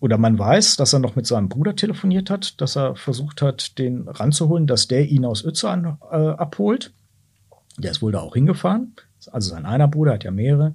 oder 0.00 0.16
man 0.16 0.38
weiß, 0.38 0.76
dass 0.76 0.94
er 0.94 0.98
noch 0.98 1.14
mit 1.14 1.26
seinem 1.26 1.50
Bruder 1.50 1.76
telefoniert 1.76 2.30
hat, 2.30 2.60
dass 2.60 2.76
er 2.76 2.96
versucht 2.96 3.42
hat, 3.42 3.78
den 3.78 4.08
ranzuholen, 4.08 4.66
dass 4.66 4.88
der 4.88 5.06
ihn 5.08 5.26
aus 5.26 5.44
Uetze 5.44 5.68
an, 5.68 5.98
äh, 6.10 6.16
abholt. 6.16 6.92
Der 7.76 7.90
ist 7.90 8.00
wohl 8.00 8.12
da 8.12 8.20
auch 8.20 8.34
hingefahren. 8.34 8.94
Also 9.30 9.50
sein 9.50 9.66
einer 9.66 9.88
Bruder 9.88 10.14
hat 10.14 10.24
ja 10.24 10.30
mehrere. 10.30 10.74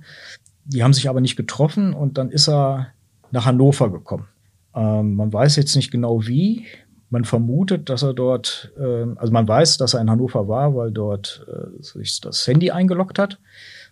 Die 0.65 0.83
haben 0.83 0.93
sich 0.93 1.09
aber 1.09 1.21
nicht 1.21 1.35
getroffen 1.35 1.93
und 1.93 2.19
dann 2.19 2.29
ist 2.29 2.47
er 2.47 2.89
nach 3.31 3.45
Hannover 3.45 3.91
gekommen. 3.91 4.27
Ähm, 4.75 5.15
man 5.15 5.33
weiß 5.33 5.55
jetzt 5.55 5.75
nicht 5.75 5.91
genau 5.91 6.27
wie. 6.27 6.65
Man 7.09 7.23
vermutet, 7.23 7.89
dass 7.89 8.03
er 8.03 8.13
dort, 8.13 8.73
äh, 8.77 9.05
also 9.15 9.31
man 9.31 9.47
weiß, 9.47 9.77
dass 9.77 9.93
er 9.93 10.01
in 10.01 10.09
Hannover 10.09 10.47
war, 10.47 10.75
weil 10.75 10.91
dort 10.91 11.45
äh, 11.47 11.81
sich 11.81 12.19
das 12.19 12.45
Handy 12.47 12.71
eingeloggt 12.71 13.19
hat. 13.19 13.39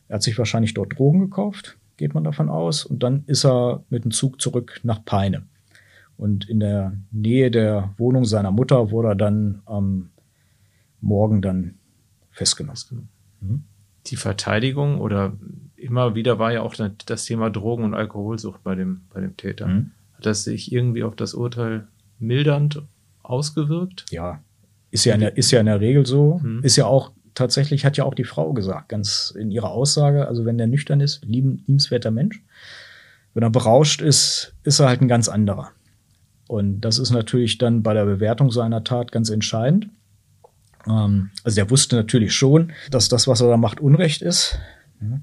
Er 0.08 0.16
hat 0.16 0.24
sich 0.24 0.38
wahrscheinlich 0.38 0.74
dort 0.74 0.98
Drogen 0.98 1.22
gekauft, 1.22 1.78
geht 1.98 2.14
man 2.14 2.24
davon 2.24 2.50
aus. 2.50 2.86
Und 2.86 3.04
dann 3.04 3.24
ist 3.28 3.46
er 3.46 3.84
mit 3.90 4.04
dem 4.04 4.12
Zug 4.12 4.42
zurück 4.42 4.80
nach 4.84 5.06
Peine. 5.06 5.44
Und 6.18 6.50
in 6.50 6.60
der 6.60 6.94
Nähe 7.12 7.52
der 7.52 7.94
Wohnung 7.98 8.26
seiner 8.26 8.52
Mutter 8.52 8.92
wurde 8.92 9.10
er 9.10 9.16
dann 9.16 9.62
am 9.66 10.10
Morgen 11.02 11.42
dann 11.42 11.76
festgenommen. 12.32 13.10
Mhm. 13.42 13.64
Die 14.08 14.16
Verteidigung 14.16 15.00
oder 15.00 15.34
immer 15.76 16.16
wieder 16.16 16.40
war 16.40 16.52
ja 16.54 16.62
auch 16.62 16.76
das 16.76 17.26
Thema 17.26 17.50
Drogen- 17.50 17.84
und 17.84 17.94
Alkoholsucht 17.94 18.64
bei 18.64 18.76
dem, 18.76 19.02
bei 19.14 19.22
dem 19.22 19.38
Täter. 19.38 19.68
Mhm. 19.68 19.92
Hat 20.14 20.26
das 20.26 20.44
sich 20.44 20.72
irgendwie 20.72 21.04
auf 21.04 21.16
das 21.16 21.34
Urteil 21.34 21.88
mildernd 22.20 22.84
ausgewirkt? 23.24 24.06
Ja, 24.12 24.42
ist 24.92 25.06
ja 25.06 25.16
in 25.16 25.22
der, 25.22 25.38
ist 25.38 25.52
ja 25.52 25.60
in 25.60 25.66
der 25.66 25.80
Regel 25.80 26.06
so. 26.06 26.40
Hm. 26.42 26.62
Ist 26.64 26.76
ja 26.76 26.86
auch 26.86 27.12
tatsächlich, 27.34 27.86
hat 27.86 27.98
ja 27.98 28.04
auch 28.04 28.14
die 28.14 28.24
Frau 28.24 28.54
gesagt, 28.54 28.90
ganz 28.90 29.34
in 29.38 29.50
ihrer 29.50 29.72
Aussage, 29.72 30.28
also 30.28 30.46
wenn 30.46 30.58
der 30.58 30.68
nüchtern 30.68 31.02
ist, 31.02 31.26
lieben, 31.26 31.64
liebenswerter 31.66 32.12
Mensch. 32.12 32.44
Wenn 33.34 33.44
er 33.44 33.50
berauscht 33.50 34.02
ist, 34.02 34.54
ist 34.64 34.80
er 34.80 34.88
halt 34.88 35.02
ein 35.02 35.08
ganz 35.08 35.28
anderer. 35.30 35.72
Und 36.48 36.82
das 36.82 37.00
ist 37.00 37.10
natürlich 37.10 37.58
dann 37.58 37.82
bei 37.82 37.96
der 37.96 38.06
Bewertung 38.06 38.52
seiner 38.52 38.84
Tat 38.84 39.12
ganz 39.12 39.32
entscheidend. 39.32 39.90
Ähm, 40.88 41.32
also 41.44 41.56
der 41.56 41.70
wusste 41.70 41.96
natürlich 41.96 42.36
schon, 42.36 42.74
dass 42.92 43.10
das, 43.10 43.28
was 43.28 43.42
er 43.42 43.48
da 43.48 43.58
macht, 43.58 43.80
Unrecht 43.80 44.22
ist. 44.22 44.60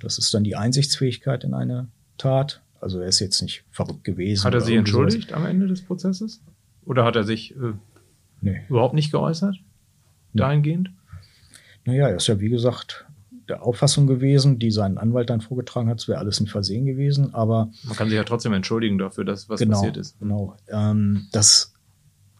Das 0.00 0.18
ist 0.18 0.34
dann 0.34 0.44
die 0.44 0.56
Einsichtsfähigkeit 0.56 1.44
in 1.44 1.54
eine 1.54 1.88
Tat. 2.18 2.60
Also 2.80 3.00
er 3.00 3.08
ist 3.08 3.20
jetzt 3.20 3.40
nicht 3.40 3.64
verrückt 3.70 4.04
gewesen. 4.04 4.44
Hat 4.44 4.54
er 4.54 4.60
sich 4.60 4.74
entschuldigt 4.74 5.30
sowas. 5.30 5.42
am 5.42 5.46
Ende 5.46 5.68
des 5.68 5.82
Prozesses? 5.82 6.42
Oder 6.84 7.04
hat 7.04 7.16
er 7.16 7.24
sich 7.24 7.52
äh, 7.52 7.72
nee. 8.40 8.62
überhaupt 8.68 8.94
nicht 8.94 9.10
geäußert? 9.10 9.56
Dahingehend? 10.32 10.90
Naja, 11.84 12.08
er 12.08 12.16
ist 12.16 12.26
ja 12.26 12.40
wie 12.40 12.50
gesagt 12.50 13.06
der 13.50 13.64
Auffassung 13.64 14.06
gewesen, 14.06 14.58
die 14.58 14.70
sein 14.70 14.96
Anwalt 14.96 15.28
dann 15.28 15.40
vorgetragen 15.40 15.88
hat, 15.88 16.00
es 16.00 16.08
wäre 16.08 16.18
alles 16.18 16.40
ein 16.40 16.46
Versehen 16.46 16.86
gewesen, 16.86 17.34
aber. 17.34 17.70
Man 17.84 17.96
kann 17.96 18.08
sich 18.08 18.16
ja 18.16 18.24
trotzdem 18.24 18.52
entschuldigen 18.52 18.96
dafür, 18.96 19.24
dass 19.24 19.48
was 19.48 19.60
genau, 19.60 19.76
passiert 19.76 19.96
ist. 19.96 20.18
Genau. 20.20 20.56
Ähm, 20.68 21.26
das 21.32 21.74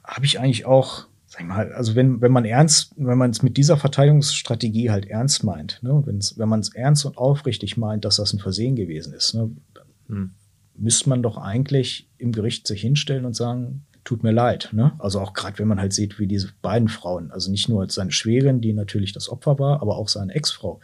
habe 0.05 0.25
ich 0.25 0.39
eigentlich 0.39 0.66
auch, 0.66 1.07
sag 1.27 1.43
ich 1.43 1.47
mal, 1.47 1.72
also 1.72 1.95
wenn, 1.97 2.20
wenn 2.20 2.33
man 2.33 2.45
ernst, 2.45 2.95
wenn 2.97 3.18
man 3.18 3.31
es 3.31 3.43
mit 3.43 3.57
dieser 3.57 3.77
Verteidigungsstrategie 3.77 4.91
halt 4.91 5.07
ernst 5.07 5.45
meint, 5.45 5.81
ne, 5.83 6.03
wenn 6.07 6.49
man 6.49 6.61
es 6.61 6.75
ernst 6.75 7.05
und 7.05 7.18
aufrichtig 7.18 7.77
meint, 7.77 8.05
dass 8.05 8.16
das 8.16 8.33
ein 8.33 8.39
Versehen 8.39 8.77
gewesen 8.77 9.12
ist, 9.12 9.35
ne, 9.35 9.51
dann 9.75 9.87
hm. 10.07 10.31
müsste 10.77 11.09
man 11.09 11.22
doch 11.22 11.37
eigentlich 11.37 12.09
im 12.18 12.33
Gericht 12.33 12.66
sich 12.66 12.81
hinstellen 12.81 13.25
und 13.25 13.35
sagen, 13.35 13.85
tut 14.11 14.25
mir 14.25 14.33
leid. 14.33 14.71
Ne? 14.73 14.91
Also 14.99 15.21
auch 15.21 15.35
gerade, 15.35 15.61
wenn 15.61 15.69
man 15.69 15.79
halt 15.79 15.93
sieht, 15.93 16.19
wie 16.19 16.27
diese 16.27 16.51
beiden 16.63 16.89
Frauen, 16.89 17.31
also 17.31 17.49
nicht 17.49 17.69
nur 17.69 17.89
seine 17.89 18.11
Schwägerin, 18.11 18.61
die 18.61 18.73
natürlich 18.73 19.13
das 19.13 19.29
Opfer 19.29 19.61
war, 19.61 19.81
aber 19.83 19.97
auch 19.99 20.09
seine 20.09 20.35
Ex-Frau, 20.35 20.81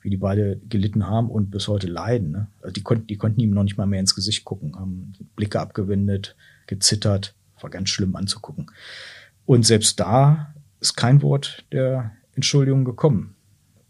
wie 0.00 0.10
die 0.10 0.16
beide 0.16 0.60
gelitten 0.68 1.08
haben 1.08 1.28
und 1.28 1.50
bis 1.50 1.66
heute 1.66 1.88
leiden. 1.88 2.30
Ne? 2.30 2.46
Also 2.62 2.72
die, 2.72 2.82
konnten, 2.82 3.08
die 3.08 3.16
konnten 3.16 3.40
ihm 3.40 3.50
noch 3.50 3.64
nicht 3.64 3.78
mal 3.78 3.86
mehr 3.86 3.98
ins 3.98 4.14
Gesicht 4.14 4.44
gucken, 4.44 4.76
haben 4.76 5.12
Blicke 5.34 5.58
abgewendet, 5.58 6.36
gezittert, 6.68 7.34
war 7.60 7.68
ganz 7.68 7.88
schlimm 7.88 8.14
anzugucken. 8.14 8.70
Und 9.44 9.66
selbst 9.66 9.98
da 9.98 10.54
ist 10.78 10.94
kein 10.94 11.20
Wort 11.20 11.64
der 11.72 12.12
Entschuldigung 12.36 12.84
gekommen. 12.84 13.34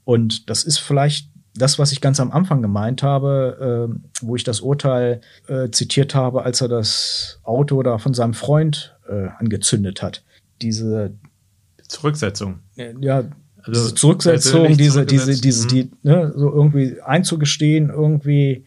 Und 0.05 0.49
das 0.49 0.65
ist 0.65 0.79
vielleicht 0.79 1.29
das, 1.59 1.79
was 1.79 1.93
ich 1.93 2.01
ganz 2.01 2.21
am 2.21 2.31
Anfang 2.31 2.63
gemeint 2.63 3.03
habe, 3.03 3.91
äh, 3.91 4.23
wo 4.23 4.37
ich 4.37 4.45
das 4.45 4.61
Urteil 4.61 5.21
äh, 5.47 5.71
zitiert 5.71 6.15
habe, 6.15 6.45
als 6.45 6.61
er 6.61 6.69
das 6.69 7.41
Auto 7.43 7.83
da 7.83 7.99
von 7.99 8.15
seinem 8.15 8.35
Freund 8.35 8.97
äh, 9.09 9.29
angezündet 9.39 10.03
hat. 10.03 10.25
Diese 10.63 11.15
Zurücksetzung. 11.89 12.61
Ja, 13.01 13.25
also 13.63 13.73
diese 13.73 13.95
Zurücksetzung, 13.95 14.77
diese, 14.77 15.05
diese, 15.05 15.41
diese, 15.41 15.65
mhm. 15.65 15.69
die, 15.69 15.91
ne, 16.03 16.33
so 16.37 16.51
irgendwie 16.53 17.01
einzugestehen, 17.01 17.91
irgendwie. 17.91 18.65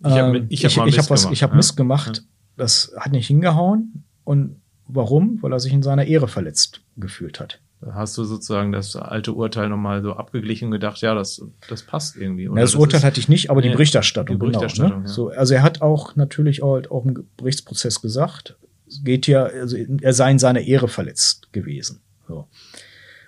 ich 0.00 0.10
habe 0.10 0.38
ähm, 0.38 0.46
ich, 0.48 0.64
ich, 0.64 0.76
ich 0.76 0.98
hab 0.98 1.10
was, 1.10 1.26
ich 1.30 1.42
habe 1.42 1.52
ja? 1.52 1.56
Mist 1.56 1.76
gemacht. 1.76 2.18
Ja. 2.18 2.22
Das 2.56 2.92
hat 2.98 3.12
nicht 3.12 3.26
hingehauen. 3.26 4.04
Und 4.24 4.60
warum? 4.86 5.42
Weil 5.42 5.52
er 5.52 5.60
sich 5.60 5.72
in 5.72 5.82
seiner 5.82 6.04
Ehre 6.04 6.28
verletzt 6.28 6.80
gefühlt 6.96 7.40
hat. 7.40 7.60
Hast 7.92 8.16
du 8.16 8.24
sozusagen 8.24 8.72
das 8.72 8.96
alte 8.96 9.32
Urteil 9.32 9.68
nochmal 9.68 10.02
so 10.02 10.14
abgeglichen 10.14 10.66
und 10.66 10.72
gedacht, 10.72 11.00
ja, 11.00 11.14
das, 11.14 11.42
das 11.68 11.82
passt 11.82 12.16
irgendwie. 12.16 12.44
Ja, 12.44 12.54
das, 12.54 12.72
das 12.72 12.74
Urteil 12.76 13.02
hatte 13.02 13.20
ich 13.20 13.28
nicht, 13.28 13.50
aber 13.50 13.62
die 13.62 13.70
Berichterstattung. 13.70 14.36
Die 14.36 14.38
Berichterstattung 14.38 14.90
genau, 14.90 15.02
ne? 15.02 15.08
ja. 15.08 15.12
so, 15.12 15.28
also 15.28 15.54
er 15.54 15.62
hat 15.62 15.82
auch 15.82 16.16
natürlich 16.16 16.62
auch, 16.62 16.80
auch 16.90 17.04
im 17.04 17.26
Gerichtsprozess 17.36 18.00
gesagt, 18.00 18.56
es 18.86 19.02
geht 19.02 19.26
ja, 19.26 19.44
also 19.44 19.76
er 19.76 20.12
sei 20.12 20.30
in 20.30 20.38
seiner 20.38 20.60
Ehre 20.60 20.88
verletzt 20.88 21.52
gewesen. 21.52 22.00
So. 22.28 22.48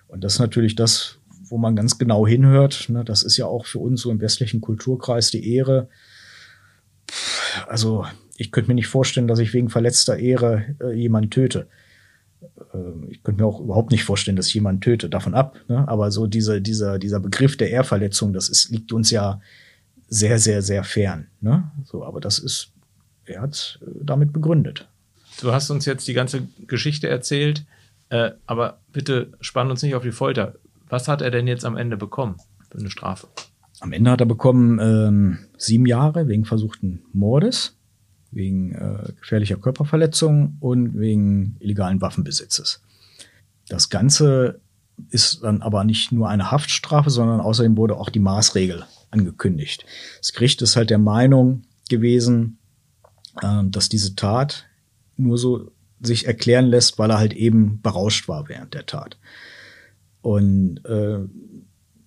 Und 0.08 0.24
das 0.24 0.34
ist 0.34 0.38
natürlich 0.38 0.74
das, 0.74 1.18
wo 1.48 1.58
man 1.58 1.76
ganz 1.76 1.98
genau 1.98 2.26
hinhört. 2.26 2.88
Ne? 2.88 3.04
Das 3.04 3.22
ist 3.22 3.36
ja 3.36 3.46
auch 3.46 3.66
für 3.66 3.78
uns 3.78 4.02
so 4.02 4.10
im 4.10 4.20
westlichen 4.20 4.60
Kulturkreis 4.60 5.30
die 5.30 5.54
Ehre. 5.54 5.88
Also 7.66 8.06
ich 8.36 8.52
könnte 8.52 8.70
mir 8.70 8.74
nicht 8.74 8.88
vorstellen, 8.88 9.28
dass 9.28 9.38
ich 9.38 9.54
wegen 9.54 9.70
verletzter 9.70 10.18
Ehre 10.18 10.76
äh, 10.80 10.92
jemanden 10.92 11.30
töte. 11.30 11.68
Äh, 12.76 13.12
ich 13.12 13.22
könnte 13.22 13.42
mir 13.42 13.48
auch 13.48 13.60
überhaupt 13.60 13.90
nicht 13.90 14.04
vorstellen, 14.04 14.36
dass 14.36 14.48
ich 14.48 14.54
jemanden 14.54 14.80
töte, 14.80 15.08
davon 15.08 15.34
ab. 15.34 15.56
Ne? 15.68 15.86
Aber 15.88 16.10
so 16.10 16.26
diese, 16.26 16.60
dieser, 16.60 16.98
dieser 16.98 17.20
Begriff 17.20 17.56
der 17.56 17.70
Ehrverletzung, 17.70 18.32
das 18.32 18.48
ist, 18.48 18.70
liegt 18.70 18.92
uns 18.92 19.10
ja 19.10 19.40
sehr, 20.08 20.38
sehr, 20.38 20.62
sehr 20.62 20.84
fern. 20.84 21.26
Ne? 21.40 21.70
So, 21.84 22.04
aber 22.04 22.20
das 22.20 22.38
ist, 22.38 22.72
er 23.24 23.42
hat 23.42 23.78
äh, 23.82 23.90
damit 24.02 24.32
begründet. 24.32 24.88
Du 25.40 25.52
hast 25.52 25.70
uns 25.70 25.84
jetzt 25.84 26.08
die 26.08 26.14
ganze 26.14 26.46
Geschichte 26.66 27.08
erzählt. 27.08 27.64
Äh, 28.08 28.32
aber 28.46 28.78
bitte 28.92 29.32
spann 29.40 29.70
uns 29.70 29.82
nicht 29.82 29.94
auf 29.94 30.02
die 30.02 30.12
Folter. 30.12 30.54
Was 30.88 31.08
hat 31.08 31.22
er 31.22 31.30
denn 31.30 31.46
jetzt 31.46 31.64
am 31.64 31.76
Ende 31.76 31.96
bekommen 31.96 32.36
für 32.70 32.78
eine 32.78 32.90
Strafe? 32.90 33.26
Am 33.80 33.92
Ende 33.92 34.10
hat 34.10 34.20
er 34.20 34.26
bekommen 34.26 34.78
ähm, 34.78 35.38
sieben 35.58 35.86
Jahre 35.86 36.28
wegen 36.28 36.44
versuchten 36.44 37.02
Mordes, 37.12 37.75
wegen 38.36 38.72
äh, 38.72 39.12
gefährlicher 39.20 39.56
Körperverletzung 39.56 40.58
und 40.60 40.98
wegen 40.98 41.56
illegalen 41.58 42.00
Waffenbesitzes. 42.00 42.82
Das 43.68 43.88
Ganze 43.88 44.60
ist 45.10 45.42
dann 45.42 45.62
aber 45.62 45.84
nicht 45.84 46.12
nur 46.12 46.28
eine 46.28 46.50
Haftstrafe, 46.50 47.10
sondern 47.10 47.40
außerdem 47.40 47.76
wurde 47.76 47.96
auch 47.96 48.10
die 48.10 48.20
Maßregel 48.20 48.84
angekündigt. 49.10 49.84
Das 50.20 50.32
Gericht 50.32 50.62
ist 50.62 50.76
halt 50.76 50.90
der 50.90 50.98
Meinung 50.98 51.62
gewesen, 51.88 52.58
äh, 53.42 53.62
dass 53.64 53.88
diese 53.88 54.14
Tat 54.14 54.66
nur 55.16 55.38
so 55.38 55.72
sich 56.00 56.26
erklären 56.26 56.66
lässt, 56.66 56.98
weil 56.98 57.10
er 57.10 57.18
halt 57.18 57.32
eben 57.32 57.80
berauscht 57.80 58.28
war 58.28 58.48
während 58.48 58.74
der 58.74 58.86
Tat. 58.86 59.18
Und 60.20 60.84
äh, 60.84 61.20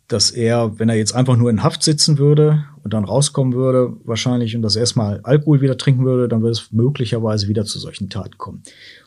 dass 0.09 0.31
er, 0.31 0.79
wenn 0.79 0.89
er 0.89 0.95
jetzt 0.95 1.13
einfach 1.13 1.37
nur 1.37 1.51
in 1.51 1.63
Haft 1.63 1.83
sitzen 1.83 2.17
würde 2.17 2.65
und 2.83 2.93
dann 2.93 3.05
rauskommen 3.05 3.53
würde, 3.53 3.95
wahrscheinlich 4.03 4.55
und 4.55 4.63
das 4.63 4.75
erstmal 4.75 5.21
Alkohol 5.21 5.61
wieder 5.61 5.77
trinken 5.77 6.03
würde, 6.03 6.27
dann 6.27 6.41
würde 6.41 6.53
es 6.53 6.71
möglicherweise 6.71 7.47
wieder 7.47 7.63
zu 7.63 7.77
solchen 7.77 8.09
Taten 8.09 8.39
kommen. 8.39 8.63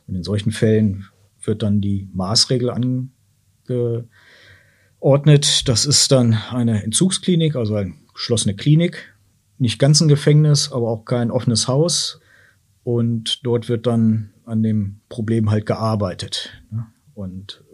Und 0.07 0.15
in 0.15 0.23
solchen 0.23 0.53
Fällen 0.53 1.07
wird 1.43 1.65
dann 1.65 1.81
die 1.81 2.09
Maßregel 2.15 2.71
angeordnet. 3.69 5.69
Das 5.69 5.87
ist 5.87 6.13
dann 6.13 6.35
eine 6.51 6.85
Entzugsklinik, 6.85 7.57
also 7.57 7.75
eine 7.75 7.95
geschlossene 8.15 8.55
Klinik. 8.55 9.13
Nicht 9.59 9.81
ganz 9.81 10.01
ein 10.01 10.09
Gefängnis, 10.09 10.71
aber 10.71 10.89
auch 10.89 11.05
kein 11.05 11.33
offenes 11.33 11.67
Haus. 11.67 12.21
Und 12.85 13.45
dort 13.45 13.69
wird 13.69 13.89
dann 13.89 14.31
an 14.45 14.63
dem 14.63 15.01
Problem 15.09 15.51
halt 15.51 15.67
gearbeitet. 15.67 16.51
Ne? 16.71 16.87
Und 17.15 17.65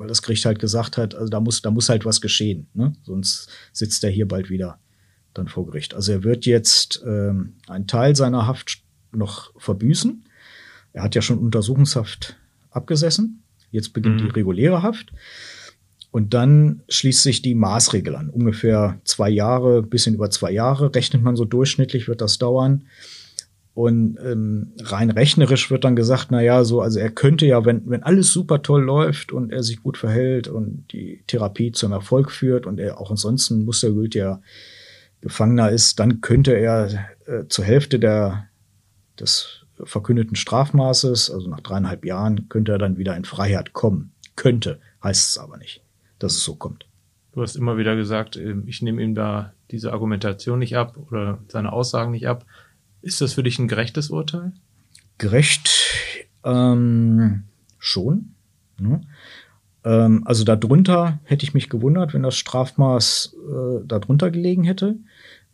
weil 0.00 0.08
das 0.08 0.22
Gericht 0.22 0.46
halt 0.46 0.58
gesagt 0.58 0.96
hat, 0.96 1.14
also 1.14 1.28
da 1.28 1.40
muss, 1.40 1.60
da 1.60 1.70
muss 1.70 1.90
halt 1.90 2.06
was 2.06 2.22
geschehen, 2.22 2.68
ne? 2.72 2.94
sonst 3.02 3.50
sitzt 3.72 4.02
er 4.02 4.08
hier 4.08 4.26
bald 4.26 4.48
wieder 4.48 4.78
dann 5.34 5.46
vor 5.46 5.66
Gericht. 5.66 5.92
Also 5.92 6.12
er 6.12 6.24
wird 6.24 6.46
jetzt 6.46 7.02
ähm, 7.06 7.56
einen 7.68 7.86
Teil 7.86 8.16
seiner 8.16 8.46
Haft 8.46 8.82
noch 9.12 9.52
verbüßen. 9.60 10.24
Er 10.94 11.02
hat 11.02 11.14
ja 11.14 11.20
schon 11.20 11.38
Untersuchungshaft 11.38 12.36
abgesessen. 12.70 13.42
Jetzt 13.70 13.92
beginnt 13.92 14.22
mhm. 14.22 14.28
die 14.28 14.30
reguläre 14.30 14.82
Haft. 14.82 15.12
Und 16.10 16.32
dann 16.32 16.82
schließt 16.88 17.22
sich 17.22 17.42
die 17.42 17.54
Maßregel 17.54 18.16
an. 18.16 18.30
Ungefähr 18.30 18.98
zwei 19.04 19.28
Jahre, 19.28 19.82
bisschen 19.82 20.14
über 20.14 20.30
zwei 20.30 20.50
Jahre 20.50 20.94
rechnet 20.94 21.22
man 21.22 21.36
so 21.36 21.44
durchschnittlich, 21.44 22.08
wird 22.08 22.22
das 22.22 22.38
dauern. 22.38 22.86
Und 23.72 24.18
ähm, 24.22 24.72
rein 24.80 25.10
rechnerisch 25.10 25.70
wird 25.70 25.84
dann 25.84 25.96
gesagt, 25.96 26.28
na 26.30 26.42
ja, 26.42 26.64
so, 26.64 26.80
also 26.80 26.98
er 26.98 27.10
könnte 27.10 27.46
ja, 27.46 27.64
wenn, 27.64 27.88
wenn 27.88 28.02
alles 28.02 28.32
super 28.32 28.62
toll 28.62 28.82
läuft 28.82 29.32
und 29.32 29.52
er 29.52 29.62
sich 29.62 29.82
gut 29.82 29.96
verhält 29.96 30.48
und 30.48 30.86
die 30.92 31.22
Therapie 31.28 31.70
zum 31.70 31.92
Erfolg 31.92 32.30
führt 32.32 32.66
und 32.66 32.80
er 32.80 33.00
auch 33.00 33.10
ansonsten 33.10 33.64
mustergültiger 33.64 34.42
Gefangener 35.20 35.70
ist, 35.70 36.00
dann 36.00 36.20
könnte 36.20 36.52
er 36.52 37.06
äh, 37.26 37.46
zur 37.48 37.64
Hälfte 37.64 37.98
der, 37.98 38.46
des 39.18 39.64
verkündeten 39.84 40.36
Strafmaßes, 40.36 41.30
also 41.30 41.48
nach 41.48 41.60
dreieinhalb 41.60 42.04
Jahren, 42.04 42.48
könnte 42.48 42.72
er 42.72 42.78
dann 42.78 42.98
wieder 42.98 43.16
in 43.16 43.24
Freiheit 43.24 43.72
kommen. 43.72 44.12
Könnte, 44.36 44.80
heißt 45.02 45.30
es 45.30 45.38
aber 45.38 45.58
nicht, 45.58 45.82
dass 46.18 46.34
es 46.34 46.44
so 46.44 46.54
kommt. 46.56 46.86
Du 47.32 47.42
hast 47.42 47.56
immer 47.56 47.76
wieder 47.76 47.96
gesagt, 47.96 48.36
ähm, 48.36 48.64
ich 48.66 48.82
nehme 48.82 49.02
ihm 49.02 49.14
da 49.14 49.52
diese 49.70 49.92
Argumentation 49.92 50.58
nicht 50.58 50.76
ab 50.76 50.96
oder 51.10 51.38
seine 51.48 51.72
Aussagen 51.72 52.10
nicht 52.10 52.26
ab. 52.26 52.44
Ist 53.02 53.20
das 53.20 53.34
für 53.34 53.42
dich 53.42 53.58
ein 53.58 53.68
gerechtes 53.68 54.10
Urteil? 54.10 54.52
Gerecht 55.18 55.70
ähm, 56.44 57.44
schon. 57.78 58.34
Ne? 58.78 59.02
Ähm, 59.84 60.22
also 60.26 60.44
darunter 60.44 61.20
hätte 61.24 61.44
ich 61.44 61.54
mich 61.54 61.68
gewundert, 61.68 62.14
wenn 62.14 62.22
das 62.22 62.36
Strafmaß 62.36 63.36
äh, 63.36 63.86
darunter 63.86 64.30
gelegen 64.30 64.64
hätte. 64.64 64.96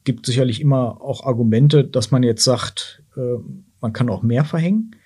Gibt 0.05 0.27
sicherlich 0.27 0.61
immer 0.61 1.01
auch 1.01 1.25
Argumente, 1.25 1.85
dass 1.85 2.11
man 2.11 2.23
jetzt 2.23 2.45
sagt, 2.45 3.03
äh, 3.17 3.37
man 3.81 3.93
kann 3.93 4.09
auch 4.09 4.23
mehr 4.23 4.45
verhängen. 4.45 4.97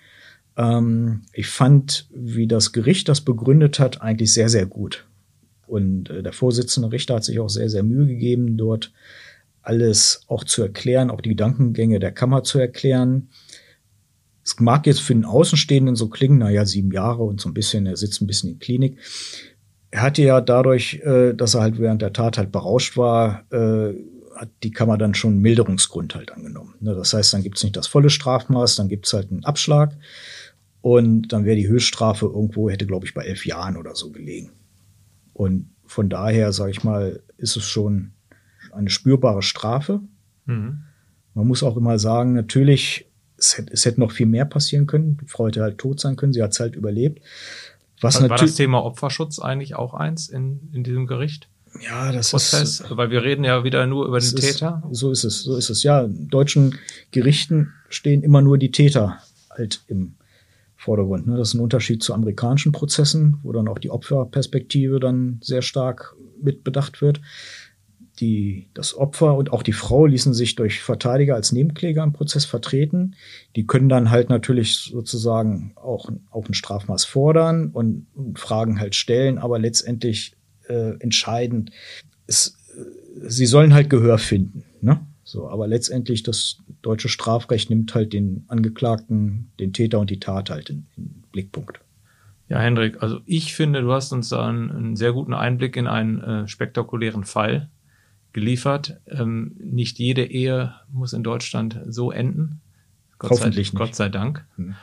Ähm, 0.57 1.23
ich 1.33 1.49
fand, 1.49 2.09
wie 2.15 2.47
das 2.47 2.73
Gericht 2.73 3.09
das 3.09 3.21
begründet 3.21 3.79
hat, 3.79 4.03
eigentlich 4.03 4.33
sehr, 4.33 4.49
sehr 4.49 4.67
gut. 4.67 5.07
Und 5.67 6.11
äh, 6.11 6.23
der 6.23 6.33
Vorsitzende 6.33 6.91
Richter 6.91 7.15
hat 7.17 7.25
sich 7.25 7.39
auch 7.39 7.49
sehr, 7.49 7.69
sehr 7.69 7.83
Mühe 7.83 8.07
gegeben, 8.07 8.57
dort 8.57 8.93
alles 9.63 10.23
auch 10.29 10.45
zu 10.45 10.63
erklären, 10.63 11.11
auch 11.11 11.21
die 11.21 11.31
Gedankengänge 11.31 11.99
der 11.99 12.13
Kammer 12.13 12.43
zu 12.43 12.59
erklären. 12.59 13.29
Es 14.45 14.59
mag 14.59 14.87
jetzt 14.87 15.01
für 15.01 15.15
den 15.15 15.25
Außenstehenden 15.25 15.97
so 15.97 16.09
klingen, 16.09 16.39
naja, 16.39 16.65
sieben 16.65 16.93
Jahre 16.93 17.23
und 17.23 17.41
so 17.41 17.49
ein 17.49 17.55
bisschen, 17.55 17.87
er 17.87 17.97
sitzt 17.97 18.23
ein 18.23 18.27
bisschen 18.27 18.51
in 18.51 18.59
Klinik. 18.59 18.99
Er 19.91 20.03
hatte 20.03 20.23
ja 20.23 20.41
dadurch, 20.41 21.01
äh, 21.05 21.35
dass 21.35 21.55
er 21.55 21.63
halt 21.63 21.79
während 21.79 22.01
der 22.03 22.13
Tat 22.13 22.39
halt 22.39 22.53
berauscht 22.53 22.97
war, 22.97 23.45
äh, 23.51 23.95
hat 24.35 24.51
die 24.63 24.71
Kammer 24.71 24.97
dann 24.97 25.15
schon 25.15 25.33
einen 25.33 25.43
Milderungsgrund 25.43 26.15
halt 26.15 26.33
angenommen. 26.33 26.75
Ne, 26.81 26.95
das 26.95 27.13
heißt, 27.13 27.35
dann 27.35 27.43
gibt's 27.43 27.63
nicht 27.63 27.77
das 27.77 27.87
volle 27.87 28.09
Strafmaß, 28.09 28.77
dann 28.77 28.89
gibt's 28.89 29.13
halt 29.13 29.31
einen 29.31 29.45
Abschlag 29.45 29.97
und 30.81 31.29
dann 31.29 31.45
wäre 31.45 31.57
die 31.57 31.69
Höchststrafe 31.69 32.27
irgendwo, 32.27 32.71
hätte 32.71 32.87
glaube 32.87 33.05
ich 33.05 33.13
bei 33.13 33.25
elf 33.25 33.45
Jahren 33.45 33.77
oder 33.77 33.95
so 33.95 34.11
gelegen. 34.11 34.53
Und 35.35 35.71
von 35.85 36.09
daher, 36.09 36.53
sage 36.53 36.71
ich 36.71 36.85
mal, 36.85 37.21
ist 37.37 37.57
es 37.57 37.65
schon 37.65 38.13
eine 38.73 38.91
spürbare 38.91 39.43
Strafe. 39.43 40.01
Mhm. 40.47 40.83
Man 41.35 41.47
muss 41.47 41.63
auch 41.63 41.77
immer 41.77 41.99
sagen, 41.99 42.35
natürlich, 42.35 43.07
es 43.37 43.57
hätte, 43.57 43.73
es 43.73 43.85
hätte 43.85 44.01
noch 44.01 44.13
viel 44.13 44.27
mehr 44.27 44.45
passieren 44.45 44.87
können. 44.87 45.19
Die 45.23 45.27
Frau 45.27 45.47
hätte 45.47 45.63
halt 45.63 45.79
tot 45.79 46.01
sein 46.01 46.17
können, 46.17 46.33
sie 46.33 46.43
hat 46.43 46.53
es 46.53 46.61
halt 46.61 46.77
überlebt. 46.77 47.23
Was 48.01 48.21
war, 48.21 48.31
war 48.31 48.39
das 48.39 48.55
Thema 48.55 48.83
Opferschutz 48.83 49.39
eigentlich 49.39 49.75
auch 49.75 49.95
eins 49.95 50.29
in, 50.29 50.71
in 50.73 50.85
diesem 50.85 51.07
Gericht? 51.07 51.49
Ja, 51.81 52.11
das 52.13 52.31
Prozess? 52.31 52.81
ist. 52.81 52.97
Weil 52.97 53.11
wir 53.11 53.23
reden 53.23 53.45
ja 53.45 53.63
wieder 53.63 53.87
nur 53.87 54.07
über 54.07 54.19
den 54.19 54.35
Täter. 54.35 54.83
Ist, 54.91 54.99
so 54.99 55.11
ist 55.11 55.25
es, 55.25 55.43
so 55.43 55.57
ist 55.57 55.71
es. 55.71 55.83
Ja, 55.83 56.03
in 56.03 56.29
deutschen 56.29 56.79
Gerichten 57.13 57.73
stehen 57.89 58.23
immer 58.23 58.43
nur 58.43 58.59
die 58.59 58.73
Täter 58.73 59.19
halt 59.51 59.83
im 59.87 60.15
Vordergrund. 60.77 61.27
Ne? 61.27 61.37
Das 61.37 61.49
ist 61.49 61.55
ein 61.55 61.61
Unterschied 61.61 62.03
zu 62.03 62.15
amerikanischen 62.15 62.73
Prozessen, 62.73 63.39
wo 63.43 63.53
dann 63.53 63.69
auch 63.69 63.79
die 63.79 63.91
Opferperspektive 63.91 64.99
dann 64.99 65.39
sehr 65.43 65.63
stark 65.63 66.17
mitbedacht 66.43 67.03
wird 67.03 67.21
die, 68.21 68.69
das 68.75 68.97
Opfer 68.97 69.35
und 69.35 69.53
auch 69.53 69.63
die 69.63 69.73
Frau 69.73 70.07
ließen 70.07 70.35
sich 70.35 70.55
durch 70.55 70.81
Verteidiger 70.81 71.35
als 71.35 71.53
Nebenkläger 71.53 72.03
im 72.03 72.13
Prozess 72.13 72.45
vertreten. 72.45 73.17
Die 73.57 73.67
können 73.67 73.89
dann 73.89 74.11
halt 74.11 74.29
natürlich 74.29 74.91
sozusagen 74.93 75.73
auch, 75.77 76.11
auch 76.31 76.47
ein 76.47 76.55
Strafmaß 76.55 77.05
fordern 77.05 77.71
und, 77.71 78.07
und 78.15 78.39
Fragen 78.39 78.79
halt 78.79 78.95
stellen, 78.95 79.39
aber 79.39 79.59
letztendlich 79.59 80.37
äh, 80.69 80.97
entscheidend 81.01 81.71
ist, 82.27 82.57
äh, 82.77 83.29
sie 83.29 83.47
sollen 83.47 83.75
halt 83.75 83.91
Gehör 83.91 84.19
finden. 84.19 84.65
Ne? 84.81 85.01
So, 85.25 85.49
aber 85.49 85.67
letztendlich 85.67 86.23
das 86.23 86.59
deutsche 86.83 87.09
Strafrecht 87.09 87.71
nimmt 87.71 87.95
halt 87.95 88.13
den 88.13 88.45
Angeklagten, 88.49 89.51
den 89.59 89.73
Täter 89.73 89.99
und 89.99 90.11
die 90.11 90.21
Tat 90.21 90.51
halt 90.51 90.71
in, 90.71 90.87
in 90.97 91.25
Blickpunkt. 91.33 91.81
Ja, 92.49 92.59
Hendrik, 92.59 93.01
also 93.01 93.21
ich 93.27 93.55
finde, 93.55 93.81
du 93.81 93.93
hast 93.93 94.13
uns 94.13 94.29
da 94.29 94.49
einen, 94.49 94.71
einen 94.71 94.97
sehr 94.97 95.13
guten 95.13 95.35
Einblick 95.35 95.77
in 95.77 95.87
einen 95.87 96.21
äh, 96.21 96.49
spektakulären 96.49 97.25
Fall 97.25 97.71
geliefert. 98.33 99.01
Ähm, 99.07 99.57
nicht 99.59 99.99
jede 99.99 100.25
Ehe 100.25 100.75
muss 100.93 101.13
in 101.13 101.23
Deutschland 101.23 101.81
so 101.87 102.11
enden. 102.11 102.61
Gott 103.19 103.33
Hoffentlich 103.33 103.69
sei, 103.69 103.73
nicht. 103.73 103.79
Gott 103.79 103.95
sei 103.95 104.09
Dank. 104.09 104.47
Hm. 104.57 104.75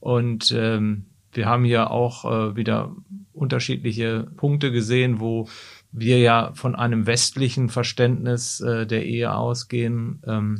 Und 0.00 0.52
ähm, 0.56 1.06
wir 1.32 1.46
haben 1.46 1.64
hier 1.64 1.90
auch 1.90 2.24
äh, 2.24 2.56
wieder 2.56 2.94
unterschiedliche 3.32 4.28
Punkte 4.36 4.70
gesehen, 4.70 5.20
wo 5.20 5.48
wir 5.92 6.18
ja 6.18 6.52
von 6.54 6.74
einem 6.74 7.06
westlichen 7.06 7.68
Verständnis 7.68 8.60
äh, 8.60 8.86
der 8.86 9.06
Ehe 9.06 9.34
ausgehen, 9.34 10.22
ähm, 10.26 10.58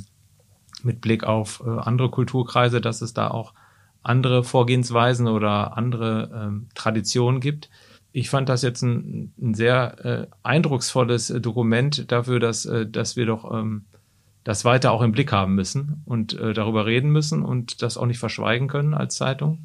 mit 0.82 1.00
Blick 1.00 1.24
auf 1.24 1.62
äh, 1.66 1.70
andere 1.70 2.10
Kulturkreise, 2.10 2.80
dass 2.80 3.00
es 3.00 3.14
da 3.14 3.28
auch 3.28 3.54
andere 4.02 4.44
Vorgehensweisen 4.44 5.26
oder 5.26 5.76
andere 5.76 6.30
ähm, 6.34 6.68
Traditionen 6.74 7.40
gibt. 7.40 7.70
Ich 8.16 8.30
fand 8.30 8.48
das 8.48 8.62
jetzt 8.62 8.80
ein, 8.82 9.34
ein 9.42 9.54
sehr 9.54 10.04
äh, 10.04 10.26
eindrucksvolles 10.44 11.30
äh, 11.30 11.40
Dokument 11.40 12.12
dafür, 12.12 12.38
dass, 12.38 12.64
äh, 12.64 12.86
dass 12.86 13.16
wir 13.16 13.26
doch 13.26 13.52
ähm, 13.52 13.86
das 14.44 14.64
weiter 14.64 14.92
auch 14.92 15.02
im 15.02 15.10
Blick 15.10 15.32
haben 15.32 15.56
müssen 15.56 16.00
und 16.04 16.32
äh, 16.38 16.52
darüber 16.52 16.86
reden 16.86 17.10
müssen 17.10 17.42
und 17.42 17.82
das 17.82 17.96
auch 17.96 18.06
nicht 18.06 18.20
verschweigen 18.20 18.68
können 18.68 18.94
als 18.94 19.16
Zeitung. 19.16 19.58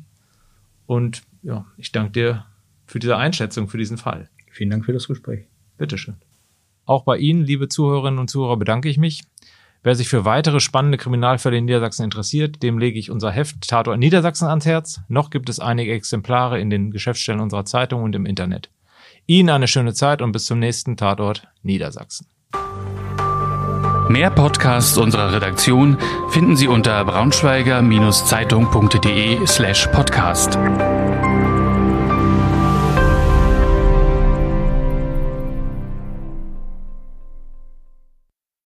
Und 0.87 1.21
ja, 1.43 1.67
ich 1.77 1.91
danke 1.91 2.11
dir 2.11 2.45
für 2.87 2.97
diese 2.97 3.17
Einschätzung, 3.17 3.69
für 3.69 3.77
diesen 3.77 3.99
Fall. 3.99 4.29
Vielen 4.49 4.71
Dank 4.71 4.83
für 4.83 4.93
das 4.93 5.07
Gespräch. 5.07 5.45
Bitteschön. 5.77 6.15
Auch 6.85 7.03
bei 7.03 7.19
Ihnen, 7.19 7.43
liebe 7.43 7.69
Zuhörerinnen 7.69 8.17
und 8.17 8.31
Zuhörer, 8.31 8.57
bedanke 8.57 8.89
ich 8.89 8.97
mich. 8.97 9.25
Wer 9.82 9.95
sich 9.95 10.09
für 10.09 10.25
weitere 10.25 10.59
spannende 10.59 10.97
Kriminalfälle 10.97 11.57
in 11.57 11.63
Niedersachsen 11.65 12.03
interessiert, 12.03 12.61
dem 12.63 12.80
lege 12.80 12.99
ich 12.99 13.09
unser 13.09 13.32
Heft 13.32 13.65
Tatort 13.67 13.97
Niedersachsen 13.97 14.49
ans 14.49 14.65
Herz. 14.65 14.99
Noch 15.07 15.30
gibt 15.30 15.47
es 15.47 15.61
einige 15.61 15.93
Exemplare 15.93 16.59
in 16.59 16.69
den 16.69 16.91
Geschäftsstellen 16.91 17.39
unserer 17.39 17.63
Zeitung 17.63 18.03
und 18.03 18.13
im 18.13 18.25
Internet. 18.25 18.69
Ihnen 19.25 19.49
eine 19.49 19.67
schöne 19.67 19.93
Zeit 19.93 20.21
und 20.21 20.34
bis 20.34 20.45
zum 20.45 20.59
nächsten 20.59 20.97
Tatort 20.97 21.47
Niedersachsen. 21.63 22.27
Mehr 24.09 24.32
Podcasts 24.32 24.97
unserer 24.97 25.32
Redaktion 25.32 25.97
finden 26.30 26.57
Sie 26.57 26.67
unter 26.67 27.05
braunschweiger-zeitung.de 27.05 29.45
slash 29.45 29.88
podcast. 29.88 30.57